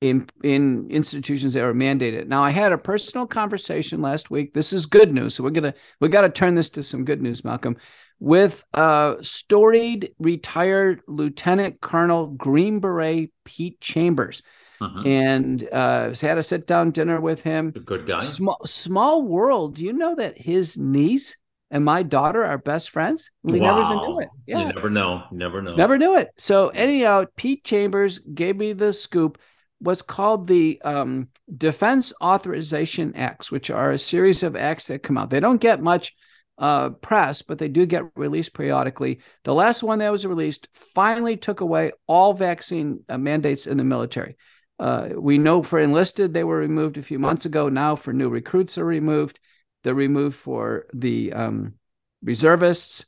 in 0.00 0.26
in 0.42 0.90
institutions 0.90 1.52
that 1.54 1.62
are 1.62 1.74
mandated. 1.74 2.26
Now, 2.26 2.42
I 2.42 2.50
had 2.50 2.72
a 2.72 2.78
personal 2.78 3.26
conversation 3.26 4.00
last 4.00 4.30
week. 4.30 4.54
This 4.54 4.72
is 4.72 4.86
good 4.86 5.12
news, 5.12 5.34
so 5.34 5.44
we're 5.44 5.50
gonna 5.50 5.74
we 6.00 6.08
got 6.08 6.22
to 6.22 6.30
turn 6.30 6.54
this 6.54 6.70
to 6.70 6.82
some 6.82 7.04
good 7.04 7.20
news, 7.20 7.44
Malcolm, 7.44 7.76
with 8.18 8.64
uh, 8.72 9.16
storied 9.20 10.14
retired 10.18 11.02
Lieutenant 11.06 11.80
Colonel 11.80 12.28
Green 12.28 12.80
Beret 12.80 13.30
Pete 13.44 13.80
Chambers. 13.80 14.42
Uh-huh. 14.82 15.02
And 15.02 15.68
uh, 15.70 16.14
had 16.14 16.38
a 16.38 16.42
sit 16.42 16.66
down 16.66 16.92
dinner 16.92 17.20
with 17.20 17.42
him. 17.42 17.74
A 17.76 17.80
good 17.80 18.06
guy. 18.06 18.24
Small, 18.24 18.58
small 18.64 19.20
world. 19.20 19.74
Do 19.74 19.84
you 19.84 19.92
know 19.92 20.14
that 20.14 20.38
his 20.38 20.78
niece 20.78 21.36
and 21.70 21.84
my 21.84 22.02
daughter 22.02 22.44
are 22.44 22.58
best 22.58 22.90
friends? 22.90 23.30
We 23.42 23.60
wow. 23.60 23.76
never 23.76 23.92
even 23.92 23.96
knew 24.08 24.20
it. 24.20 24.28
Yeah. 24.46 24.58
You 24.58 24.72
never 24.72 24.90
know. 24.90 25.22
Never 25.30 25.62
know. 25.62 25.76
Never 25.76 25.98
knew 25.98 26.16
it. 26.16 26.30
So 26.38 26.68
anyhow, 26.68 27.24
Pete 27.36 27.64
Chambers 27.64 28.18
gave 28.18 28.56
me 28.56 28.72
the 28.72 28.92
scoop 28.92 29.38
what's 29.80 30.02
called 30.02 30.46
the 30.46 30.80
um, 30.82 31.28
Defense 31.54 32.12
Authorization 32.22 33.14
Acts, 33.16 33.50
which 33.50 33.70
are 33.70 33.90
a 33.90 33.98
series 33.98 34.42
of 34.42 34.54
acts 34.54 34.86
that 34.86 35.02
come 35.02 35.18
out. 35.18 35.30
They 35.30 35.40
don't 35.40 35.60
get 35.60 35.82
much 35.82 36.14
uh, 36.58 36.90
press, 36.90 37.42
but 37.42 37.58
they 37.58 37.68
do 37.68 37.86
get 37.86 38.04
released 38.14 38.52
periodically. 38.52 39.20
The 39.44 39.54
last 39.54 39.82
one 39.82 40.00
that 40.00 40.12
was 40.12 40.26
released 40.26 40.68
finally 40.72 41.36
took 41.36 41.62
away 41.62 41.92
all 42.06 42.34
vaccine 42.34 43.00
uh, 43.08 43.16
mandates 43.16 43.66
in 43.66 43.78
the 43.78 43.84
military. 43.84 44.36
Uh, 44.78 45.10
we 45.16 45.38
know 45.38 45.62
for 45.62 45.78
enlisted, 45.78 46.32
they 46.32 46.44
were 46.44 46.58
removed 46.58 46.98
a 46.98 47.02
few 47.02 47.18
months 47.18 47.46
ago. 47.46 47.68
Now, 47.68 47.96
for 47.96 48.12
new 48.12 48.28
recruits, 48.28 48.78
are 48.78 48.84
removed. 48.84 49.40
They're 49.82 49.94
removed 49.94 50.36
for 50.36 50.86
the 50.92 51.32
um, 51.32 51.74
reservists. 52.22 53.06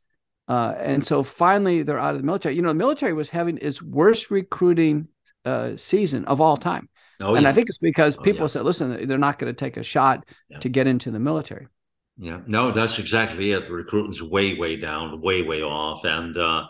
Uh, 0.49 0.75
and 0.79 1.07
so 1.07 1.23
finally, 1.23 1.83
they're 1.83 1.99
out 1.99 2.15
of 2.15 2.21
the 2.21 2.27
military. 2.27 2.57
You 2.57 2.63
know, 2.63 2.69
the 2.69 2.75
military 2.75 3.13
was 3.13 3.31
having 3.31 3.59
its 3.63 3.81
worst 3.81 4.31
recruiting 4.31 5.09
uh, 5.45 5.77
season 5.77 6.25
of 6.25 6.41
all 6.41 6.57
time. 6.57 6.89
Oh, 7.21 7.35
and 7.35 7.45
yeah. 7.45 7.51
I 7.51 7.53
think 7.53 7.69
it's 7.69 7.79
because 7.79 8.19
oh, 8.19 8.23
people 8.23 8.45
yeah. 8.45 8.49
said, 8.49 8.65
listen, 8.65 9.07
they're 9.07 9.19
not 9.19 9.39
going 9.39 9.53
to 9.53 9.59
take 9.59 9.77
a 9.77 9.83
shot 9.83 10.25
yeah. 10.49 10.59
to 10.59 10.69
get 10.69 10.87
into 10.87 11.11
the 11.11 11.21
military. 11.21 11.69
Yeah, 12.19 12.41
no, 12.47 12.73
that's 12.73 12.99
exactly 12.99 13.53
it. 13.53 13.67
The 13.67 13.73
recruiting's 13.73 14.23
way, 14.23 14.55
way 14.59 14.77
down, 14.77 15.21
way, 15.21 15.43
way 15.43 15.63
off. 15.63 16.05
And, 16.05 16.37
uh, 16.37 16.67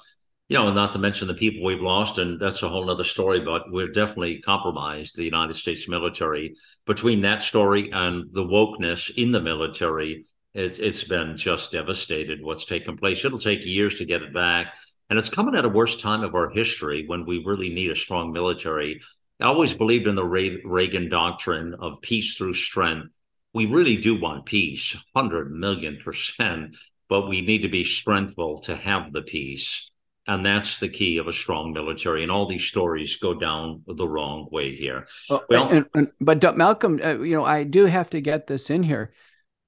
you 0.52 0.58
know, 0.58 0.70
not 0.70 0.92
to 0.92 0.98
mention 0.98 1.28
the 1.28 1.32
people 1.32 1.64
we've 1.64 1.80
lost, 1.80 2.18
and 2.18 2.38
that's 2.38 2.62
a 2.62 2.68
whole 2.68 2.90
other 2.90 3.04
story, 3.04 3.40
but 3.40 3.72
we've 3.72 3.94
definitely 3.94 4.38
compromised 4.38 5.16
the 5.16 5.24
United 5.24 5.56
States 5.56 5.88
military. 5.88 6.54
Between 6.84 7.22
that 7.22 7.40
story 7.40 7.90
and 7.90 8.30
the 8.34 8.44
wokeness 8.44 9.10
in 9.16 9.32
the 9.32 9.40
military, 9.40 10.26
it's, 10.52 10.78
it's 10.78 11.04
been 11.04 11.38
just 11.38 11.72
devastated 11.72 12.42
what's 12.42 12.66
taken 12.66 12.98
place. 12.98 13.24
It'll 13.24 13.38
take 13.38 13.64
years 13.64 13.96
to 13.96 14.04
get 14.04 14.20
it 14.20 14.34
back. 14.34 14.74
And 15.08 15.18
it's 15.18 15.30
coming 15.30 15.54
at 15.54 15.64
a 15.64 15.70
worse 15.70 15.96
time 15.96 16.22
of 16.22 16.34
our 16.34 16.50
history 16.50 17.04
when 17.06 17.24
we 17.24 17.42
really 17.42 17.70
need 17.70 17.90
a 17.90 17.96
strong 17.96 18.30
military. 18.30 19.00
I 19.40 19.46
always 19.46 19.72
believed 19.72 20.06
in 20.06 20.16
the 20.16 20.60
Reagan 20.66 21.08
doctrine 21.08 21.76
of 21.80 22.02
peace 22.02 22.36
through 22.36 22.52
strength. 22.52 23.08
We 23.54 23.64
really 23.64 23.96
do 23.96 24.20
want 24.20 24.44
peace, 24.44 25.02
100 25.14 25.50
million 25.50 25.96
percent, 25.96 26.76
but 27.08 27.26
we 27.26 27.40
need 27.40 27.62
to 27.62 27.70
be 27.70 27.84
strengthful 27.84 28.58
to 28.64 28.76
have 28.76 29.14
the 29.14 29.22
peace. 29.22 29.88
And 30.26 30.46
that's 30.46 30.78
the 30.78 30.88
key 30.88 31.18
of 31.18 31.26
a 31.26 31.32
strong 31.32 31.72
military. 31.72 32.22
And 32.22 32.30
all 32.30 32.46
these 32.46 32.64
stories 32.64 33.16
go 33.16 33.34
down 33.34 33.82
the 33.86 34.06
wrong 34.06 34.48
way 34.52 34.74
here. 34.74 35.06
Well, 35.28 35.44
well 35.48 35.68
and, 35.68 35.86
and, 35.94 36.12
but 36.20 36.56
Malcolm, 36.56 37.00
uh, 37.02 37.18
you 37.18 37.36
know, 37.36 37.44
I 37.44 37.64
do 37.64 37.86
have 37.86 38.10
to 38.10 38.20
get 38.20 38.46
this 38.46 38.70
in 38.70 38.84
here. 38.84 39.12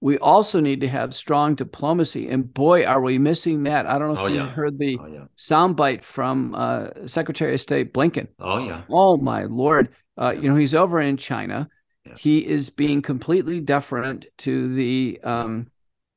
We 0.00 0.18
also 0.18 0.60
need 0.60 0.82
to 0.82 0.88
have 0.88 1.14
strong 1.14 1.54
diplomacy, 1.54 2.28
and 2.28 2.52
boy, 2.52 2.84
are 2.84 3.00
we 3.00 3.16
missing 3.18 3.62
that! 3.62 3.86
I 3.86 3.98
don't 3.98 4.08
know 4.08 4.14
if 4.14 4.20
oh, 4.20 4.26
you 4.26 4.40
yeah. 4.40 4.50
heard 4.50 4.76
the 4.78 4.98
oh, 5.00 5.06
yeah. 5.06 5.24
soundbite 5.38 6.04
from 6.04 6.54
uh, 6.54 6.88
Secretary 7.06 7.54
of 7.54 7.60
State 7.62 7.94
Blinken. 7.94 8.28
Oh 8.38 8.58
yeah! 8.58 8.82
Oh 8.90 9.16
my 9.16 9.44
lord! 9.44 9.88
Uh, 10.18 10.34
you 10.38 10.50
know 10.50 10.56
he's 10.56 10.74
over 10.74 11.00
in 11.00 11.16
China. 11.16 11.70
Yeah. 12.04 12.16
He 12.18 12.46
is 12.46 12.68
being 12.68 13.00
completely 13.00 13.62
deferent 13.62 14.26
to 14.38 14.74
the 14.74 15.20
um, 15.24 15.70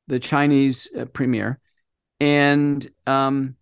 the 0.06 0.18
Chinese 0.18 0.90
uh, 0.94 1.06
premier, 1.06 1.58
and 2.20 2.86
um, 3.06 3.56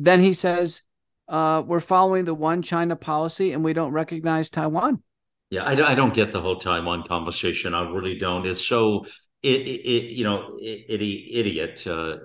then 0.00 0.22
he 0.22 0.32
says 0.32 0.82
uh, 1.28 1.62
we're 1.64 1.80
following 1.80 2.24
the 2.24 2.34
one 2.34 2.62
China 2.62 2.96
policy, 2.96 3.52
and 3.52 3.62
we 3.62 3.72
don't 3.72 3.92
recognize 3.92 4.48
Taiwan. 4.48 5.02
Yeah, 5.50 5.64
I, 5.64 5.92
I 5.92 5.94
don't 5.94 6.14
get 6.14 6.32
the 6.32 6.40
whole 6.40 6.56
Taiwan 6.56 7.02
conversation. 7.02 7.74
I 7.74 7.82
really 7.82 8.16
don't. 8.16 8.46
It's 8.46 8.64
so 8.64 9.04
it, 9.42 9.60
it, 9.66 10.12
you 10.12 10.24
know, 10.24 10.58
idiot. 10.60 11.84
Uh, 11.86 12.16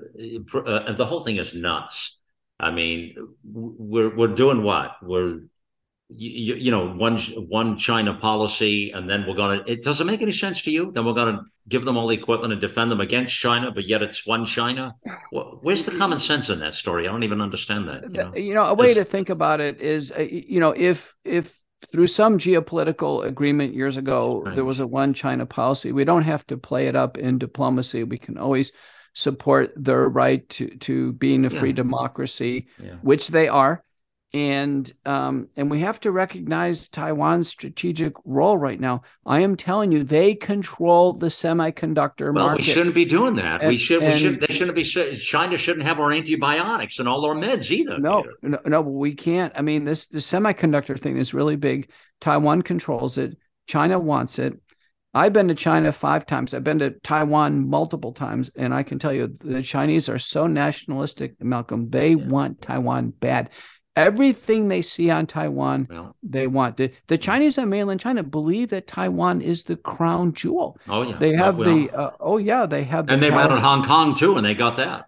uh, 0.55 0.91
the 0.93 1.05
whole 1.05 1.21
thing 1.21 1.38
is 1.38 1.53
nuts. 1.53 2.19
I 2.59 2.71
mean, 2.71 3.15
we're 3.43 4.15
we're 4.15 4.34
doing 4.34 4.63
what? 4.63 4.91
We're 5.01 5.41
you, 6.09 6.55
you 6.55 6.71
know 6.71 6.91
one 6.93 7.17
one 7.17 7.77
China 7.77 8.13
policy, 8.13 8.91
and 8.91 9.09
then 9.09 9.25
we're 9.27 9.35
gonna. 9.35 9.63
It 9.65 9.83
doesn't 9.83 10.05
make 10.05 10.21
any 10.21 10.31
sense 10.31 10.61
to 10.63 10.71
you. 10.71 10.91
Then 10.91 11.05
we're 11.05 11.13
gonna 11.13 11.41
give 11.67 11.83
them 11.83 11.97
all 11.97 12.07
the 12.07 12.15
equipment 12.15 12.51
and 12.53 12.61
defend 12.61 12.91
them 12.91 13.01
against 13.01 13.35
China, 13.35 13.71
but 13.71 13.85
yet 13.85 14.03
it's 14.03 14.25
one 14.25 14.45
China. 14.45 14.95
Where's 15.31 15.85
the 15.85 15.97
common 15.97 16.19
sense 16.19 16.49
in 16.49 16.59
that 16.59 16.75
story? 16.75 17.07
I 17.07 17.11
don't 17.11 17.23
even 17.23 17.41
understand 17.41 17.87
that. 17.87 18.03
You 18.03 18.09
know, 18.09 18.35
you 18.35 18.53
know 18.53 18.65
a 18.65 18.73
way 18.73 18.93
to 18.93 19.03
think 19.03 19.29
about 19.29 19.61
it 19.61 19.81
is, 19.81 20.11
uh, 20.11 20.21
you 20.21 20.59
know, 20.59 20.71
if 20.77 21.15
if 21.23 21.57
through 21.87 22.07
some 22.07 22.37
geopolitical 22.37 23.25
agreement 23.25 23.73
years 23.73 23.97
ago, 23.97 24.43
right. 24.43 24.55
there 24.55 24.65
was 24.65 24.79
a 24.79 24.87
one 24.87 25.13
China 25.13 25.45
policy. 25.47 25.91
We 25.91 26.05
don't 26.05 26.23
have 26.23 26.45
to 26.47 26.57
play 26.57 26.87
it 26.87 26.95
up 26.95 27.17
in 27.17 27.39
diplomacy. 27.39 28.03
We 28.03 28.19
can 28.19 28.37
always 28.37 28.71
support 29.13 29.73
their 29.75 30.07
right 30.07 30.47
to 30.49 30.67
to 30.77 31.13
being 31.13 31.45
a 31.45 31.49
free 31.49 31.73
democracy, 31.73 32.67
yeah. 32.79 32.95
which 33.01 33.29
they 33.29 33.47
are 33.47 33.83
and 34.34 34.91
um, 35.05 35.47
and 35.55 35.71
we 35.71 35.80
have 35.80 35.99
to 36.01 36.11
recognize 36.11 36.89
Taiwan's 36.89 37.47
strategic 37.47 38.13
role 38.26 38.57
right 38.57 38.80
now. 38.80 39.03
I 39.26 39.39
am 39.39 39.55
telling 39.55 39.91
you, 39.91 40.03
they 40.03 40.36
control 40.36 41.13
the 41.13 41.28
semiconductor 41.28 42.34
well, 42.34 42.47
market. 42.47 42.65
we 42.65 42.73
shouldn't 42.73 42.95
be 42.95 43.05
doing 43.05 43.36
that. 43.36 43.61
And, 43.61 43.69
we 43.69 43.78
should. 43.78 44.03
And, 44.03 44.13
we 44.13 44.19
should. 44.19 44.41
They 44.41 44.53
shouldn't 44.53 44.76
be. 44.76 44.84
China 44.84 45.57
shouldn't 45.57 45.86
have 45.86 45.99
our 45.99 46.11
antibiotics 46.11 46.99
and 46.99 47.07
all 47.07 47.26
our 47.26 47.36
meds 47.36 47.71
either. 47.71 47.97
No, 47.97 48.26
no, 48.41 48.59
no. 48.65 48.82
We 48.82 49.13
can't. 49.15 49.53
I 49.55 49.61
mean, 49.61 49.86
this 49.86 50.07
the 50.07 50.19
semiconductor 50.19 50.99
thing 50.99 51.17
is 51.17 51.34
really 51.34 51.55
big. 51.55 51.89
Taiwan 52.19 52.61
controls 52.61 53.17
it. 53.17 53.38
China 53.67 53.99
wants 53.99 54.38
it. 54.38 54.59
I've 55.13 55.32
been 55.32 55.47
to 55.47 55.55
China 55.55 55.93
five 55.93 56.26
times. 56.26 56.53
I've 56.53 56.65
been 56.65 56.80
to 56.80 56.91
Taiwan 56.91 57.69
multiple 57.69 58.11
times, 58.11 58.51
and 58.53 58.73
I 58.73 58.84
can 58.84 58.99
tell 58.99 59.13
you 59.13 59.34
the 59.41 59.63
Chinese 59.63 60.09
are 60.09 60.19
so 60.19 60.45
nationalistic, 60.45 61.41
Malcolm. 61.41 61.86
They 61.86 62.09
yeah. 62.09 62.28
want 62.28 62.61
Taiwan 62.61 63.11
bad 63.11 63.49
everything 63.95 64.67
they 64.67 64.81
see 64.81 65.09
on 65.09 65.25
Taiwan, 65.27 65.87
well, 65.89 66.15
they 66.21 66.47
want. 66.47 66.77
The, 66.77 66.91
the 67.07 67.17
Chinese 67.17 67.57
on 67.57 67.69
mainland 67.69 67.99
China 67.99 68.23
believe 68.23 68.69
that 68.69 68.87
Taiwan 68.87 69.41
is 69.41 69.63
the 69.63 69.75
crown 69.75 70.33
jewel. 70.33 70.77
Oh 70.87 71.01
yeah, 71.01 71.17
they 71.17 71.33
have 71.33 71.57
well, 71.57 71.75
the. 71.75 71.89
Uh, 71.91 72.11
oh 72.19 72.37
yeah, 72.37 72.65
they 72.65 72.83
have. 72.83 73.07
The 73.07 73.13
and 73.13 73.23
they 73.23 73.31
went 73.31 73.53
to 73.53 73.59
Hong 73.59 73.83
Kong 73.83 74.15
too, 74.15 74.37
and 74.37 74.45
they 74.45 74.55
got 74.55 74.75
that. 74.77 75.07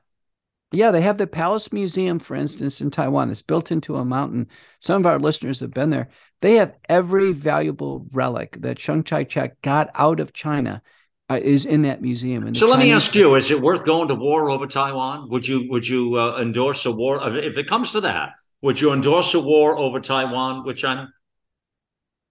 Yeah, 0.71 0.91
they 0.91 1.01
have 1.01 1.17
the 1.17 1.27
Palace 1.27 1.71
Museum, 1.71 2.19
for 2.19 2.35
instance, 2.35 2.81
in 2.81 2.91
Taiwan. 2.91 3.31
It's 3.31 3.41
built 3.41 3.71
into 3.71 3.95
a 3.95 4.03
mountain. 4.03 4.47
Some 4.79 5.01
of 5.01 5.05
our 5.05 5.17
listeners 5.17 5.61
have 5.61 5.71
been 5.71 5.91
there. 5.91 6.09
They 6.41 6.55
have 6.55 6.75
every 6.89 7.31
valuable 7.31 8.05
relic 8.11 8.57
that 8.59 8.77
Chiang 8.77 9.03
Kai-shek 9.03 9.61
got 9.61 9.89
out 9.95 10.19
of 10.19 10.33
China 10.33 10.81
uh, 11.29 11.39
is 11.41 11.65
in 11.65 11.83
that 11.83 12.01
museum. 12.01 12.45
And 12.45 12.55
so 12.55 12.67
let 12.67 12.75
Chinese 12.75 12.88
me 12.88 12.93
ask 12.93 13.15
you: 13.15 13.35
Is 13.35 13.49
it 13.49 13.61
worth 13.61 13.85
going 13.85 14.09
to 14.09 14.15
war 14.15 14.49
over 14.49 14.67
Taiwan? 14.67 15.29
Would 15.29 15.47
you 15.47 15.69
would 15.69 15.88
you 15.88 16.15
uh, 16.19 16.41
endorse 16.41 16.85
a 16.85 16.91
war 16.91 17.38
if 17.38 17.57
it 17.57 17.67
comes 17.67 17.93
to 17.93 18.01
that? 18.01 18.31
Would 18.62 18.82
you 18.82 18.91
endorse 18.91 19.34
a 19.34 19.39
war 19.39 19.78
over 19.78 19.99
Taiwan 19.99 20.66
with 20.66 20.78
China? 20.78 21.10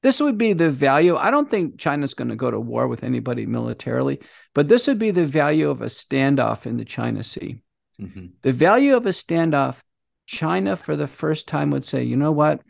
This 0.03 0.21
would 0.21 0.39
be 0.39 0.53
the 0.53 0.71
value. 0.71 1.17
I 1.17 1.31
don't 1.31 1.51
think 1.51 1.79
China's 1.79 2.15
going 2.15 2.29
to 2.29 2.37
go 2.37 2.51
to 2.51 2.61
war 2.61 2.87
with 2.87 3.03
anybody 3.03 3.47
militarily, 3.47 4.21
but 4.55 4.69
this 4.69 4.87
would 4.87 4.99
be 4.99 5.11
the 5.11 5.27
value 5.27 5.71
of 5.71 5.81
a 5.83 5.87
standoff 5.87 6.67
in 6.67 6.77
the 6.77 6.85
China 6.85 7.23
Sea. 7.23 7.63
Mm-hmm. 8.01 8.27
The 8.43 8.53
value 8.53 8.97
of 8.97 9.07
a 9.07 9.11
standoff, 9.11 9.81
China 10.27 10.77
for 10.77 10.97
the 10.97 11.07
first 11.07 11.49
time 11.49 11.71
would 11.71 11.85
say, 11.85 12.03
you 12.03 12.17
know 12.17 12.33
what? 12.33 12.61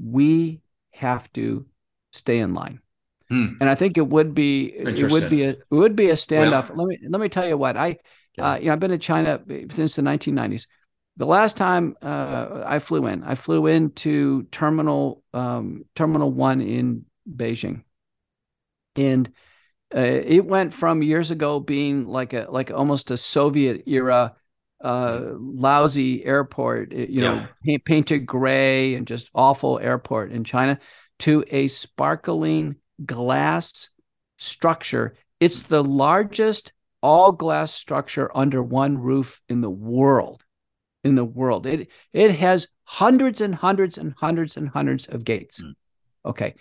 We 0.00 0.60
have 0.92 1.32
to 1.32 1.66
stay 2.12 2.38
in 2.38 2.54
line. 2.54 2.80
Hmm. 3.28 3.54
And 3.60 3.70
I 3.70 3.74
think 3.74 3.96
it 3.96 4.06
would 4.06 4.34
be 4.34 4.66
it 4.66 5.10
would 5.10 5.30
be 5.30 5.44
a 5.44 5.50
it 5.50 5.64
would 5.70 5.96
be 5.96 6.10
a 6.10 6.14
standoff. 6.14 6.68
Well, 6.68 6.86
let 6.86 7.00
me 7.00 7.08
let 7.08 7.20
me 7.20 7.28
tell 7.28 7.48
you 7.48 7.56
what 7.56 7.76
I 7.76 7.96
uh, 8.38 8.58
you 8.60 8.66
know 8.66 8.74
I've 8.74 8.80
been 8.80 8.90
in 8.90 9.00
China 9.00 9.40
since 9.70 9.96
the 9.96 10.02
1990s 10.02 10.66
the 11.16 11.26
last 11.26 11.56
time 11.56 11.96
uh, 12.02 12.64
I 12.66 12.78
flew 12.80 13.06
in, 13.06 13.22
I 13.22 13.34
flew 13.34 13.66
into 13.66 14.44
terminal 14.44 15.22
um, 15.32 15.84
terminal 15.94 16.30
one 16.32 16.60
in 16.60 17.04
Beijing, 17.28 17.84
and 18.96 19.30
uh, 19.94 20.00
it 20.00 20.44
went 20.44 20.74
from 20.74 21.02
years 21.02 21.30
ago 21.30 21.60
being 21.60 22.06
like 22.06 22.32
a 22.32 22.48
like 22.50 22.72
almost 22.72 23.10
a 23.10 23.16
Soviet 23.16 23.84
era 23.86 24.34
uh, 24.82 25.20
lousy 25.36 26.24
airport, 26.24 26.92
you 26.92 27.20
know, 27.20 27.46
yeah. 27.62 27.78
painted 27.84 28.26
gray 28.26 28.94
and 28.94 29.06
just 29.06 29.30
awful 29.34 29.78
airport 29.78 30.32
in 30.32 30.44
China, 30.44 30.78
to 31.20 31.44
a 31.50 31.68
sparkling 31.68 32.76
glass 33.04 33.88
structure. 34.36 35.14
It's 35.38 35.62
the 35.62 35.82
largest 35.82 36.72
all 37.02 37.32
glass 37.32 37.72
structure 37.72 38.30
under 38.36 38.62
one 38.62 38.98
roof 38.98 39.40
in 39.48 39.60
the 39.60 39.70
world 39.70 40.43
in 41.04 41.14
the 41.14 41.24
world. 41.24 41.66
It 41.66 41.88
it 42.12 42.36
has 42.36 42.68
hundreds 42.84 43.40
and 43.40 43.54
hundreds 43.54 43.98
and 43.98 44.14
hundreds 44.16 44.56
and 44.56 44.68
hundreds 44.70 45.06
of 45.06 45.24
gates. 45.24 45.62
Mm. 45.62 45.74
Okay. 46.24 46.54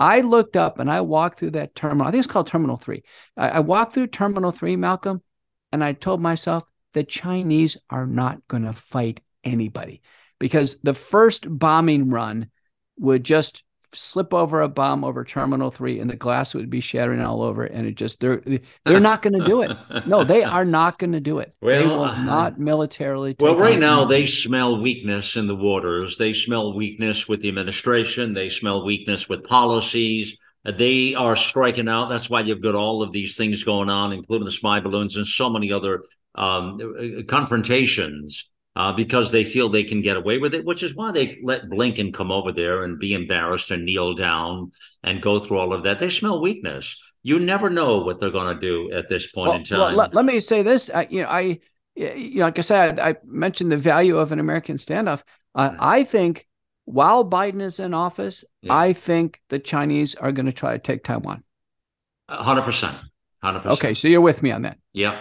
I 0.00 0.22
looked 0.22 0.56
up 0.56 0.80
and 0.80 0.90
I 0.90 1.02
walked 1.02 1.38
through 1.38 1.52
that 1.52 1.74
terminal. 1.74 2.06
I 2.06 2.10
think 2.10 2.24
it's 2.24 2.32
called 2.32 2.48
Terminal 2.48 2.76
3. 2.76 3.02
I, 3.36 3.48
I 3.50 3.60
walked 3.60 3.92
through 3.92 4.08
Terminal 4.08 4.50
3, 4.50 4.74
Malcolm, 4.74 5.22
and 5.70 5.84
I 5.84 5.92
told 5.92 6.20
myself 6.20 6.64
the 6.94 7.04
Chinese 7.04 7.76
are 7.90 8.06
not 8.06 8.46
going 8.48 8.64
to 8.64 8.72
fight 8.72 9.20
anybody 9.44 10.02
because 10.40 10.78
the 10.82 10.94
first 10.94 11.46
bombing 11.48 12.10
run 12.10 12.50
would 12.98 13.24
just 13.24 13.63
slip 13.94 14.34
over 14.34 14.60
a 14.60 14.68
bomb 14.68 15.04
over 15.04 15.24
terminal 15.24 15.70
3 15.70 16.00
and 16.00 16.10
the 16.10 16.16
glass 16.16 16.54
would 16.54 16.70
be 16.70 16.80
shattering 16.80 17.20
all 17.20 17.42
over 17.42 17.64
and 17.64 17.86
it 17.86 17.94
just 17.94 18.20
they're 18.20 18.42
they're 18.84 19.00
not 19.00 19.22
going 19.22 19.38
to 19.38 19.44
do 19.44 19.62
it. 19.62 19.76
No 20.06 20.24
they 20.24 20.42
are 20.56 20.64
not 20.64 20.98
going 20.98 21.12
to 21.12 21.20
do 21.20 21.38
it. 21.38 21.54
Well, 21.60 21.82
they 21.82 21.86
will 21.86 22.04
uh, 22.04 22.22
not 22.22 22.58
militarily 22.58 23.36
well 23.38 23.56
right 23.56 23.78
now 23.78 24.04
they 24.04 24.26
smell 24.26 24.80
weakness 24.80 25.36
in 25.36 25.46
the 25.46 25.56
waters. 25.56 26.18
They 26.18 26.32
smell 26.32 26.74
weakness 26.74 27.28
with 27.28 27.40
the 27.40 27.48
administration. 27.48 28.34
They 28.34 28.50
smell 28.50 28.84
weakness 28.84 29.28
with 29.28 29.44
policies. 29.44 30.36
They 30.64 31.14
are 31.14 31.36
striking 31.36 31.88
out. 31.88 32.08
That's 32.08 32.30
why 32.30 32.40
you've 32.40 32.62
got 32.62 32.74
all 32.74 33.02
of 33.02 33.12
these 33.12 33.36
things 33.36 33.64
going 33.64 33.90
on 33.90 34.12
including 34.12 34.46
the 34.46 34.52
spy 34.52 34.80
balloons 34.80 35.16
and 35.16 35.26
so 35.26 35.50
many 35.50 35.72
other 35.72 36.02
um, 36.34 37.24
confrontations 37.28 38.48
uh, 38.76 38.92
because 38.92 39.30
they 39.30 39.44
feel 39.44 39.68
they 39.68 39.84
can 39.84 40.02
get 40.02 40.16
away 40.16 40.38
with 40.38 40.54
it, 40.54 40.64
which 40.64 40.82
is 40.82 40.94
why 40.94 41.12
they 41.12 41.38
let 41.42 41.68
Blinken 41.68 42.12
come 42.12 42.32
over 42.32 42.52
there 42.52 42.82
and 42.82 42.98
be 42.98 43.14
embarrassed 43.14 43.70
and 43.70 43.84
kneel 43.84 44.14
down 44.14 44.72
and 45.02 45.22
go 45.22 45.38
through 45.38 45.58
all 45.58 45.72
of 45.72 45.84
that. 45.84 46.00
They 46.00 46.10
smell 46.10 46.40
weakness. 46.40 47.00
You 47.22 47.38
never 47.38 47.70
know 47.70 47.98
what 47.98 48.18
they're 48.18 48.30
going 48.30 48.54
to 48.54 48.60
do 48.60 48.92
at 48.92 49.08
this 49.08 49.30
point 49.30 49.48
well, 49.48 49.58
in 49.58 49.64
time. 49.64 49.78
Well, 49.78 49.92
let, 49.92 50.14
let, 50.14 50.24
me 50.24 50.40
say 50.40 50.62
this. 50.62 50.90
I, 50.92 51.06
you 51.08 51.22
know, 51.22 51.28
I, 51.28 51.60
you 51.94 52.38
know, 52.38 52.44
like 52.44 52.58
I 52.58 52.62
said, 52.62 52.98
I 52.98 53.16
mentioned 53.24 53.72
the 53.72 53.76
value 53.76 54.18
of 54.18 54.32
an 54.32 54.40
American 54.40 54.76
standoff. 54.76 55.22
Uh, 55.54 55.70
mm-hmm. 55.70 55.78
I 55.80 56.04
think 56.04 56.46
while 56.84 57.24
Biden 57.24 57.62
is 57.62 57.80
in 57.80 57.94
office, 57.94 58.44
yeah. 58.60 58.74
I 58.74 58.92
think 58.92 59.40
the 59.48 59.58
Chinese 59.58 60.14
are 60.16 60.32
going 60.32 60.46
to 60.46 60.52
try 60.52 60.72
to 60.72 60.78
take 60.78 61.04
Taiwan. 61.04 61.44
Hundred 62.28 62.62
percent. 62.62 62.96
Hundred 63.42 63.60
percent. 63.60 63.78
Okay, 63.78 63.94
so 63.94 64.08
you're 64.08 64.20
with 64.20 64.42
me 64.42 64.50
on 64.50 64.62
that. 64.62 64.78
Yeah. 64.92 65.20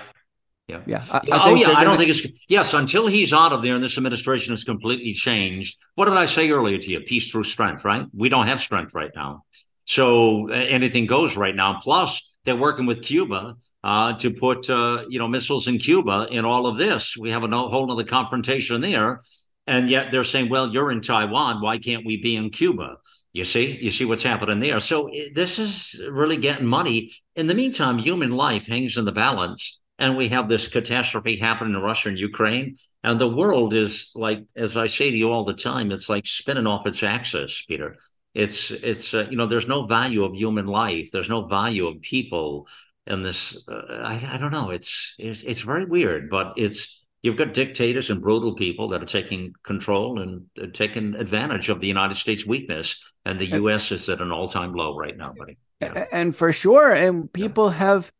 Yeah. 0.68 0.82
Yeah. 0.88 1.03
I, 1.11 1.18
I 1.18 1.22
oh, 1.49 1.55
yeah. 1.55 1.74
I 1.74 1.84
don't 1.84 1.97
think 1.97 2.09
it's, 2.09 2.45
yes, 2.47 2.74
until 2.74 3.07
he's 3.07 3.34
out 3.34 3.51
of 3.51 3.61
there 3.61 3.76
and 3.76 3.84
this 3.84 3.97
administration 3.97 4.53
has 4.53 4.64
completely 4.64 5.14
changed. 5.14 5.78
What 5.95 6.05
did 6.05 6.18
I 6.18 6.26
say 6.26 6.49
earlier 6.49 6.78
to 6.78 6.91
you? 6.91 7.01
Peace 7.01 7.30
through 7.30 7.43
strength, 7.43 7.84
right? 7.84 8.05
We 8.16 8.30
don't 8.30 8.47
have 8.47 8.61
strength 8.61 8.93
right 8.93 9.11
now. 9.14 9.43
So 9.86 10.47
anything 10.49 11.05
goes 11.05 11.36
right 11.36 11.55
now. 11.55 11.82
Plus, 11.82 12.38
they're 12.45 12.55
working 12.55 12.86
with 12.86 13.01
Cuba 13.01 13.55
uh, 13.84 14.14
to 14.14 14.32
put, 14.32 14.70
uh, 14.70 15.03
you 15.09 15.20
know, 15.20 15.28
missiles 15.28 15.68
in 15.68 15.78
Cuba 15.80 16.28
in 16.32 16.45
all 16.45 16.66
of 16.66 16.78
this. 16.78 17.18
We 17.18 17.32
have 17.32 17.43
a 17.43 17.47
whole 17.49 17.91
other 17.91 18.05
confrontation 18.05 18.80
there. 18.80 19.20
And 19.68 19.89
yet 19.89 20.11
they're 20.11 20.24
saying, 20.24 20.49
well, 20.49 20.70
you're 20.70 20.91
in 20.91 21.01
Taiwan. 21.01 21.61
Why 21.61 21.78
can't 21.78 22.05
we 22.05 22.22
be 22.22 22.36
in 22.36 22.49
Cuba? 22.49 22.97
You 23.34 23.43
see, 23.45 23.78
you 23.82 23.89
see 23.89 24.05
what's 24.05 24.24
happening 24.24 24.59
there. 24.59 24.80
So 24.80 25.09
this 25.34 25.57
is 25.57 26.01
really 26.09 26.38
getting 26.38 26.66
money. 26.66 27.11
In 27.36 27.47
the 27.47 27.55
meantime, 27.55 27.97
human 27.97 28.32
life 28.32 28.68
hangs 28.68 28.97
in 28.97 29.05
the 29.05 29.11
balance, 29.11 29.80
and 30.04 30.18
we 30.18 30.28
have 30.28 30.49
this 30.49 30.68
catastrophe 30.68 31.38
happening 31.38 31.76
in 31.76 31.82
Russia 31.82 32.10
and 32.10 32.20
Ukraine, 32.20 32.76
and 33.06 33.22
the 33.22 33.36
world 33.41 33.74
is 33.74 34.12
like, 34.16 34.43
as 34.54 34.76
I 34.76 34.88
say 34.88 35.10
to 35.10 35.16
you 35.16 35.32
all 35.32 35.45
the 35.45 35.54
time, 35.54 35.93
it's 35.93 36.10
like 36.10 36.28
spinning 36.28 36.68
off 36.68 36.86
its 36.86 37.01
axis, 37.04 37.64
Peter. 37.66 37.95
It's 38.34 38.72
it's 38.72 39.14
uh, 39.14 39.28
you 39.30 39.38
know, 39.38 39.45
there's 39.45 39.70
no 39.76 39.86
value 39.86 40.26
of 40.26 40.36
human 40.36 40.68
life. 40.68 41.10
There's 41.14 41.30
no 41.30 41.45
value 41.47 41.88
of 41.88 42.01
people, 42.01 42.68
and 43.08 43.24
this 43.24 43.66
uh, 43.70 44.01
I, 44.04 44.16
I 44.34 44.38
don't 44.38 44.51
know. 44.51 44.72
It's, 44.72 45.16
it's 45.18 45.41
it's 45.43 45.62
very 45.62 45.86
weird, 45.86 46.30
but 46.30 46.51
it's 46.58 47.01
you've 47.22 47.38
got 47.38 47.54
dictators 47.54 48.10
and 48.10 48.22
brutal 48.22 48.56
people 48.56 48.89
that 48.89 49.01
are 49.01 49.14
taking 49.20 49.54
control 49.64 50.20
and 50.20 50.47
uh, 50.62 50.68
taking 50.74 51.16
advantage 51.16 51.70
of 51.70 51.80
the 51.80 51.88
United 51.88 52.18
States 52.18 52.45
weakness, 52.45 53.01
and 53.24 53.39
the 53.39 53.51
U.S. 53.62 53.89
is 53.93 54.10
at 54.10 54.20
an 54.20 54.34
all-time 54.34 54.74
low 54.74 54.97
right 54.97 55.16
now, 55.16 55.34
buddy. 55.38 55.58
Yeah. 55.80 56.06
And 56.12 56.36
for 56.36 56.51
sure, 56.51 56.91
and 56.91 57.32
people 57.32 57.70
yeah. 57.70 57.78
have 57.78 58.12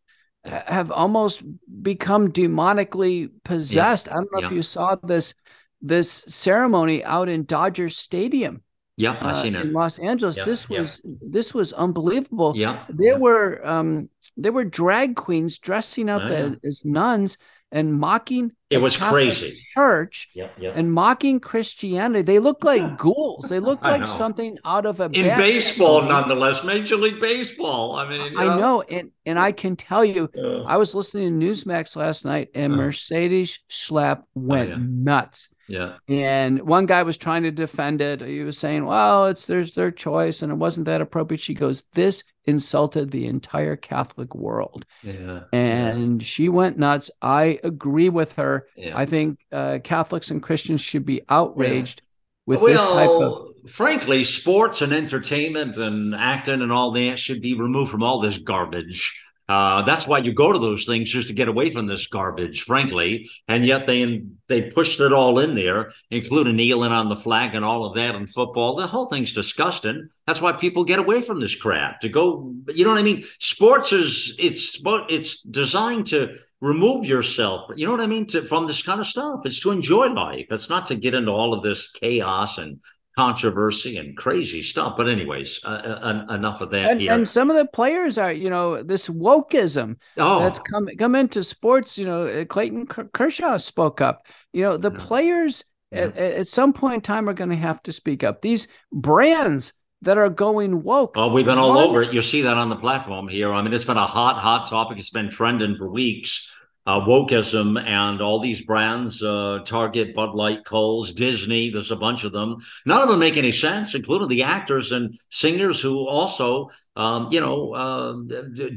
have 0.46 0.92
almost 0.92 1.42
become 1.82 2.32
demonically 2.32 3.30
possessed. 3.44 4.08
Yeah. 4.08 4.14
I 4.14 4.16
don't 4.18 4.34
know 4.34 4.48
if 4.48 4.52
you 4.52 4.62
saw 4.62 4.96
this 4.96 5.34
this 5.82 6.10
ceremony 6.12 7.04
out 7.04 7.30
in 7.30 7.46
Dodger 7.46 7.90
Stadium. 7.90 8.64
Yeah, 8.96 9.18
I 9.22 9.42
seen 9.42 9.56
uh, 9.56 9.60
it 9.60 9.66
in 9.68 9.74
Los 9.74 9.98
Angeles. 10.00 10.36
this 10.36 10.70
was 10.70 11.02
this 11.04 11.54
was 11.54 11.74
unbelievable. 11.74 12.54
Yeah, 12.56 12.84
there 12.90 13.18
were 13.18 13.66
um 13.66 14.10
there 14.38 14.52
were 14.52 14.66
drag 14.66 15.16
queens 15.16 15.58
dressing 15.58 16.10
up 16.10 16.22
oh, 16.24 16.28
as, 16.28 16.58
as 16.64 16.86
nuns 16.86 17.38
and 17.74 17.92
mocking 17.92 18.52
it 18.70 18.78
was 18.78 18.96
Catholic 18.96 19.34
crazy 19.34 19.60
church 19.74 20.30
yep, 20.34 20.54
yep. 20.60 20.76
and 20.78 20.94
mocking 20.94 21.40
Christianity. 21.40 22.22
They 22.22 22.40
look 22.40 22.64
like 22.64 22.98
ghouls. 22.98 23.50
They 23.50 23.60
look 23.60 23.82
like 23.82 24.08
something 24.08 24.58
out 24.64 24.86
of 24.86 25.00
a 25.00 25.06
in 25.06 25.36
baseball, 25.38 26.02
movie. 26.02 26.14
nonetheless, 26.14 26.64
Major 26.64 26.96
League 26.96 27.20
Baseball. 27.20 27.96
I 27.96 28.08
mean, 28.08 28.38
I 28.38 28.46
know. 28.46 28.58
know, 28.58 28.82
and 28.84 29.12
and 29.26 29.38
I 29.38 29.52
can 29.52 29.76
tell 29.76 30.06
you, 30.06 30.30
uh, 30.38 30.64
I 30.64 30.78
was 30.78 30.96
listening 30.96 31.40
to 31.40 31.46
Newsmax 31.46 31.96
last 31.96 32.26
night, 32.26 32.50
and 32.56 32.74
uh, 32.74 32.78
Mercedes 32.78 33.60
Schlapp 33.70 34.24
went 34.34 34.70
oh, 34.70 34.76
yeah. 34.76 34.80
nuts. 34.80 35.50
Yeah. 35.68 35.96
And 36.08 36.62
one 36.62 36.86
guy 36.86 37.04
was 37.04 37.18
trying 37.18 37.44
to 37.44 37.52
defend 37.52 38.02
it. 38.02 38.22
He 38.22 38.42
was 38.42 38.58
saying, 38.58 38.86
well, 38.86 39.28
it's 39.28 39.46
there's 39.46 39.74
their 39.74 39.92
choice 39.92 40.42
and 40.42 40.52
it 40.52 40.56
wasn't 40.56 40.88
that 40.88 41.00
appropriate. 41.00 41.40
She 41.40 41.54
goes, 41.54 41.84
this 41.94 42.24
insulted 42.46 43.12
the 43.12 43.26
entire 43.26 43.76
Catholic 43.76 44.36
world. 44.36 44.86
Yeah. 45.02 45.42
And 45.52 46.22
yeah. 46.22 46.26
she 46.26 46.50
went 46.50 46.78
nuts. 46.78 47.12
I 47.22 47.60
agree 47.64 48.10
with 48.10 48.34
her. 48.34 48.68
Yeah. 48.76 48.98
I 48.98 49.06
think 49.06 49.40
uh, 49.52 49.80
Catholics 49.84 50.30
and 50.30 50.42
Christians 50.42 50.82
should 50.82 51.06
be 51.06 51.22
outraged 51.30 52.02
with 52.46 52.62
well, 52.62 52.72
this 52.72 52.82
type 52.82 53.10
of. 53.10 53.50
Frankly, 53.70 54.26
sports 54.26 54.82
and 54.82 54.92
entertainment 54.92 55.78
and 55.78 56.14
acting 56.14 56.62
and 56.62 56.72
all 56.72 56.92
that 56.92 57.18
should 57.18 57.42
be 57.42 57.54
removed 57.54 57.92
from 57.92 58.04
all 58.04 58.20
this 58.20 58.38
garbage. 58.38 59.18
Uh, 59.50 59.82
that's 59.82 60.08
why 60.08 60.20
you 60.20 60.32
go 60.32 60.54
to 60.54 60.60
those 60.60 60.86
things 60.86 61.12
just 61.12 61.28
to 61.28 61.34
get 61.34 61.50
away 61.50 61.70
from 61.70 61.86
this 61.86 62.08
garbage, 62.08 62.64
frankly. 62.64 63.30
And 63.48 63.66
yet 63.66 63.86
they 63.88 64.24
they 64.48 64.64
pushed 64.70 65.00
it 65.00 65.12
all 65.12 65.40
in 65.40 65.56
there, 65.56 65.92
including 66.12 66.56
kneeling 66.56 66.92
on 66.92 67.10
the 67.10 67.16
flag 67.16 67.54
and 67.54 67.66
all 67.66 67.86
of 67.86 67.96
that 67.96 68.16
in 68.16 68.28
football. 68.28 68.76
The 68.76 68.88
whole 68.88 69.06
thing's 69.06 69.34
disgusting. 69.34 70.08
That's 70.28 70.42
why 70.42 70.54
people 70.54 70.86
get 70.86 71.00
away 71.00 71.22
from 71.22 71.42
this 71.42 71.56
crap 71.56 72.00
to 72.02 72.10
go. 72.10 72.54
You 72.74 72.86
know 72.86 72.92
what 72.92 73.00
I 73.00 73.04
mean? 73.04 73.24
Sports 73.40 73.92
is 73.92 74.36
it's 74.40 74.82
it's 75.10 75.42
designed 75.42 76.08
to 76.08 76.34
remove 76.62 77.06
yourself. 77.06 77.70
You 77.76 77.86
know 77.86 77.92
what 77.92 78.02
I 78.02 78.08
mean? 78.08 78.26
To, 78.28 78.46
from 78.46 78.66
this 78.66 78.82
kind 78.82 79.02
of 79.02 79.08
stuff. 79.08 79.42
It's 79.44 79.60
to 79.60 79.72
enjoy 79.72 80.08
life. 80.08 80.48
It's 80.52 80.70
not 80.70 80.86
to 80.88 80.96
get 80.96 81.14
into 81.14 81.32
all 81.32 81.54
of 81.54 81.64
this 81.64 81.92
chaos 81.92 82.58
and 82.58 82.82
controversy 83.16 83.98
and 83.98 84.18
crazy 84.18 84.62
stuff. 84.62 84.96
But 84.98 85.10
anyways, 85.10 85.60
uh, 85.64 85.68
uh, 85.68 86.34
enough 86.34 86.62
of 86.62 86.72
that 86.72 86.92
and. 86.92 87.02
And 87.02 87.30
some 87.30 87.50
of 87.50 87.58
the 87.58 87.68
players 87.68 88.18
are, 88.18 88.32
you 88.32 88.50
know, 88.50 88.84
this 88.84 89.08
wokeism 89.08 89.98
oh. 90.18 90.40
that's 90.40 90.60
come 90.60 90.88
come 90.98 91.16
into 91.16 91.44
sports. 91.44 91.98
You 91.98 92.06
know, 92.06 92.28
uh, 92.28 92.46
Clayton 92.46 92.88
Kershaw 92.88 93.58
spoke 93.58 94.02
up. 94.02 94.26
You 94.52 94.64
know, 94.64 94.78
the 94.78 94.92
yeah. 94.92 95.00
players 95.00 95.64
yeah. 95.92 96.06
At, 96.06 96.18
at 96.18 96.48
some 96.48 96.74
point 96.74 96.96
in 96.96 97.02
time 97.02 97.30
are 97.30 97.34
going 97.34 97.52
to 97.52 97.56
have 97.56 97.82
to 97.84 97.92
speak 97.92 98.24
up. 98.24 98.42
These 98.42 98.68
brands 98.92 99.74
that 100.02 100.18
are 100.18 100.30
going 100.30 100.84
woke. 100.84 101.14
Oh, 101.16 101.32
we've 101.32 101.46
been 101.46 101.58
all 101.58 101.78
over 101.78 102.02
it. 102.02 102.14
You 102.14 102.22
see 102.22 102.42
that 102.42 102.58
on 102.58 102.70
the 102.70 102.76
platform 102.76 103.28
here. 103.28 103.54
I 103.54 103.62
mean, 103.62 103.74
it's 103.74 103.86
been 103.86 103.98
a 103.98 104.08
hot, 104.08 104.38
hot 104.38 104.68
topic. 104.68 104.98
It's 104.98 105.12
been 105.12 105.30
trending 105.30 105.76
for 105.76 105.90
weeks 105.90 106.50
uh, 106.86 107.00
wokeism 107.00 107.82
and 107.82 108.22
all 108.22 108.40
these 108.40 108.62
brands, 108.62 109.24
uh, 109.24 109.60
Target, 109.66 110.14
Bud 110.14 110.36
Light, 110.36 110.66
Kohl's, 110.66 111.14
Disney, 111.14 111.70
there's 111.70 111.92
a 111.92 111.96
bunch 111.96 112.24
of 112.24 112.34
them. 112.34 112.58
None 112.86 113.02
of 113.02 113.08
them 113.08 113.20
make 113.20 113.38
any 113.38 113.54
sense, 113.54 113.96
including 113.96 114.28
the 114.28 114.44
actors 114.44 114.92
and 114.92 115.18
singers 115.30 115.82
who 115.82 116.06
also, 116.08 116.70
um, 116.96 117.30
you 117.32 117.40
know, 117.40 117.74
uh, 117.74 118.14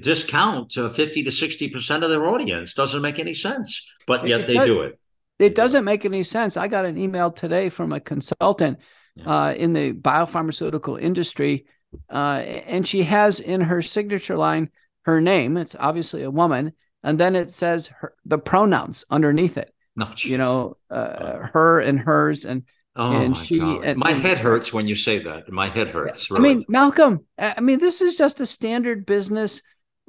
discount 0.00 0.76
uh, 0.78 0.88
50 0.88 1.24
to 1.24 1.30
60% 1.30 2.02
of 2.04 2.10
their 2.10 2.26
audience. 2.26 2.74
Doesn't 2.74 3.02
make 3.02 3.18
any 3.18 3.34
sense, 3.34 3.92
but 4.06 4.26
yet 4.26 4.42
it 4.42 4.46
they 4.46 4.54
does, 4.54 4.66
do 4.66 4.82
it. 4.82 4.98
It 5.38 5.54
doesn't 5.54 5.84
make 5.84 6.04
any 6.04 6.22
sense. 6.22 6.56
I 6.56 6.68
got 6.68 6.84
an 6.84 6.96
email 6.96 7.32
today 7.32 7.68
from 7.68 7.92
a 7.92 8.00
consultant 8.00 8.78
yeah. 9.16 9.46
Uh, 9.46 9.52
in 9.54 9.72
the 9.72 9.94
biopharmaceutical 9.94 11.00
industry, 11.00 11.64
uh, 12.10 12.42
and 12.66 12.86
she 12.86 13.04
has 13.04 13.40
in 13.40 13.62
her 13.62 13.80
signature 13.80 14.36
line 14.36 14.70
her 15.06 15.22
name. 15.22 15.56
It's 15.56 15.74
obviously 15.78 16.22
a 16.22 16.30
woman 16.30 16.74
and 17.06 17.20
then 17.20 17.36
it 17.36 17.52
says 17.52 17.86
her, 17.86 18.14
the 18.24 18.36
pronouns 18.36 19.04
underneath 19.08 19.56
it. 19.56 19.72
No, 19.94 20.08
you 20.18 20.36
know, 20.36 20.76
uh, 20.90 21.46
her 21.52 21.78
and 21.78 22.00
hers, 22.00 22.44
and 22.44 22.64
oh 22.96 23.12
and 23.12 23.30
my 23.30 23.42
she. 23.42 23.60
And, 23.60 23.96
my 23.96 24.10
head 24.10 24.38
hurts 24.38 24.72
when 24.72 24.88
you 24.88 24.96
say 24.96 25.20
that. 25.20 25.48
My 25.48 25.68
head 25.68 25.90
hurts. 25.90 26.30
Really. 26.30 26.50
I 26.50 26.54
mean, 26.54 26.64
Malcolm. 26.68 27.24
I 27.38 27.60
mean, 27.60 27.78
this 27.78 28.00
is 28.00 28.16
just 28.16 28.40
a 28.40 28.46
standard 28.46 29.06
business 29.06 29.62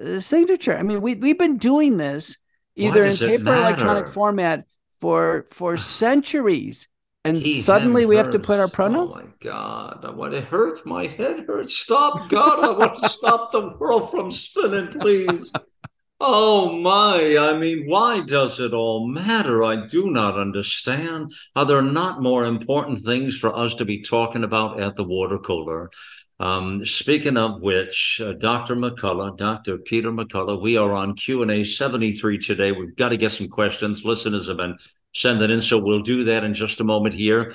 uh, 0.04 0.20
signature. 0.20 0.76
I 0.76 0.82
mean, 0.82 1.02
we 1.02 1.14
we've 1.14 1.38
been 1.38 1.58
doing 1.58 1.98
this 1.98 2.38
either 2.76 3.06
in 3.06 3.16
paper 3.16 3.54
electronic 3.54 4.08
format 4.10 4.66
for 4.92 5.46
for 5.52 5.78
centuries. 6.02 6.88
And 7.24 7.38
he, 7.38 7.62
suddenly 7.62 8.06
we 8.06 8.16
have 8.16 8.32
to 8.32 8.40
put 8.40 8.60
our 8.60 8.70
pronouns. 8.70 9.14
Oh 9.14 9.20
my 9.22 9.30
God! 9.42 10.16
What 10.16 10.34
it 10.34 10.46
hurts. 10.46 10.82
My 10.86 11.06
head 11.06 11.46
hurts. 11.46 11.78
Stop, 11.78 12.30
God! 12.30 12.64
I 12.64 12.70
want 12.72 13.04
to 13.04 13.10
stop 13.10 13.52
the 13.52 13.76
world 13.78 14.10
from 14.10 14.32
spinning, 14.32 15.00
please. 15.00 15.54
Oh 16.20 16.76
my, 16.80 17.38
I 17.38 17.58
mean, 17.60 17.84
why 17.86 18.22
does 18.22 18.60
it 18.60 18.74
all 18.74 19.08
matter? 19.08 19.64
I 19.64 19.86
do 19.86 20.10
not 20.10 20.38
understand. 20.38 21.32
Are 21.56 21.66
there 21.66 21.84
not 21.84 22.24
more 22.24 22.44
important 22.46 23.00
things 23.00 23.38
for 23.38 23.56
us 23.56 23.76
to 23.76 23.86
be 23.86 24.02
talking 24.02 24.44
about 24.44 24.80
at 24.80 24.96
the 24.96 25.04
water 25.04 25.38
cooler? 25.38 25.92
Um, 26.40 26.84
speaking 26.86 27.38
of 27.38 27.62
which, 27.62 28.20
uh, 28.24 28.34
Dr. 28.34 28.76
McCullough, 28.76 29.38
Dr. 29.38 29.78
Peter 29.78 30.12
McCullough, 30.12 30.60
we 30.62 30.76
are 30.76 30.94
on 30.94 31.16
Q&A 31.16 31.64
73 31.64 32.40
today. 32.40 32.72
We've 32.72 32.96
got 32.96 33.10
to 33.10 33.18
get 33.18 33.32
some 33.32 33.48
questions. 33.48 34.04
Listeners 34.04 34.48
have 34.48 34.58
been 34.58 34.78
sending 35.14 35.52
in, 35.52 35.62
so 35.62 35.78
we'll 35.78 36.02
do 36.02 36.24
that 36.26 36.44
in 36.44 36.56
just 36.56 36.82
a 36.82 36.84
moment 36.84 37.14
here. 37.14 37.54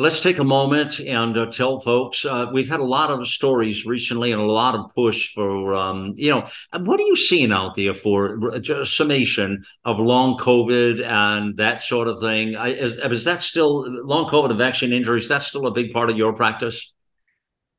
Let's 0.00 0.22
take 0.22 0.38
a 0.38 0.44
moment 0.44 0.98
and 0.98 1.36
uh, 1.36 1.44
tell 1.50 1.78
folks 1.78 2.24
uh, 2.24 2.46
we've 2.54 2.70
had 2.70 2.80
a 2.80 2.84
lot 2.84 3.10
of 3.10 3.28
stories 3.28 3.84
recently 3.84 4.32
and 4.32 4.40
a 4.40 4.46
lot 4.46 4.74
of 4.74 4.90
push 4.94 5.34
for, 5.34 5.74
um, 5.74 6.14
you 6.16 6.30
know, 6.30 6.46
what 6.78 6.98
are 6.98 7.04
you 7.04 7.16
seeing 7.16 7.52
out 7.52 7.74
there 7.74 7.92
for 7.92 8.38
a 8.48 8.86
summation 8.86 9.62
of 9.84 9.98
long 9.98 10.38
COVID 10.38 11.06
and 11.06 11.54
that 11.58 11.80
sort 11.80 12.08
of 12.08 12.18
thing? 12.18 12.56
I, 12.56 12.68
is, 12.68 12.98
is 12.98 13.24
that 13.24 13.42
still 13.42 13.84
long 14.06 14.24
COVID 14.30 14.48
and 14.48 14.58
vaccine 14.58 14.94
injuries? 14.94 15.28
That's 15.28 15.46
still 15.46 15.66
a 15.66 15.70
big 15.70 15.92
part 15.92 16.08
of 16.08 16.16
your 16.16 16.32
practice? 16.32 16.94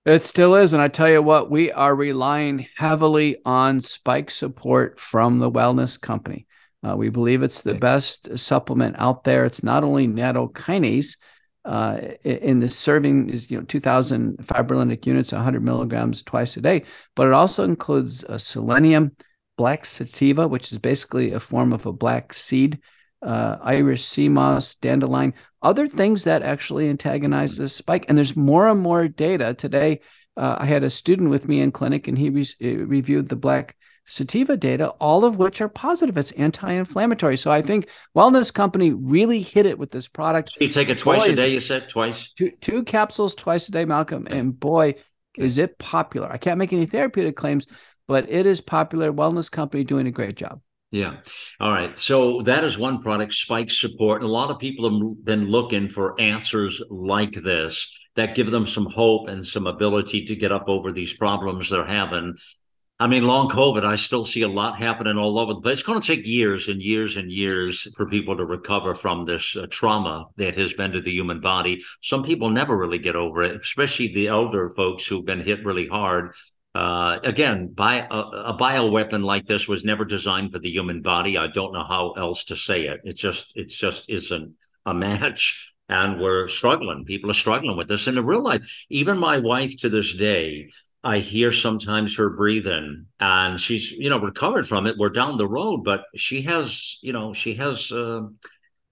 It 0.05 0.23
still 0.23 0.53
is. 0.53 0.73
And 0.73 0.81
I 0.81 0.89
tell 0.89 1.09
you 1.09 1.23
what, 1.23 1.49
we 1.49 1.71
are 1.71 1.95
relying 1.95 2.67
heavily 2.77 3.37
on 3.45 3.81
spike 3.81 4.29
support 4.29 4.99
from 4.99 5.39
the 5.39 5.49
wellness 5.49 5.99
company. 5.99 6.45
Uh, 6.87 6.95
we 6.95 7.09
believe 7.09 7.41
it's 7.41 7.61
the 7.61 7.73
best 7.73 8.37
supplement 8.37 8.95
out 8.99 9.23
there. 9.23 9.43
It's 9.43 9.63
not 9.63 9.83
only 9.83 10.07
nattokinase, 10.07 11.15
uh, 11.65 11.97
in 12.23 12.59
the 12.59 12.69
serving 12.69 13.29
is 13.29 13.51
you 13.51 13.57
know 13.57 13.63
2000 13.65 14.37
fibrinolytic 14.37 15.05
units 15.05 15.31
100 15.31 15.63
milligrams 15.63 16.23
twice 16.23 16.57
a 16.57 16.61
day 16.61 16.83
but 17.15 17.27
it 17.27 17.33
also 17.33 17.63
includes 17.63 18.23
uh, 18.23 18.37
selenium 18.37 19.15
black 19.57 19.85
sativa 19.85 20.47
which 20.47 20.71
is 20.71 20.77
basically 20.79 21.33
a 21.33 21.39
form 21.39 21.71
of 21.71 21.85
a 21.85 21.93
black 21.93 22.33
seed 22.33 22.79
uh, 23.21 23.57
irish 23.61 24.03
sea 24.03 24.27
moss 24.27 24.73
dandelion 24.75 25.33
other 25.61 25.87
things 25.87 26.23
that 26.23 26.41
actually 26.41 26.89
antagonize 26.89 27.57
the 27.57 27.69
spike. 27.69 28.05
And 28.07 28.17
there's 28.17 28.35
more 28.35 28.67
and 28.67 28.79
more 28.79 29.07
data. 29.07 29.53
Today 29.53 30.01
uh, 30.37 30.55
i 30.59 30.65
had 30.65 30.83
a 30.83 30.89
student 30.89 31.29
with 31.29 31.47
me 31.47 31.59
in 31.59 31.71
clinic 31.71 32.07
and 32.07 32.17
he 32.17 32.29
re- 32.29 32.45
uh, 32.63 32.85
reviewed 32.85 33.27
the 33.29 33.35
black 33.35 33.75
sativa 34.05 34.57
data, 34.57 34.89
all 34.99 35.23
of 35.23 35.37
which 35.37 35.61
are 35.61 35.69
positive. 35.69 36.17
It's 36.17 36.31
anti-inflammatory. 36.33 37.37
So 37.37 37.51
I 37.51 37.61
think 37.61 37.87
Wellness 38.15 38.53
Company 38.53 38.91
really 38.91 39.41
hit 39.41 39.65
it 39.65 39.79
with 39.79 39.91
this 39.91 40.07
product. 40.07 40.57
You 40.59 40.67
take 40.67 40.89
it 40.89 40.97
twice 40.97 41.25
boy, 41.25 41.33
a 41.33 41.35
day. 41.35 41.53
You 41.53 41.61
said 41.61 41.87
twice. 41.87 42.31
Two, 42.33 42.51
two 42.61 42.83
capsules 42.83 43.35
twice 43.35 43.69
a 43.69 43.71
day, 43.71 43.85
Malcolm, 43.85 44.27
and 44.27 44.59
boy, 44.59 44.95
is 45.37 45.57
it 45.57 45.77
popular. 45.77 46.29
I 46.31 46.37
can't 46.37 46.57
make 46.57 46.73
any 46.73 46.85
therapeutic 46.85 47.37
claims, 47.37 47.65
but 48.07 48.29
it 48.29 48.45
is 48.45 48.59
popular. 48.59 49.13
Wellness 49.13 49.49
Company 49.49 49.83
doing 49.83 50.07
a 50.07 50.11
great 50.11 50.35
job. 50.35 50.59
Yeah. 50.91 51.17
All 51.61 51.71
right. 51.71 51.97
So 51.97 52.41
that 52.41 52.65
is 52.65 52.77
one 52.77 53.01
product, 53.01 53.33
Spike 53.33 53.71
Support. 53.71 54.21
And 54.21 54.29
a 54.29 54.33
lot 54.33 54.49
of 54.49 54.59
people 54.59 54.89
have 54.89 55.23
been 55.23 55.49
looking 55.49 55.87
for 55.87 56.19
answers 56.19 56.81
like 56.89 57.31
this. 57.31 57.87
that 58.15 58.35
give 58.35 58.51
them 58.51 58.67
some 58.67 58.85
hope 58.85 59.29
and 59.29 59.45
some 59.45 59.67
ability 59.67 60.25
to 60.25 60.35
get 60.35 60.51
up 60.51 60.65
over 60.67 60.91
these 60.91 61.13
problems 61.13 61.69
they're 61.69 61.85
having. 61.85 62.35
I 63.01 63.07
mean, 63.07 63.23
long 63.23 63.49
COVID, 63.49 63.83
I 63.83 63.95
still 63.95 64.23
see 64.23 64.43
a 64.43 64.47
lot 64.47 64.77
happening 64.77 65.17
all 65.17 65.39
over 65.39 65.55
the 65.55 65.61
place. 65.61 65.79
It's 65.79 65.87
going 65.87 65.99
to 65.99 66.05
take 66.05 66.27
years 66.27 66.67
and 66.67 66.79
years 66.79 67.17
and 67.17 67.31
years 67.31 67.87
for 67.97 68.07
people 68.07 68.37
to 68.37 68.45
recover 68.45 68.93
from 68.93 69.25
this 69.25 69.57
uh, 69.57 69.65
trauma 69.71 70.27
that 70.35 70.55
has 70.55 70.73
been 70.73 70.91
to 70.91 71.01
the 71.01 71.09
human 71.09 71.41
body. 71.41 71.81
Some 72.03 72.21
people 72.21 72.51
never 72.51 72.77
really 72.77 72.99
get 72.99 73.15
over 73.15 73.41
it, 73.41 73.59
especially 73.59 74.09
the 74.09 74.27
elder 74.27 74.69
folks 74.75 75.03
who've 75.03 75.25
been 75.25 75.41
hit 75.41 75.65
really 75.65 75.87
hard. 75.87 76.35
Uh, 76.75 77.17
again, 77.23 77.73
by, 77.73 78.05
a, 78.07 78.15
a 78.15 78.55
bioweapon 78.55 79.23
like 79.23 79.47
this 79.47 79.67
was 79.67 79.83
never 79.83 80.05
designed 80.05 80.51
for 80.51 80.59
the 80.59 80.69
human 80.69 81.01
body. 81.01 81.39
I 81.39 81.47
don't 81.47 81.73
know 81.73 81.83
how 81.83 82.11
else 82.11 82.45
to 82.45 82.55
say 82.55 82.85
it. 82.85 82.99
It 83.03 83.13
just, 83.13 83.51
it 83.55 83.69
just 83.69 84.11
isn't 84.11 84.53
a 84.85 84.93
match 84.93 85.73
and 85.89 86.21
we're 86.21 86.47
struggling. 86.47 87.05
People 87.05 87.31
are 87.31 87.33
struggling 87.33 87.77
with 87.77 87.87
this. 87.87 88.05
in 88.05 88.13
the 88.13 88.23
real 88.23 88.43
life, 88.43 88.85
even 88.89 89.17
my 89.17 89.39
wife 89.39 89.75
to 89.77 89.89
this 89.89 90.15
day, 90.15 90.69
I 91.03 91.17
hear 91.19 91.51
sometimes 91.51 92.17
her 92.17 92.29
breathing 92.29 93.07
and 93.19 93.59
she's, 93.59 93.91
you 93.91 94.09
know, 94.09 94.19
recovered 94.19 94.67
from 94.67 94.85
it. 94.85 94.97
We're 94.97 95.09
down 95.09 95.37
the 95.37 95.47
road, 95.47 95.83
but 95.83 96.03
she 96.15 96.43
has, 96.43 96.99
you 97.01 97.11
know, 97.11 97.33
she 97.33 97.55
has, 97.55 97.91
uh, 97.91 98.21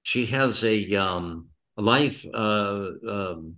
she 0.01 0.25
has 0.27 0.63
a, 0.63 0.95
um, 0.95 1.49
life, 1.77 2.25
uh, 2.33 2.87
um, 3.07 3.55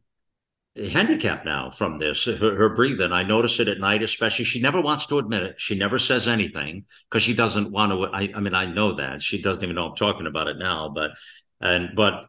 handicap 0.76 1.44
now 1.44 1.70
from 1.70 2.00
this 2.00 2.24
her, 2.26 2.56
her, 2.56 2.74
breathing. 2.74 3.12
I 3.12 3.24
notice 3.24 3.60
it 3.60 3.68
at 3.68 3.80
night 3.80 4.04
especially 4.04 4.46
she 4.46 4.62
never 4.62 4.82
wants 4.82 5.06
to 5.08 5.20
admit 5.20 5.44
it. 5.44 5.56
She 5.58 5.78
never 5.78 6.00
says 6.00 6.30
anything 6.30 6.86
because 7.10 7.24
she 7.24 7.34
doesn't 7.34 7.72
want 7.72 7.92
to 7.92 8.06
I, 8.06 8.32
I 8.34 8.40
mean 8.40 8.56
i 8.56 8.66
know 8.66 8.96
that. 8.96 9.22
She 9.22 9.42
doesn't 9.42 9.62
even 9.62 9.76
know 9.76 9.90
i'm 9.90 9.96
talking 9.98 10.28
about 10.28 10.48
it 10.48 10.58
now 10.58 10.90
but 10.96 11.12
and 11.60 11.90
but 11.94 12.26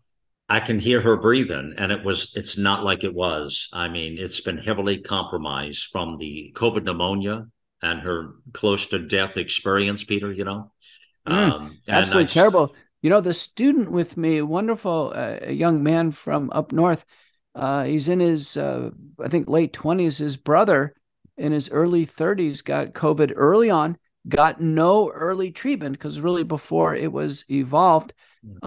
I 0.52 0.60
can 0.60 0.78
hear 0.78 1.00
her 1.00 1.16
breathing, 1.16 1.76
and 1.78 1.90
it 1.90 2.04
was 2.04 2.34
it's 2.36 2.58
not 2.58 2.84
like 2.84 3.04
it 3.04 3.14
was. 3.14 3.70
I 3.72 3.88
mean, 3.88 4.18
it's 4.18 4.42
been 4.42 4.58
heavily 4.58 4.98
compromised 4.98 5.86
from 5.90 6.18
the 6.18 6.52
COVID 6.54 6.84
pneumonia 6.84 7.46
and 7.80 8.00
her 8.00 8.34
close 8.52 8.88
to 8.88 8.98
death 8.98 9.38
experience, 9.38 10.04
Peter, 10.04 10.30
you 10.30 10.44
know. 10.44 10.70
Mm, 11.26 11.52
um, 11.52 11.78
absolutely 11.88 12.28
I, 12.28 12.34
terrible. 12.34 12.74
You 13.00 13.08
know, 13.08 13.22
the 13.22 13.32
student 13.32 13.90
with 13.90 14.18
me, 14.18 14.42
wonderful 14.42 15.14
uh, 15.16 15.46
young 15.48 15.82
man 15.82 16.10
from 16.10 16.50
up 16.52 16.70
north, 16.70 17.06
uh, 17.54 17.84
he's 17.84 18.10
in 18.10 18.20
his, 18.20 18.54
uh, 18.58 18.90
I 19.24 19.28
think, 19.28 19.48
late 19.48 19.72
20s. 19.72 20.18
His 20.18 20.36
brother 20.36 20.94
in 21.38 21.52
his 21.52 21.70
early 21.70 22.04
30s 22.04 22.62
got 22.62 22.92
COVID 22.92 23.32
early 23.36 23.70
on, 23.70 23.96
got 24.28 24.60
no 24.60 25.10
early 25.12 25.50
treatment 25.50 25.94
because 25.94 26.20
really 26.20 26.44
before 26.44 26.94
it 26.94 27.10
was 27.10 27.46
evolved 27.50 28.12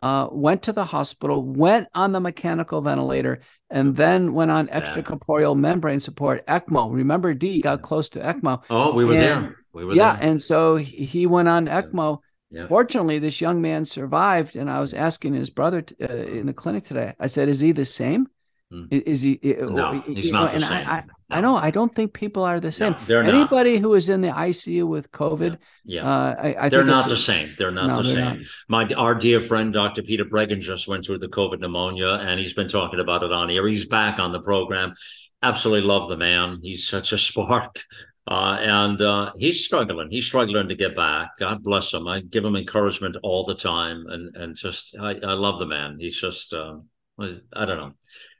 uh, 0.01 0.27
went 0.31 0.63
to 0.63 0.73
the 0.73 0.85
hospital, 0.85 1.43
went 1.43 1.87
on 1.93 2.11
the 2.11 2.19
mechanical 2.19 2.81
ventilator, 2.81 3.41
and 3.69 3.95
then 3.95 4.33
went 4.33 4.51
on 4.51 4.67
extracorporeal 4.67 5.57
membrane 5.57 5.99
support, 5.99 6.45
ECMO. 6.47 6.93
Remember, 6.93 7.33
D 7.33 7.61
got 7.61 7.81
close 7.81 8.09
to 8.09 8.19
ECMO. 8.19 8.61
Oh, 8.69 8.93
we 8.93 9.05
were 9.05 9.13
and, 9.13 9.21
there. 9.21 9.55
We 9.73 9.85
were 9.85 9.93
yeah, 9.93 10.15
there. 10.15 10.29
and 10.29 10.41
so 10.41 10.77
he 10.77 11.25
went 11.25 11.47
on 11.47 11.65
ECMO. 11.67 12.19
Yeah. 12.51 12.67
Fortunately, 12.67 13.19
this 13.19 13.41
young 13.41 13.61
man 13.61 13.85
survived, 13.85 14.55
and 14.55 14.69
I 14.69 14.79
was 14.79 14.93
asking 14.93 15.33
his 15.33 15.49
brother 15.49 15.81
t- 15.81 15.95
uh, 16.01 16.07
in 16.07 16.45
the 16.45 16.53
clinic 16.53 16.83
today. 16.83 17.13
I 17.19 17.27
said, 17.27 17.49
"Is 17.49 17.59
he 17.59 17.71
the 17.71 17.85
same?" 17.85 18.27
Mm. 18.73 18.91
Is 18.91 19.21
he? 19.21 19.39
No, 19.43 20.01
he's 20.07 20.31
not 20.31 20.53
know, 20.53 20.59
the 20.59 20.65
same. 20.65 20.87
I, 20.87 20.91
I, 20.91 21.01
no. 21.01 21.13
I, 21.29 21.41
know. 21.41 21.55
I 21.57 21.69
don't 21.69 21.93
think 21.93 22.13
people 22.13 22.43
are 22.43 22.59
the 22.59 22.71
same. 22.71 22.95
No, 23.07 23.19
Anybody 23.19 23.73
not. 23.73 23.81
who 23.81 23.93
is 23.93 24.09
in 24.09 24.21
the 24.21 24.29
ICU 24.29 24.87
with 24.87 25.11
COVID, 25.11 25.59
yeah, 25.85 26.01
yeah. 26.01 26.09
Uh, 26.09 26.35
I, 26.41 26.65
I, 26.65 26.69
they're 26.69 26.83
not 26.83 27.07
the 27.07 27.17
same. 27.17 27.53
They're 27.59 27.71
not 27.71 27.87
no, 27.87 27.97
the 27.97 28.03
they're 28.03 28.15
same. 28.15 28.39
Not. 28.39 28.89
My 28.89 28.95
our 28.95 29.13
dear 29.13 29.39
friend 29.39 29.71
Dr. 29.71 30.01
Peter 30.01 30.25
Breggin 30.25 30.61
just 30.61 30.87
went 30.87 31.05
through 31.05 31.19
the 31.19 31.27
COVID 31.27 31.59
pneumonia, 31.59 32.07
and 32.07 32.39
he's 32.39 32.53
been 32.53 32.67
talking 32.67 32.99
about 32.99 33.21
it 33.21 33.31
on 33.31 33.49
here. 33.49 33.67
He's 33.67 33.85
back 33.85 34.17
on 34.17 34.31
the 34.31 34.41
program. 34.41 34.95
Absolutely 35.43 35.87
love 35.87 36.09
the 36.09 36.17
man. 36.17 36.59
He's 36.63 36.87
such 36.87 37.13
a 37.13 37.17
spark. 37.19 37.83
Uh, 38.27 38.57
and 38.59 38.99
uh, 39.03 39.31
he's 39.37 39.63
struggling. 39.63 40.09
He's 40.09 40.25
struggling 40.25 40.67
to 40.69 40.75
get 40.75 40.95
back. 40.95 41.37
God 41.37 41.61
bless 41.61 41.93
him. 41.93 42.07
I 42.07 42.21
give 42.21 42.43
him 42.43 42.55
encouragement 42.55 43.17
all 43.21 43.45
the 43.45 43.53
time, 43.53 44.07
and 44.07 44.35
and 44.35 44.55
just 44.55 44.95
I, 44.99 45.11
I 45.11 45.33
love 45.33 45.59
the 45.59 45.67
man. 45.67 45.97
He's 45.99 46.19
just 46.19 46.51
uh, 46.51 46.77
I 47.19 47.65
don't 47.65 47.77
know 47.77 47.93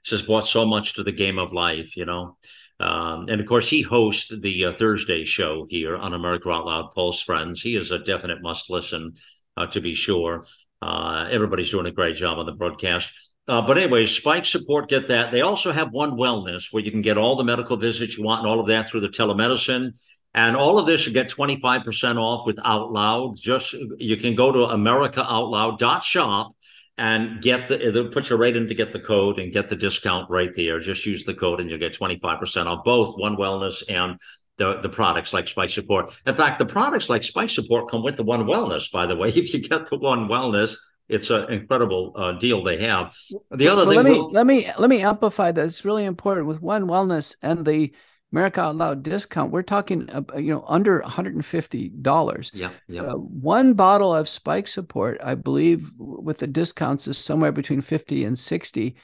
just 0.05 0.27
brought 0.27 0.47
so 0.47 0.65
much 0.65 0.93
to 0.93 1.03
the 1.03 1.11
game 1.11 1.37
of 1.37 1.53
life, 1.53 1.97
you 1.97 2.05
know. 2.05 2.37
Um, 2.79 3.27
and 3.29 3.39
of 3.39 3.47
course, 3.47 3.69
he 3.69 3.81
hosts 3.81 4.33
the 4.37 4.65
uh, 4.65 4.73
Thursday 4.77 5.25
show 5.25 5.65
here 5.69 5.95
on 5.95 6.13
America 6.13 6.49
Out 6.49 6.65
Loud 6.65 6.93
Pulse 6.93 7.21
Friends. 7.21 7.61
He 7.61 7.75
is 7.75 7.91
a 7.91 7.99
definite 7.99 8.41
must 8.41 8.69
listen, 8.69 9.13
uh, 9.55 9.67
to 9.67 9.81
be 9.81 9.95
sure. 9.95 10.45
Uh, 10.81 11.27
everybody's 11.31 11.71
doing 11.71 11.85
a 11.85 11.91
great 11.91 12.15
job 12.15 12.37
on 12.37 12.45
the 12.45 12.51
broadcast. 12.51 13.13
Uh, 13.47 13.61
but 13.61 13.77
anyway, 13.77 14.05
Spike 14.05 14.45
Support, 14.45 14.89
get 14.89 15.07
that. 15.07 15.31
They 15.31 15.41
also 15.41 15.71
have 15.71 15.91
One 15.91 16.11
Wellness, 16.11 16.73
where 16.73 16.83
you 16.83 16.91
can 16.91 17.01
get 17.01 17.17
all 17.17 17.35
the 17.35 17.43
medical 17.43 17.77
visits 17.77 18.17
you 18.17 18.23
want 18.23 18.41
and 18.41 18.49
all 18.49 18.59
of 18.59 18.67
that 18.67 18.89
through 18.89 19.01
the 19.01 19.09
telemedicine. 19.09 19.91
And 20.33 20.57
all 20.57 20.77
of 20.77 20.85
this 20.85 21.07
you 21.07 21.13
get 21.13 21.29
25% 21.29 22.17
off 22.17 22.45
with 22.45 22.59
Out 22.65 22.91
Loud. 22.91 23.37
Just 23.37 23.73
you 23.97 24.17
can 24.17 24.35
go 24.35 24.51
to 24.51 24.73
americaoutloud.shop 24.73 26.55
and 26.97 27.41
get 27.41 27.67
the 27.67 27.87
it'll 27.87 28.07
put 28.07 28.29
you 28.29 28.37
right 28.37 28.55
in 28.55 28.67
to 28.67 28.73
get 28.73 28.91
the 28.91 28.99
code 28.99 29.37
and 29.37 29.51
get 29.51 29.67
the 29.67 29.75
discount 29.75 30.29
right 30.29 30.53
there. 30.55 30.79
Just 30.79 31.05
use 31.05 31.25
the 31.25 31.33
code 31.33 31.59
and 31.59 31.69
you'll 31.69 31.79
get 31.79 31.93
25% 31.93 32.65
off 32.65 32.83
both 32.83 33.15
One 33.17 33.35
Wellness 33.35 33.83
and 33.89 34.19
the, 34.57 34.79
the 34.79 34.89
products 34.89 35.33
like 35.33 35.47
Spike 35.47 35.69
Support. 35.69 36.09
In 36.25 36.33
fact, 36.33 36.59
the 36.59 36.65
products 36.65 37.09
like 37.09 37.23
Spike 37.23 37.49
Support 37.49 37.89
come 37.89 38.03
with 38.03 38.15
the 38.15 38.23
One 38.23 38.45
Wellness, 38.45 38.91
by 38.91 39.05
the 39.05 39.15
way. 39.15 39.29
If 39.35 39.53
you 39.53 39.59
get 39.59 39.89
the 39.89 39.97
One 39.97 40.27
Wellness, 40.29 40.77
it's 41.09 41.29
an 41.29 41.51
incredible 41.51 42.13
uh, 42.15 42.31
deal 42.33 42.63
they 42.63 42.77
have. 42.77 43.15
The 43.51 43.67
other 43.67 43.85
well, 43.85 44.03
thing, 44.03 44.03
let 44.03 44.05
me 44.05 44.29
let 44.31 44.47
me 44.47 44.71
let 44.77 44.89
me 44.89 45.01
amplify 45.01 45.51
that. 45.51 45.65
It's 45.65 45.85
really 45.85 46.05
important 46.05 46.47
with 46.47 46.61
One 46.61 46.87
Wellness 46.87 47.35
and 47.41 47.65
the 47.65 47.93
America 48.31 48.61
Out 48.61 48.75
Loud 48.75 49.03
discount, 49.03 49.51
we're 49.51 49.61
talking, 49.61 50.09
uh, 50.09 50.23
you 50.37 50.53
know, 50.53 50.65
under 50.67 50.99
$150. 51.01 52.51
Yeah, 52.53 52.69
yeah. 52.87 53.01
Uh, 53.03 53.13
one 53.13 53.73
bottle 53.73 54.13
of 54.13 54.27
Spike 54.27 54.67
Support, 54.67 55.19
I 55.23 55.35
believe, 55.35 55.91
with 55.97 56.39
the 56.39 56.47
discounts, 56.47 57.07
is 57.07 57.17
somewhere 57.17 57.51
between 57.51 57.81
50 57.81 58.25
and 58.25 58.37
60. 58.37 58.95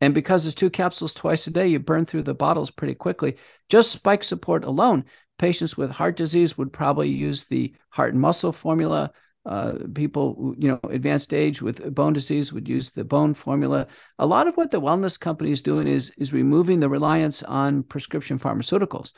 And 0.00 0.14
because 0.14 0.46
it's 0.46 0.54
two 0.54 0.70
capsules 0.70 1.14
twice 1.14 1.46
a 1.46 1.50
day, 1.50 1.68
you 1.68 1.78
burn 1.78 2.06
through 2.06 2.22
the 2.22 2.34
bottles 2.34 2.70
pretty 2.70 2.94
quickly. 2.94 3.36
Just 3.68 3.92
Spike 3.92 4.24
Support 4.24 4.64
alone, 4.64 5.04
patients 5.38 5.76
with 5.76 5.90
heart 5.90 6.16
disease 6.16 6.56
would 6.56 6.72
probably 6.72 7.10
use 7.10 7.44
the 7.44 7.74
heart 7.90 8.12
and 8.12 8.20
muscle 8.20 8.52
formula 8.52 9.12
uh, 9.46 9.72
people, 9.94 10.54
you 10.58 10.68
know, 10.68 10.80
advanced 10.90 11.32
age 11.32 11.62
with 11.62 11.94
bone 11.94 12.12
disease 12.12 12.52
would 12.52 12.68
use 12.68 12.90
the 12.90 13.04
bone 13.04 13.32
formula. 13.34 13.86
A 14.18 14.26
lot 14.26 14.46
of 14.46 14.56
what 14.56 14.70
the 14.70 14.80
wellness 14.80 15.18
company 15.18 15.50
is 15.50 15.62
doing 15.62 15.86
is 15.86 16.10
is 16.18 16.32
removing 16.32 16.80
the 16.80 16.88
reliance 16.88 17.42
on 17.42 17.82
prescription 17.82 18.38
pharmaceuticals. 18.38 19.12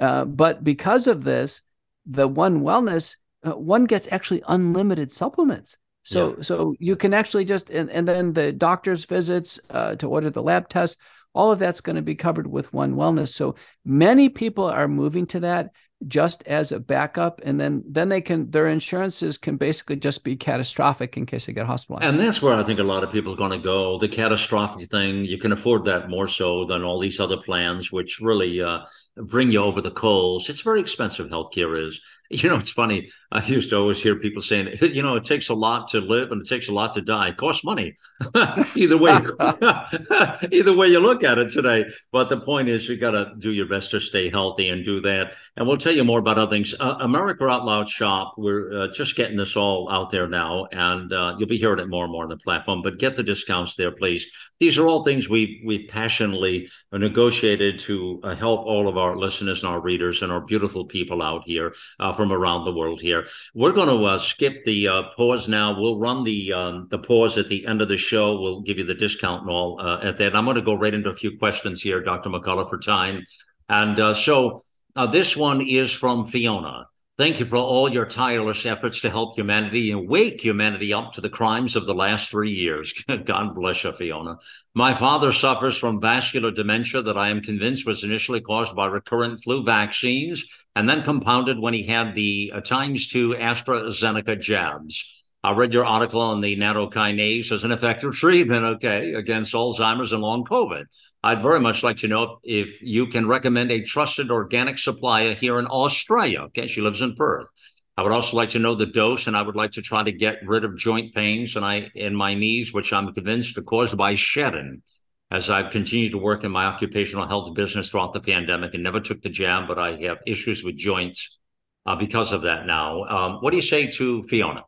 Uh, 0.00 0.24
but 0.24 0.64
because 0.64 1.06
of 1.06 1.22
this, 1.22 1.62
the 2.06 2.26
one 2.26 2.60
wellness 2.60 3.16
uh, 3.46 3.52
one 3.52 3.84
gets 3.84 4.08
actually 4.10 4.42
unlimited 4.48 5.12
supplements. 5.12 5.76
So 6.02 6.30
yeah. 6.30 6.42
so 6.42 6.74
you 6.80 6.96
can 6.96 7.14
actually 7.14 7.44
just 7.44 7.70
and, 7.70 7.90
and 7.90 8.08
then 8.08 8.32
the 8.32 8.52
doctor's 8.52 9.04
visits 9.04 9.60
uh, 9.70 9.94
to 9.96 10.08
order 10.08 10.30
the 10.30 10.42
lab 10.42 10.68
tests. 10.68 10.96
All 11.34 11.52
of 11.52 11.58
that's 11.60 11.82
going 11.82 11.96
to 11.96 12.02
be 12.02 12.16
covered 12.16 12.48
with 12.48 12.72
one 12.72 12.94
wellness. 12.94 13.28
So 13.28 13.54
many 13.84 14.28
people 14.28 14.64
are 14.64 14.88
moving 14.88 15.26
to 15.26 15.40
that 15.40 15.70
just 16.06 16.44
as 16.46 16.70
a 16.70 16.78
backup 16.78 17.40
and 17.44 17.60
then 17.60 17.82
then 17.84 18.08
they 18.08 18.20
can 18.20 18.48
their 18.52 18.68
insurances 18.68 19.36
can 19.36 19.56
basically 19.56 19.96
just 19.96 20.22
be 20.22 20.36
catastrophic 20.36 21.16
in 21.16 21.26
case 21.26 21.46
they 21.46 21.52
get 21.52 21.66
hospitalized. 21.66 22.04
And 22.04 22.20
that's 22.20 22.40
where 22.40 22.54
i 22.54 22.62
think 22.62 22.78
a 22.78 22.84
lot 22.84 23.02
of 23.02 23.10
people 23.10 23.32
are 23.32 23.36
going 23.36 23.50
to 23.50 23.58
go. 23.58 23.98
The 23.98 24.08
catastrophic 24.08 24.90
thing 24.90 25.24
you 25.24 25.38
can 25.38 25.50
afford 25.50 25.84
that 25.86 26.08
more 26.08 26.28
so 26.28 26.64
than 26.66 26.84
all 26.84 27.00
these 27.00 27.18
other 27.18 27.36
plans 27.36 27.90
which 27.90 28.20
really 28.20 28.62
uh, 28.62 28.80
bring 29.16 29.50
you 29.50 29.60
over 29.60 29.80
the 29.80 29.90
coals. 29.90 30.48
It's 30.48 30.60
very 30.60 30.80
expensive 30.80 31.28
healthcare 31.28 31.84
is 31.84 32.00
you 32.30 32.48
know 32.48 32.56
it's 32.56 32.68
funny. 32.68 33.10
I 33.30 33.44
used 33.44 33.70
to 33.70 33.76
always 33.76 34.02
hear 34.02 34.16
people 34.16 34.42
saying 34.42 34.78
you 34.80 35.02
know 35.02 35.16
it 35.16 35.24
takes 35.24 35.48
a 35.48 35.54
lot 35.54 35.88
to 35.88 36.00
live 36.00 36.30
and 36.30 36.42
it 36.42 36.48
takes 36.48 36.68
a 36.68 36.72
lot 36.72 36.92
to 36.94 37.00
die. 37.00 37.28
It 37.28 37.38
costs 37.38 37.64
money. 37.64 37.96
Either 38.74 38.98
way 38.98 39.18
either 40.52 40.76
way 40.76 40.88
you 40.88 41.00
look 41.00 41.24
at 41.24 41.38
it 41.38 41.50
today. 41.50 41.86
But 42.12 42.28
the 42.28 42.40
point 42.40 42.68
is 42.68 42.88
you 42.88 42.96
got 42.96 43.12
to 43.12 43.32
do 43.38 43.52
your 43.52 43.66
best 43.66 43.90
to 43.92 44.00
stay 44.00 44.30
healthy 44.30 44.68
and 44.68 44.84
do 44.84 45.00
that. 45.02 45.34
And 45.56 45.66
we'll 45.66 45.78
tell 45.78 45.92
you 45.92 46.04
more 46.04 46.18
about 46.18 46.38
other 46.38 46.50
things. 46.50 46.74
Uh, 46.78 46.96
america 47.00 47.46
out 47.46 47.64
loud 47.64 47.88
shop 47.88 48.34
we're 48.36 48.84
uh, 48.84 48.88
just 48.88 49.16
getting 49.16 49.36
this 49.36 49.56
all 49.56 49.90
out 49.90 50.10
there 50.10 50.28
now. 50.28 50.66
And 50.72 51.12
uh, 51.12 51.36
you'll 51.38 51.48
be 51.48 51.58
hearing 51.58 51.80
it 51.80 51.88
more 51.88 52.04
and 52.04 52.12
more 52.12 52.24
on 52.24 52.30
the 52.30 52.36
platform. 52.36 52.82
But 52.82 52.98
get 52.98 53.16
the 53.16 53.22
discounts 53.22 53.74
there 53.76 53.92
please. 53.92 54.50
These 54.60 54.76
are 54.76 54.86
all 54.86 55.02
things 55.02 55.28
we 55.28 55.62
we've 55.64 55.88
passionately 55.88 56.68
negotiated 56.92 57.78
to 57.80 58.20
uh, 58.22 58.34
help 58.34 58.66
all 58.66 58.88
of 58.88 58.98
our 58.98 59.16
listeners 59.16 59.62
and 59.62 59.72
our 59.72 59.80
readers 59.80 60.22
and 60.22 60.30
our 60.30 60.40
beautiful 60.40 60.84
people 60.84 61.22
out 61.22 61.42
here 61.46 61.74
uh, 61.98 62.12
from 62.18 62.32
around 62.32 62.64
the 62.64 62.72
world 62.72 63.00
here. 63.00 63.28
We're 63.54 63.72
going 63.72 63.86
to 63.86 64.04
uh, 64.04 64.18
skip 64.18 64.64
the 64.64 64.88
uh, 64.88 65.02
pause 65.16 65.46
now. 65.46 65.80
We'll 65.80 66.00
run 66.00 66.24
the 66.24 66.52
um, 66.52 66.88
the 66.90 66.98
pause 66.98 67.38
at 67.38 67.46
the 67.46 67.64
end 67.64 67.80
of 67.80 67.88
the 67.88 67.96
show. 67.96 68.40
We'll 68.40 68.60
give 68.60 68.76
you 68.76 68.84
the 68.84 68.94
discount 68.94 69.42
and 69.42 69.50
all 69.50 69.80
uh, 69.80 70.00
at 70.02 70.16
that. 70.18 70.34
I'm 70.34 70.44
going 70.44 70.56
to 70.56 70.62
go 70.62 70.74
right 70.74 70.92
into 70.92 71.10
a 71.10 71.14
few 71.14 71.38
questions 71.38 71.80
here, 71.80 72.02
Dr. 72.02 72.28
McCullough, 72.28 72.68
for 72.68 72.78
time. 72.78 73.22
And 73.68 74.00
uh, 74.00 74.14
so 74.14 74.64
uh, 74.96 75.06
this 75.06 75.36
one 75.36 75.60
is 75.60 75.92
from 75.92 76.26
Fiona. 76.26 76.88
Thank 77.18 77.40
you 77.40 77.46
for 77.46 77.56
all 77.56 77.92
your 77.92 78.06
tireless 78.06 78.64
efforts 78.64 79.00
to 79.00 79.10
help 79.10 79.36
humanity 79.36 79.90
and 79.90 80.08
wake 80.08 80.40
humanity 80.40 80.92
up 80.92 81.14
to 81.14 81.20
the 81.20 81.28
crimes 81.28 81.74
of 81.74 81.84
the 81.84 81.94
last 81.94 82.30
three 82.30 82.52
years. 82.52 82.94
God 83.24 83.56
bless 83.56 83.82
you, 83.82 83.92
Fiona. 83.92 84.36
My 84.72 84.94
father 84.94 85.32
suffers 85.32 85.76
from 85.76 86.00
vascular 86.00 86.52
dementia 86.52 87.02
that 87.02 87.18
I 87.18 87.30
am 87.30 87.40
convinced 87.40 87.84
was 87.84 88.04
initially 88.04 88.40
caused 88.40 88.76
by 88.76 88.86
recurrent 88.86 89.42
flu 89.42 89.64
vaccines 89.64 90.44
and 90.76 90.88
then 90.88 91.02
compounded 91.02 91.58
when 91.58 91.74
he 91.74 91.82
had 91.82 92.14
the 92.14 92.52
uh, 92.54 92.60
times 92.60 93.08
two 93.08 93.30
AstraZeneca 93.30 94.40
jabs. 94.40 95.24
I 95.48 95.52
read 95.52 95.72
your 95.72 95.86
article 95.86 96.20
on 96.20 96.42
the 96.42 96.58
nattokinase 96.58 97.50
as 97.52 97.64
an 97.64 97.72
effective 97.72 98.14
treatment, 98.14 98.66
okay, 98.66 99.14
against 99.14 99.54
Alzheimer's 99.54 100.12
and 100.12 100.20
long 100.20 100.44
COVID. 100.44 100.84
I'd 101.22 101.40
very 101.40 101.58
much 101.58 101.82
like 101.82 101.96
to 101.98 102.06
know 102.06 102.38
if 102.44 102.82
you 102.82 103.06
can 103.06 103.26
recommend 103.26 103.72
a 103.72 103.80
trusted 103.80 104.30
organic 104.30 104.78
supplier 104.78 105.32
here 105.32 105.58
in 105.58 105.66
Australia. 105.66 106.40
Okay, 106.40 106.66
she 106.66 106.82
lives 106.82 107.00
in 107.00 107.14
Perth. 107.14 107.48
I 107.96 108.02
would 108.02 108.12
also 108.12 108.36
like 108.36 108.50
to 108.50 108.58
know 108.58 108.74
the 108.74 108.84
dose, 108.84 109.26
and 109.26 109.34
I 109.34 109.40
would 109.40 109.56
like 109.56 109.72
to 109.72 109.80
try 109.80 110.02
to 110.02 110.12
get 110.12 110.46
rid 110.46 110.66
of 110.66 110.76
joint 110.76 111.14
pains 111.14 111.56
and 111.56 111.64
I 111.64 111.90
in 111.94 112.14
my 112.14 112.34
knees, 112.34 112.74
which 112.74 112.92
I'm 112.92 113.14
convinced 113.14 113.56
are 113.56 113.62
caused 113.62 113.96
by 113.96 114.16
shedding. 114.16 114.82
As 115.30 115.48
I've 115.48 115.72
continued 115.72 116.10
to 116.10 116.18
work 116.18 116.44
in 116.44 116.52
my 116.52 116.66
occupational 116.66 117.26
health 117.26 117.54
business 117.54 117.88
throughout 117.88 118.12
the 118.12 118.20
pandemic 118.20 118.74
and 118.74 118.82
never 118.82 119.00
took 119.00 119.22
the 119.22 119.30
jab, 119.30 119.66
but 119.66 119.78
I 119.78 119.96
have 120.02 120.18
issues 120.26 120.62
with 120.62 120.76
joints 120.76 121.38
uh, 121.86 121.96
because 121.96 122.34
of 122.34 122.42
that 122.42 122.66
now. 122.66 123.04
Um, 123.04 123.32
what 123.40 123.52
do 123.52 123.56
you 123.56 123.62
say 123.62 123.86
to 123.92 124.22
Fiona? 124.24 124.64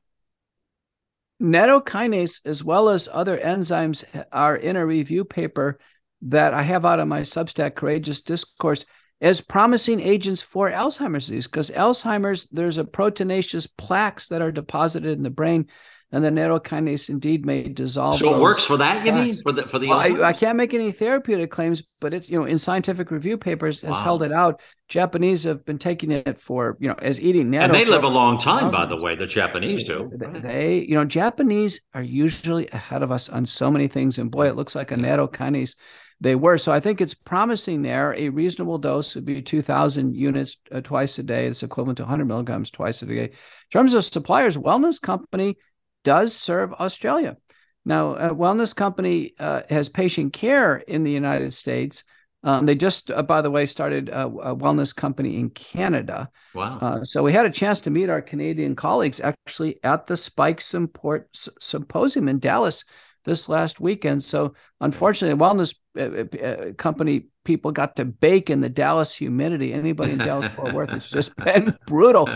Nattokinase, 1.41 2.41
as 2.45 2.63
well 2.63 2.89
as 2.89 3.09
other 3.13 3.39
enzymes, 3.39 4.05
are 4.31 4.57
in 4.57 4.77
a 4.77 4.87
review 4.87 5.25
paper 5.25 5.79
that 6.23 6.53
I 6.53 6.63
have 6.63 6.85
out 6.85 7.01
of 7.01 7.09
my 7.09 7.23
Substack, 7.23 7.75
Courageous 7.75 8.21
Discourse, 8.21 8.85
as 9.21 9.41
promising 9.41 10.01
agents 10.01 10.43
for 10.43 10.71
Alzheimer's 10.71 11.27
disease. 11.27 11.47
Because 11.47 11.71
Alzheimer's, 11.71 12.47
there's 12.49 12.79
a 12.79 12.85
proteinaceous 12.85 13.69
plaques 13.79 14.29
that 14.29 14.43
are 14.43 14.53
deposited 14.53 15.17
in 15.17 15.23
the 15.23 15.31
brain 15.31 15.69
and 16.13 16.25
the 16.25 16.31
nattokinase 16.31 17.09
indeed 17.09 17.47
may 17.47 17.69
dissolve. 17.69 18.17
So 18.17 18.35
it 18.35 18.41
works 18.41 18.65
for 18.65 18.77
that, 18.79 19.07
you 19.07 19.13
mean, 19.13 19.35
for 19.37 19.53
the 19.53 19.69
for 19.69 19.79
the. 19.79 19.89
Well, 19.89 19.99
I, 19.99 20.29
I, 20.29 20.33
can't 20.33 20.57
make 20.57 20.75
any 20.75 20.91
therapeutic 20.91 21.51
claims, 21.51 21.83
but 22.01 22.13
it's 22.13 22.29
you 22.29 22.39
know 22.39 22.45
in 22.45 22.59
scientific 22.59 23.11
review 23.11 23.39
papers 23.39 23.83
has 23.83 23.97
wow. 23.97 24.03
held 24.03 24.23
it 24.23 24.33
out. 24.33 24.61
Japanese 24.89 25.45
have 25.45 25.65
been 25.65 25.79
taking 25.79 26.11
it 26.11 26.41
for 26.41 26.77
you 26.81 26.89
know 26.89 26.97
as 27.01 27.21
eating 27.21 27.51
natto. 27.51 27.65
And 27.65 27.75
they 27.75 27.85
live 27.85 28.05
a 28.05 28.09
long 28.09 28.39
time, 28.39 28.71
by 28.71 28.87
the 28.87 28.97
way. 28.97 29.15
The 29.15 29.27
Japanese 29.27 29.85
do. 29.85 30.11
They, 30.15 30.41
they, 30.41 30.79
you 30.81 30.95
know 30.95 31.05
Japanese 31.05 31.81
are 31.95 32.03
usually 32.03 32.69
ahead 32.69 33.03
of 33.03 33.13
us 33.13 33.29
on 33.29 33.47
so 33.47 33.71
many 33.71 33.87
things, 33.87 34.19
and 34.19 34.31
boy, 34.31 34.49
it 34.49 34.57
looks 34.57 34.75
like 34.75 34.91
a 34.91 34.97
nattokinase 34.97 35.77
they 36.21 36.35
were. 36.35 36.59
So 36.59 36.71
I 36.71 36.81
think 36.81 37.01
it's 37.01 37.15
promising 37.15 37.83
there. 37.83 38.15
A 38.15 38.29
reasonable 38.29 38.79
dose 38.79 39.15
would 39.15 39.25
be 39.25 39.41
2,000 39.41 40.15
units 40.15 40.59
uh, 40.71 40.83
twice 40.83 41.19
a 41.19 41.23
day. 41.23 41.47
It's 41.47 41.63
equivalent 41.63 41.97
to 41.97 42.03
100 42.03 42.27
milligrams 42.27 42.71
twice 42.71 43.01
a 43.01 43.07
day. 43.07 43.25
In 43.25 43.31
terms 43.73 43.95
of 43.95 44.05
suppliers, 44.05 44.59
Wellness 44.59 45.01
Company 45.01 45.57
does 46.05 46.35
serve 46.35 46.73
Australia. 46.75 47.37
Now, 47.85 48.15
a 48.15 48.35
wellness 48.35 48.75
company 48.75 49.35
uh, 49.39 49.63
has 49.71 49.89
patient 49.89 50.33
care 50.33 50.77
in 50.77 51.03
the 51.03 51.11
United 51.11 51.55
States. 51.55 52.05
Um, 52.43 52.67
they 52.67 52.75
just, 52.75 53.11
uh, 53.11 53.23
by 53.23 53.43
the 53.43 53.51
way, 53.51 53.67
started 53.67 54.09
a, 54.09 54.27
a, 54.27 54.57
wellness 54.57 54.97
company 54.97 55.39
in 55.39 55.51
Canada. 55.51 56.31
Wow. 56.55 56.79
Uh, 56.79 57.05
so 57.05 57.23
we 57.23 57.33
had 57.33 57.45
a 57.45 57.51
chance 57.51 57.83
to 57.83 57.91
meet 57.91 58.09
our 58.09 58.23
Canadian 58.23 58.77
colleagues 58.77 59.21
actually 59.21 59.79
at 59.85 60.07
the 60.07 60.17
Spike 60.17 60.63
Support 60.63 61.29
Symposium 61.61 62.29
in 62.29 62.39
Dallas 62.39 62.85
this 63.25 63.49
last 63.51 63.79
weekend. 63.79 64.25
So 64.25 64.55
unfortunately, 64.81 65.39
wellness 65.39 65.75
uh, 65.99 66.39
uh, 66.43 66.73
company 66.75 67.27
people 67.45 67.73
got 67.73 67.97
to 67.97 68.07
bake 68.07 68.49
in 68.49 68.61
the 68.61 68.71
Dallas 68.71 69.15
humidity. 69.15 69.75
Anybody 69.75 70.13
in 70.13 70.19
Dallas 70.19 70.49
Fort 70.49 70.73
Worth, 70.73 70.93
it's 70.95 71.11
just 71.11 71.37
been 71.45 71.77
brutal 71.87 72.29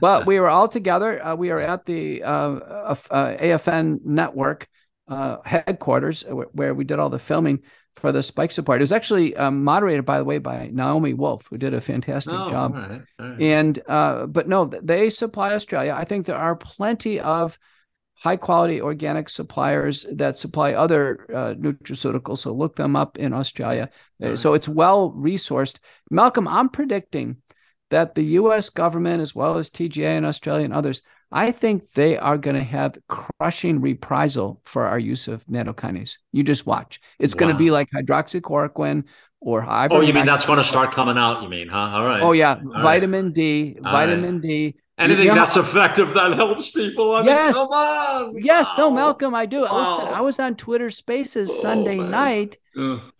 but 0.00 0.26
we 0.26 0.40
were 0.40 0.48
all 0.48 0.68
together. 0.68 1.24
Uh, 1.24 1.34
we 1.34 1.50
are 1.50 1.60
at 1.60 1.84
the 1.86 2.22
uh, 2.22 2.28
uh, 2.28 2.94
AFN 3.36 4.04
network 4.04 4.68
uh, 5.08 5.36
headquarters 5.44 6.24
where 6.52 6.74
we 6.74 6.84
did 6.84 6.98
all 6.98 7.10
the 7.10 7.18
filming 7.18 7.60
for 7.96 8.12
the 8.12 8.22
Spike 8.22 8.52
Support. 8.52 8.80
It 8.80 8.82
was 8.82 8.92
actually 8.92 9.36
um, 9.36 9.64
moderated, 9.64 10.04
by 10.04 10.18
the 10.18 10.24
way, 10.24 10.38
by 10.38 10.70
Naomi 10.72 11.14
Wolf, 11.14 11.46
who 11.48 11.56
did 11.56 11.74
a 11.74 11.80
fantastic 11.80 12.34
oh, 12.34 12.50
job. 12.50 12.74
All 12.74 12.80
right, 12.80 13.02
all 13.18 13.28
right. 13.30 13.40
And 13.40 13.78
uh, 13.86 14.26
but 14.26 14.48
no, 14.48 14.66
they 14.66 15.10
supply 15.10 15.54
Australia. 15.54 15.94
I 15.96 16.04
think 16.04 16.26
there 16.26 16.36
are 16.36 16.56
plenty 16.56 17.20
of 17.20 17.58
high 18.18 18.36
quality 18.36 18.80
organic 18.80 19.28
suppliers 19.28 20.06
that 20.10 20.38
supply 20.38 20.72
other 20.72 21.26
uh, 21.32 21.54
nutraceuticals. 21.54 22.38
So 22.38 22.52
look 22.52 22.76
them 22.76 22.96
up 22.96 23.18
in 23.18 23.32
Australia. 23.32 23.90
Right. 24.18 24.38
So 24.38 24.54
it's 24.54 24.68
well 24.68 25.12
resourced. 25.12 25.78
Malcolm, 26.10 26.48
I'm 26.48 26.68
predicting 26.68 27.36
that 27.90 28.14
the 28.14 28.24
US 28.24 28.68
government, 28.68 29.22
as 29.22 29.34
well 29.34 29.58
as 29.58 29.70
TGA 29.70 30.16
and 30.16 30.26
Australia 30.26 30.64
and 30.64 30.74
others, 30.74 31.02
I 31.32 31.52
think 31.52 31.92
they 31.92 32.16
are 32.16 32.38
going 32.38 32.56
to 32.56 32.62
have 32.62 32.98
crushing 33.08 33.80
reprisal 33.80 34.60
for 34.64 34.86
our 34.86 34.98
use 34.98 35.28
of 35.28 35.44
nattokinase. 35.46 36.18
You 36.32 36.44
just 36.44 36.66
watch. 36.66 37.00
It's 37.18 37.34
wow. 37.34 37.40
going 37.40 37.52
to 37.52 37.58
be 37.58 37.70
like 37.70 37.88
hydroxychloroquine 37.90 39.04
or 39.40 39.62
ivermectin. 39.62 39.88
Oh, 39.92 40.00
you 40.00 40.14
mean 40.14 40.26
that's 40.26 40.46
going 40.46 40.58
to 40.58 40.64
start 40.64 40.92
coming 40.92 41.18
out? 41.18 41.42
You 41.42 41.48
mean, 41.48 41.68
huh? 41.68 41.78
All 41.78 42.04
right. 42.04 42.22
Oh 42.22 42.32
yeah, 42.32 42.54
All 42.54 42.82
vitamin 42.82 43.26
right. 43.26 43.34
D, 43.34 43.76
All 43.84 43.92
vitamin 43.92 44.36
right. 44.36 44.42
D. 44.42 44.76
Anything 44.98 45.24
you 45.26 45.30
know, 45.30 45.34
that's 45.34 45.58
effective 45.58 46.14
that 46.14 46.32
helps 46.32 46.70
people. 46.70 47.12
I 47.16 47.22
yes. 47.22 47.54
Mean, 47.54 47.64
come 47.64 47.72
on. 47.72 48.34
Yes. 48.42 48.66
Wow. 48.68 48.74
No, 48.78 48.90
Malcolm, 48.90 49.34
I 49.34 49.44
do. 49.44 49.62
Wow. 49.62 49.66
I 49.66 49.72
was 49.74 49.98
I 50.14 50.20
was 50.20 50.40
on 50.40 50.54
Twitter 50.54 50.90
Spaces 50.90 51.50
oh, 51.50 51.60
Sunday 51.60 51.98
man. 51.98 52.10
night, 52.10 52.56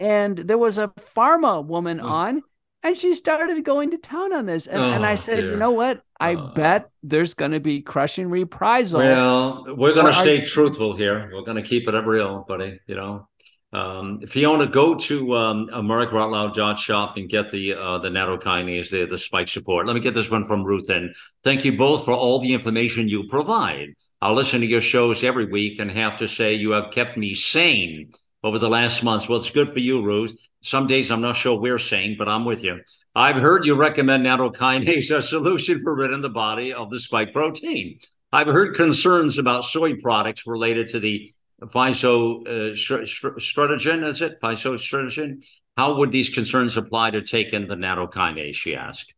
and 0.01 0.39
there 0.39 0.57
was 0.57 0.79
a 0.79 0.89
pharma 0.89 1.63
woman 1.65 2.01
on 2.01 2.43
and 2.87 2.97
she 2.97 3.15
started 3.15 3.65
going 3.65 3.91
to 3.91 3.99
town 3.99 4.33
on 4.33 4.47
this. 4.47 4.69
And, 4.69 4.81
oh, 4.81 4.87
and 4.87 5.05
I 5.05 5.13
oh, 5.13 5.17
said, 5.17 5.41
dear. 5.41 5.51
you 5.51 5.57
know 5.57 5.73
what? 5.73 6.03
I 6.21 6.37
uh, 6.37 6.55
bet 6.55 6.89
there's 7.03 7.35
going 7.35 7.51
to 7.51 7.59
be 7.59 7.81
crushing 7.81 8.31
reprisal. 8.31 9.01
Well, 9.01 9.65
we're 9.77 9.95
going 9.95 10.07
to 10.07 10.15
stay 10.15 10.41
truthful 10.43 10.97
here. 10.97 11.29
We're 11.33 11.43
going 11.43 11.57
to 11.57 11.69
keep 11.69 11.89
it 11.89 11.97
up 11.97 12.07
real, 12.07 12.45
buddy. 12.47 12.79
You 12.87 12.95
know, 12.95 13.29
um, 13.73 14.21
Fiona, 14.29 14.69
go 14.69 14.95
to 14.95 15.37
um, 15.37 15.69
AmericaOutloud.shop 15.73 17.17
and 17.17 17.29
get 17.29 17.51
the 17.51 17.75
uh, 17.75 17.99
the 17.99 18.09
nattokinase, 18.09 18.91
the, 18.91 19.05
the 19.07 19.19
spike 19.19 19.49
support. 19.49 19.87
Let 19.87 19.95
me 19.95 20.01
get 20.01 20.15
this 20.15 20.31
one 20.31 20.45
from 20.45 20.63
Ruth 20.63 20.89
in. 20.89 21.13
Thank 21.43 21.65
you 21.65 21.77
both 21.77 22.05
for 22.05 22.15
all 22.15 22.39
the 22.39 22.55
information 22.55 23.09
you 23.09 23.27
provide. 23.27 23.95
I 24.23 24.31
listen 24.31 24.61
to 24.61 24.67
your 24.67 24.81
shows 24.81 25.25
every 25.25 25.47
week 25.47 25.81
and 25.81 25.91
have 25.91 26.19
to 26.19 26.29
say 26.29 26.55
you 26.55 26.71
have 26.71 26.93
kept 26.93 27.17
me 27.17 27.35
sane 27.35 28.13
over 28.47 28.59
the 28.61 28.71
last 28.71 29.03
months. 29.03 29.29
Well, 29.29 29.39
it's 29.39 29.51
good 29.51 29.73
for 29.73 29.81
you, 29.81 30.05
Ruth. 30.05 30.39
Some 30.61 30.87
days 30.87 31.11
I'm 31.11 31.21
not 31.21 31.37
sure 31.37 31.59
we're 31.59 31.81
saying, 31.81 32.15
but 32.17 32.29
I'm 32.29 32.45
with 32.45 32.63
you. 32.63 32.81
I've 33.13 33.35
heard 33.35 33.67
you 33.67 33.75
recommend 33.75 34.25
nattokinase 34.25 35.17
a 35.17 35.21
solution 35.21 35.83
for 35.83 35.97
ridding 35.97 36.21
the 36.21 36.31
body 36.31 36.73
of 36.73 36.89
the 36.89 37.01
spike 37.01 37.33
protein. 37.33 37.99
I've 38.33 38.47
heard 38.47 38.77
concerns 38.77 39.39
about 39.39 39.65
soy 39.65 39.97
products 39.97 40.47
related 40.47 40.87
to 40.89 41.01
the 41.01 41.33
physoestrogen, 41.61 44.03
uh, 44.03 44.07
is 44.07 44.23
it? 44.23 44.41
Physoestrogen? 44.41 45.45
How 45.77 45.97
would 45.97 46.13
these 46.13 46.31
concerns 46.31 46.77
apply 46.77 47.11
to 47.11 47.23
taking 47.23 47.67
the 47.67 47.75
nattokinase, 47.75 48.55
she 48.55 48.77
asked. 48.77 49.13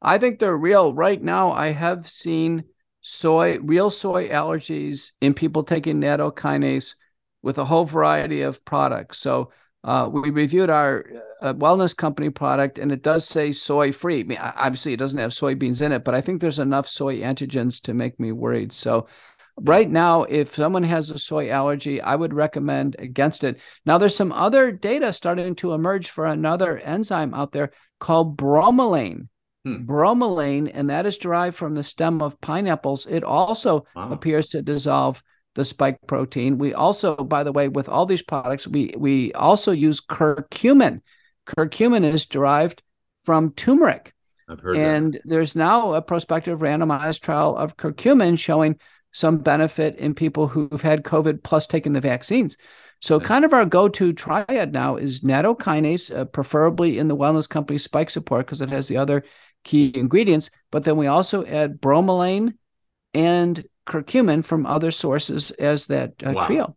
I 0.00 0.16
think 0.16 0.38
they're 0.38 0.56
real. 0.56 0.94
Right 0.94 1.22
now, 1.22 1.52
I 1.52 1.72
have 1.72 2.08
seen 2.08 2.64
soy, 3.02 3.58
real 3.58 3.90
soy 3.90 4.28
allergies 4.28 5.12
in 5.20 5.34
people 5.34 5.64
taking 5.64 6.00
nattokinase 6.00 6.94
with 7.44 7.58
a 7.58 7.64
whole 7.64 7.84
variety 7.84 8.40
of 8.40 8.64
products. 8.64 9.18
So 9.18 9.52
uh, 9.84 10.08
we 10.10 10.30
reviewed 10.30 10.70
our 10.70 11.04
uh, 11.42 11.52
wellness 11.52 11.94
company 11.94 12.30
product, 12.30 12.78
and 12.78 12.90
it 12.90 13.02
does 13.02 13.28
say 13.28 13.52
soy 13.52 13.92
free. 13.92 14.20
I 14.20 14.22
mean, 14.22 14.38
obviously, 14.38 14.94
it 14.94 14.98
doesn't 14.98 15.18
have 15.18 15.32
soybeans 15.32 15.82
in 15.82 15.92
it, 15.92 16.04
but 16.04 16.14
I 16.14 16.22
think 16.22 16.40
there's 16.40 16.58
enough 16.58 16.88
soy 16.88 17.18
antigens 17.18 17.82
to 17.82 17.92
make 17.92 18.18
me 18.18 18.32
worried. 18.32 18.72
So, 18.72 19.08
right 19.60 19.88
now, 19.88 20.22
if 20.22 20.54
someone 20.54 20.84
has 20.84 21.10
a 21.10 21.18
soy 21.18 21.50
allergy, 21.50 22.00
I 22.00 22.16
would 22.16 22.32
recommend 22.32 22.96
against 22.98 23.44
it. 23.44 23.60
Now, 23.84 23.98
there's 23.98 24.16
some 24.16 24.32
other 24.32 24.72
data 24.72 25.12
starting 25.12 25.54
to 25.56 25.74
emerge 25.74 26.08
for 26.08 26.24
another 26.24 26.78
enzyme 26.78 27.34
out 27.34 27.52
there 27.52 27.72
called 28.00 28.38
bromelain. 28.38 29.28
Hmm. 29.66 29.84
Bromelain, 29.84 30.70
and 30.72 30.88
that 30.88 31.04
is 31.04 31.18
derived 31.18 31.56
from 31.56 31.74
the 31.74 31.82
stem 31.82 32.22
of 32.22 32.40
pineapples. 32.40 33.06
It 33.06 33.22
also 33.22 33.84
wow. 33.94 34.12
appears 34.12 34.48
to 34.48 34.62
dissolve 34.62 35.22
the 35.54 35.64
spike 35.64 35.98
protein. 36.06 36.58
We 36.58 36.74
also, 36.74 37.16
by 37.16 37.44
the 37.44 37.52
way, 37.52 37.68
with 37.68 37.88
all 37.88 38.06
these 38.06 38.22
products, 38.22 38.66
we 38.66 38.94
we 38.96 39.32
also 39.32 39.72
use 39.72 40.00
curcumin. 40.00 41.00
Curcumin 41.46 42.04
is 42.04 42.26
derived 42.26 42.82
from 43.24 43.52
turmeric. 43.52 44.14
I've 44.48 44.60
heard 44.60 44.76
and 44.76 45.14
that. 45.14 45.22
there's 45.24 45.56
now 45.56 45.94
a 45.94 46.02
prospective 46.02 46.60
randomized 46.60 47.20
trial 47.20 47.56
of 47.56 47.76
curcumin 47.76 48.38
showing 48.38 48.78
some 49.12 49.38
benefit 49.38 49.96
in 49.96 50.14
people 50.14 50.48
who've 50.48 50.82
had 50.82 51.04
COVID 51.04 51.42
plus 51.42 51.66
taken 51.66 51.92
the 51.92 52.00
vaccines. 52.00 52.56
So, 53.00 53.20
kind 53.20 53.44
of 53.44 53.52
our 53.52 53.64
go-to 53.64 54.12
triad 54.12 54.72
now 54.72 54.96
is 54.96 55.20
nattokinase, 55.20 56.16
uh, 56.16 56.24
preferably 56.24 56.98
in 56.98 57.08
the 57.08 57.16
wellness 57.16 57.48
company 57.48 57.78
Spike 57.78 58.08
Support 58.08 58.46
because 58.46 58.62
it 58.62 58.70
has 58.70 58.88
the 58.88 58.96
other 58.96 59.24
key 59.62 59.92
ingredients. 59.94 60.50
But 60.70 60.84
then 60.84 60.96
we 60.96 61.06
also 61.06 61.44
add 61.44 61.80
bromelain 61.80 62.54
and 63.12 63.64
curcumin 63.86 64.44
from 64.44 64.66
other 64.66 64.90
sources 64.90 65.50
as 65.52 65.86
that 65.86 66.12
uh, 66.24 66.32
wow. 66.32 66.46
trio. 66.46 66.76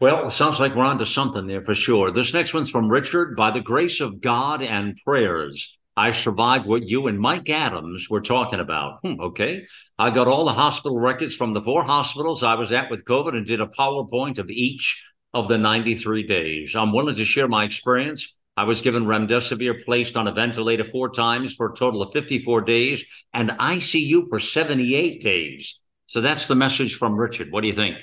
Well, 0.00 0.26
it 0.26 0.30
sounds 0.30 0.60
like 0.60 0.74
we're 0.74 0.84
onto 0.84 1.04
something 1.04 1.46
there 1.46 1.62
for 1.62 1.74
sure. 1.74 2.10
This 2.10 2.34
next 2.34 2.52
one's 2.52 2.70
from 2.70 2.88
Richard. 2.88 3.36
By 3.36 3.50
the 3.50 3.60
grace 3.60 4.00
of 4.00 4.20
God 4.20 4.62
and 4.62 4.98
prayers, 5.04 5.78
I 5.96 6.10
survived 6.10 6.66
what 6.66 6.88
you 6.88 7.06
and 7.06 7.18
Mike 7.18 7.48
Adams 7.48 8.10
were 8.10 8.20
talking 8.20 8.58
about. 8.58 8.98
Hmm, 9.02 9.20
okay. 9.20 9.66
I 9.98 10.10
got 10.10 10.26
all 10.26 10.44
the 10.44 10.52
hospital 10.52 10.98
records 10.98 11.36
from 11.36 11.52
the 11.52 11.62
four 11.62 11.84
hospitals 11.84 12.42
I 12.42 12.54
was 12.54 12.72
at 12.72 12.90
with 12.90 13.04
COVID 13.04 13.36
and 13.36 13.46
did 13.46 13.60
a 13.60 13.66
PowerPoint 13.66 14.38
of 14.38 14.50
each 14.50 15.04
of 15.32 15.48
the 15.48 15.58
93 15.58 16.24
days. 16.24 16.74
I'm 16.74 16.92
willing 16.92 17.14
to 17.14 17.24
share 17.24 17.48
my 17.48 17.64
experience. 17.64 18.36
I 18.56 18.64
was 18.64 18.82
given 18.82 19.04
remdesivir, 19.04 19.84
placed 19.84 20.16
on 20.16 20.28
a 20.28 20.32
ventilator 20.32 20.84
four 20.84 21.10
times 21.10 21.54
for 21.54 21.72
a 21.72 21.76
total 21.76 22.02
of 22.02 22.12
54 22.12 22.62
days, 22.62 23.04
and 23.32 23.50
ICU 23.50 24.28
for 24.28 24.38
78 24.38 25.20
days. 25.20 25.80
So 26.06 26.20
that's 26.20 26.48
the 26.48 26.54
message 26.54 26.96
from 26.96 27.16
Richard. 27.16 27.50
What 27.50 27.62
do 27.62 27.68
you 27.68 27.74
think? 27.74 27.98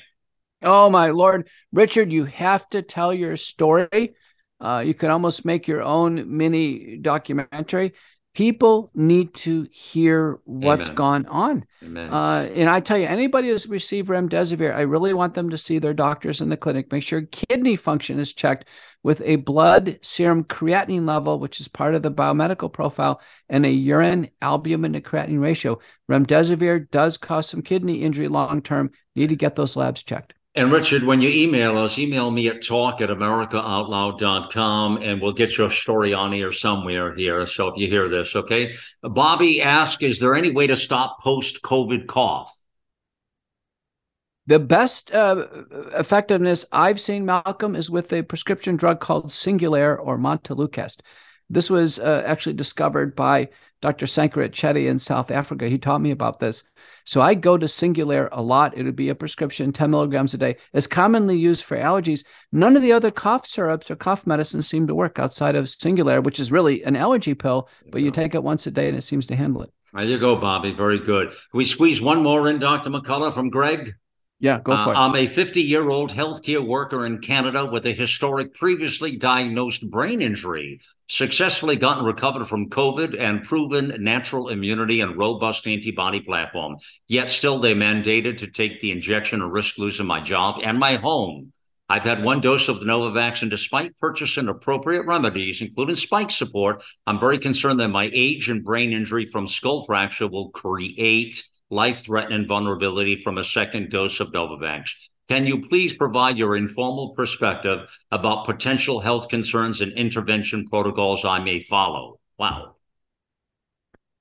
Oh, 0.64 0.90
my 0.90 1.10
Lord. 1.10 1.50
Richard, 1.72 2.12
you 2.12 2.26
have 2.26 2.68
to 2.70 2.82
tell 2.82 3.14
your 3.14 3.36
story. 3.36 4.16
Uh, 4.60 4.84
you 4.86 4.94
can 4.94 5.10
almost 5.10 5.44
make 5.44 5.68
your 5.68 5.82
own 5.82 6.38
mini 6.38 6.98
documentary. 6.98 7.94
People 8.34 8.92
need 8.96 9.34
to 9.34 9.68
hear 9.72 10.40
what's 10.46 10.88
Amen. 10.88 10.96
gone 10.96 11.26
on. 11.26 11.66
Uh, 12.14 12.48
and 12.54 12.70
I 12.70 12.80
tell 12.80 12.98
you, 12.98 13.06
anybody 13.06 13.50
who's 13.50 13.68
received 13.68 14.08
remdesivir, 14.08 14.74
I 14.74 14.82
really 14.82 15.14
want 15.14 15.34
them 15.34 15.50
to 15.50 15.58
see 15.58 15.80
their 15.80 15.94
doctors 15.94 16.40
in 16.40 16.48
the 16.48 16.56
clinic. 16.56 16.92
Make 16.94 17.04
sure 17.04 17.24
kidney 17.24 17.76
function 17.76 18.20
is 18.20 18.32
checked 18.32 18.70
with 19.04 19.22
a 19.26 19.36
blood 19.36 20.00
serum 20.02 20.46
creatinine 20.46 21.06
level, 21.06 21.40
which 21.40 21.60
is 21.60 21.68
part 21.68 21.94
of 21.94 22.04
the 22.04 22.12
biomedical 22.12 22.72
profile, 22.72 23.20
and 23.50 23.66
a 23.66 23.70
urine 23.70 24.30
albumin 24.42 24.94
to 24.94 25.02
creatinine 25.02 25.42
ratio. 25.42 25.80
Remdesivir 26.10 26.90
does 26.90 27.18
cause 27.18 27.50
some 27.50 27.62
kidney 27.62 28.02
injury 28.02 28.30
long 28.30 28.62
term. 28.62 28.92
Need 29.14 29.30
to 29.30 29.36
get 29.36 29.56
those 29.56 29.76
labs 29.76 30.04
checked. 30.04 30.36
And 30.54 30.70
Richard, 30.70 31.04
when 31.04 31.22
you 31.22 31.30
email 31.30 31.78
us, 31.78 31.98
email 31.98 32.30
me 32.30 32.50
at 32.50 32.62
talk 32.62 33.00
at 33.00 33.10
americaoutloud.com 33.10 34.98
and 34.98 35.22
we'll 35.22 35.32
get 35.32 35.58
your 35.58 35.70
story 35.70 36.14
on 36.14 36.34
here 36.34 36.52
somewhere 36.52 37.16
here. 37.16 37.48
So 37.48 37.70
if 37.70 37.78
you 37.78 37.88
hear 37.88 38.10
this, 38.10 38.36
okay. 38.36 38.74
Bobby 39.02 39.62
asked, 39.62 40.04
is 40.04 40.20
there 40.20 40.36
any 40.36 40.52
way 40.52 40.68
to 40.68 40.76
stop 40.76 41.22
post 41.22 41.62
COVID 41.62 42.08
cough? 42.08 42.54
The 44.48 44.60
best 44.60 45.14
uh, 45.14 45.48
effectiveness 45.94 46.66
I've 46.74 47.00
seen, 47.00 47.26
Malcolm, 47.26 47.74
is 47.74 47.90
with 47.90 48.12
a 48.12 48.24
prescription 48.24 48.76
drug 48.76 49.00
called 49.00 49.28
Singulair 49.28 49.98
or 49.98 50.18
Montelukast. 50.18 51.00
This 51.50 51.70
was 51.70 51.98
uh, 51.98 52.24
actually 52.26 52.54
discovered 52.54 53.16
by 53.16 53.50
Dr. 53.82 54.06
Shankara 54.06 54.50
Chetty 54.50 54.88
in 54.88 55.00
South 55.00 55.32
Africa. 55.32 55.70
He 55.70 55.78
taught 55.78 56.02
me 56.02 56.12
about 56.12 56.40
this. 56.40 56.66
So 57.12 57.20
I 57.20 57.34
go 57.34 57.58
to 57.58 57.66
Singulair 57.66 58.30
a 58.32 58.42
lot. 58.42 58.78
It 58.78 58.84
would 58.84 58.96
be 58.96 59.10
a 59.10 59.16
prescription, 59.16 59.74
10 59.74 59.92
milligrams 59.92 60.34
a 60.34 60.38
day. 60.38 60.56
It's 60.72 60.88
commonly 60.88 61.38
used 61.38 61.66
for 61.66 61.76
allergies. 61.76 62.24
None 62.54 62.78
of 62.78 62.82
the 62.82 62.94
other 62.94 63.12
cough 63.12 63.46
syrups 63.46 63.92
or 63.92 63.98
cough 63.98 64.26
medicines 64.26 64.70
seem 64.70 64.88
to 64.88 64.96
work 64.96 65.20
outside 65.20 65.58
of 65.58 65.66
Singulair, 65.66 66.24
which 66.24 66.40
is 66.40 66.54
really 66.54 66.84
an 66.84 66.96
allergy 66.96 67.34
pill, 67.34 67.68
but 67.92 68.02
you 68.02 68.12
take 68.12 68.34
it 68.34 68.44
once 68.44 68.66
a 68.66 68.72
day 68.72 68.88
and 68.88 68.98
it 68.98 69.02
seems 69.02 69.28
to 69.28 69.36
handle 69.36 69.62
it. 69.62 69.74
There 69.94 70.06
you 70.06 70.20
go, 70.20 70.38
Bobby. 70.38 70.72
Very 70.72 71.00
good. 71.00 71.32
Can 71.32 71.38
we 71.52 71.66
squeeze 71.66 72.02
one 72.02 72.24
more 72.24 72.48
in, 72.48 72.60
Dr. 72.60 72.90
McCullough, 72.90 73.34
from 73.34 73.50
Greg? 73.50 73.94
Yeah, 74.42 74.60
go 74.60 74.76
for 74.76 74.90
uh, 74.90 74.92
it. 74.94 74.96
I'm 74.96 75.16
a 75.16 75.28
50 75.28 75.62
year 75.62 75.88
old 75.88 76.12
healthcare 76.12 76.66
worker 76.66 77.06
in 77.06 77.20
Canada 77.20 77.64
with 77.64 77.86
a 77.86 77.92
historic 77.92 78.56
previously 78.56 79.16
diagnosed 79.16 79.88
brain 79.92 80.20
injury, 80.20 80.82
successfully 81.08 81.76
gotten 81.76 82.04
recovered 82.04 82.48
from 82.48 82.72
COVID 82.72 83.16
and 83.20 83.44
proven 83.44 84.04
natural 84.04 84.50
immunity 84.50 85.00
and 85.02 85.16
robust 85.16 85.68
antibody 85.68 86.22
platform. 86.22 86.78
Yet 87.08 87.30
still, 87.30 87.60
they 87.60 87.76
mandated 87.76 88.40
to 88.40 88.48
take 88.48 88.82
the 88.82 88.90
injection 88.90 89.44
and 89.44 89.54
risk 89.54 89.78
losing 89.78 90.08
my 90.08 90.22
job 90.22 90.60
and 90.64 90.80
my 90.80 90.96
home. 90.96 91.54
I've 91.88 92.04
had 92.04 92.24
one 92.24 92.42
dose 92.42 92.68
of 92.68 92.80
the 92.80 92.86
Novavax, 92.86 93.44
and 93.44 93.52
despite 93.52 93.96
purchasing 93.98 94.48
appropriate 94.48 95.06
remedies, 95.06 95.62
including 95.62 95.98
spike 95.98 96.32
support, 96.32 96.82
I'm 97.06 97.20
very 97.20 97.38
concerned 97.38 97.80
that 97.80 97.90
my 97.90 98.10
age 98.12 98.50
and 98.50 98.64
brain 98.64 98.92
injury 98.92 99.28
from 99.28 99.46
skull 99.46 99.86
fracture 99.86 100.28
will 100.28 100.50
create 100.50 101.44
life 101.72 102.04
threatening 102.04 102.46
vulnerability 102.46 103.16
from 103.16 103.38
a 103.38 103.44
second 103.44 103.90
dose 103.90 104.20
of 104.20 104.32
Novavax. 104.32 104.92
Can 105.30 105.48
you 105.48 105.62
please 105.62 105.94
provide 105.94 106.38
your 106.38 106.58
informal 106.58 107.12
perspective 107.16 107.90
about 108.12 108.46
potential 108.46 109.00
health 109.00 109.30
concerns 109.30 109.80
and 109.80 109.94
intervention 109.94 110.68
protocols 110.68 111.24
I 111.24 111.40
may 111.40 111.62
follow? 111.62 112.20
Wow. 112.38 112.76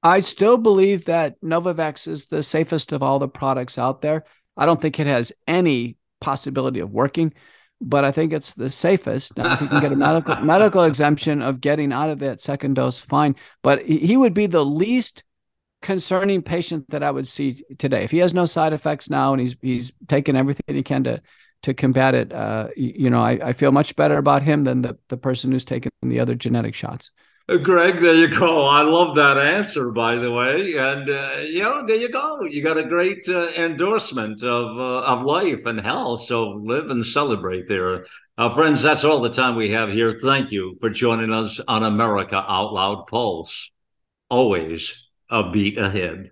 I 0.02 0.20
still 0.20 0.56
believe 0.56 1.06
that 1.06 1.40
Novavax 1.40 2.06
is 2.06 2.26
the 2.26 2.42
safest 2.42 2.92
of 2.92 3.02
all 3.02 3.18
the 3.18 3.28
products 3.28 3.76
out 3.76 4.00
there. 4.02 4.24
I 4.56 4.66
don't 4.66 4.80
think 4.80 5.00
it 5.00 5.06
has 5.06 5.32
any 5.46 5.96
possibility 6.20 6.80
of 6.80 6.90
working, 6.90 7.34
but 7.80 8.04
I 8.04 8.12
think 8.12 8.32
it's 8.32 8.54
the 8.54 8.70
safest. 8.70 9.36
Now, 9.36 9.54
if 9.54 9.60
you 9.60 9.68
can 9.68 9.80
get 9.80 9.92
a 9.92 9.96
medical 10.06 10.36
medical 10.36 10.84
exemption 10.84 11.42
of 11.42 11.60
getting 11.60 11.92
out 11.92 12.10
of 12.10 12.20
that 12.20 12.40
second 12.40 12.74
dose, 12.74 12.98
fine. 12.98 13.36
But 13.62 13.82
he 13.82 14.16
would 14.16 14.34
be 14.34 14.46
the 14.46 14.64
least 14.64 15.24
concerning 15.82 16.42
patient 16.42 16.90
that 16.90 17.02
I 17.02 17.10
would 17.10 17.26
see 17.26 17.64
today. 17.78 18.04
If 18.04 18.10
he 18.10 18.18
has 18.18 18.34
no 18.34 18.44
side 18.44 18.72
effects 18.72 19.08
now 19.08 19.32
and 19.32 19.40
he's 19.40 19.56
he's 19.62 19.92
taken 20.08 20.36
everything 20.36 20.74
he 20.74 20.82
can 20.82 21.04
to 21.04 21.22
to 21.62 21.74
combat 21.74 22.14
it, 22.14 22.32
uh, 22.32 22.68
you 22.76 23.10
know, 23.10 23.20
I, 23.20 23.48
I 23.48 23.52
feel 23.52 23.72
much 23.72 23.94
better 23.94 24.16
about 24.16 24.42
him 24.42 24.64
than 24.64 24.80
the, 24.82 24.96
the 25.08 25.18
person 25.18 25.52
who's 25.52 25.64
taken 25.64 25.92
the 26.00 26.18
other 26.18 26.34
genetic 26.34 26.74
shots. 26.74 27.10
Uh, 27.50 27.58
Greg, 27.58 27.98
there 27.98 28.14
you 28.14 28.28
go. 28.28 28.66
I 28.66 28.82
love 28.82 29.16
that 29.16 29.36
answer, 29.36 29.90
by 29.90 30.16
the 30.16 30.30
way. 30.30 30.76
And 30.76 31.10
uh, 31.10 31.36
you 31.42 31.62
know, 31.62 31.86
there 31.86 31.96
you 31.96 32.10
go. 32.10 32.44
You 32.44 32.62
got 32.62 32.78
a 32.78 32.84
great 32.84 33.28
uh, 33.28 33.48
endorsement 33.56 34.42
of 34.42 34.78
uh, 34.78 35.02
of 35.02 35.24
life 35.24 35.66
and 35.66 35.80
health. 35.80 36.22
So 36.22 36.50
live 36.50 36.90
and 36.90 37.04
celebrate 37.04 37.68
there, 37.68 38.04
uh, 38.38 38.50
friends. 38.50 38.82
That's 38.82 39.04
all 39.04 39.20
the 39.20 39.30
time 39.30 39.56
we 39.56 39.70
have 39.70 39.90
here. 39.90 40.18
Thank 40.22 40.52
you 40.52 40.76
for 40.80 40.90
joining 40.90 41.32
us 41.32 41.58
on 41.66 41.82
America 41.82 42.36
Out 42.36 42.72
Loud 42.72 43.06
Pulse. 43.06 43.70
Always 44.28 45.09
a 45.30 45.50
beat 45.50 45.78
ahead. 45.78 46.30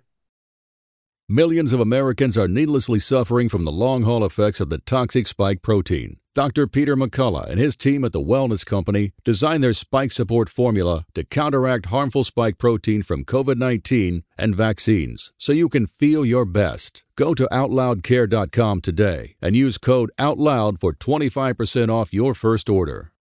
Millions 1.30 1.74
of 1.74 1.80
Americans 1.80 2.38
are 2.38 2.48
needlessly 2.48 2.98
suffering 2.98 3.50
from 3.50 3.66
the 3.66 3.72
long 3.72 4.02
haul 4.02 4.24
effects 4.24 4.60
of 4.60 4.70
the 4.70 4.78
toxic 4.78 5.26
spike 5.26 5.60
protein. 5.60 6.16
Dr. 6.34 6.66
Peter 6.66 6.96
McCullough 6.96 7.50
and 7.50 7.58
his 7.58 7.76
team 7.76 8.04
at 8.04 8.12
the 8.12 8.20
Wellness 8.20 8.64
Company 8.64 9.10
designed 9.24 9.62
their 9.62 9.72
spike 9.74 10.10
support 10.10 10.48
formula 10.48 11.04
to 11.14 11.24
counteract 11.24 11.86
harmful 11.86 12.24
spike 12.24 12.56
protein 12.56 13.02
from 13.02 13.24
COVID 13.24 13.56
19 13.58 14.22
and 14.38 14.54
vaccines 14.54 15.32
so 15.36 15.52
you 15.52 15.68
can 15.68 15.86
feel 15.86 16.24
your 16.24 16.46
best. 16.46 17.04
Go 17.16 17.34
to 17.34 17.48
OutLoudCare.com 17.52 18.80
today 18.80 19.34
and 19.42 19.54
use 19.54 19.76
code 19.76 20.10
OUTLOUD 20.16 20.78
for 20.78 20.94
25% 20.94 21.90
off 21.90 22.14
your 22.14 22.32
first 22.32 22.70
order. 22.70 23.12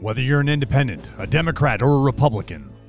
Whether 0.00 0.22
you're 0.22 0.40
an 0.40 0.48
independent, 0.48 1.06
a 1.18 1.26
Democrat, 1.26 1.82
or 1.82 1.96
a 1.96 2.00
Republican, 2.00 2.72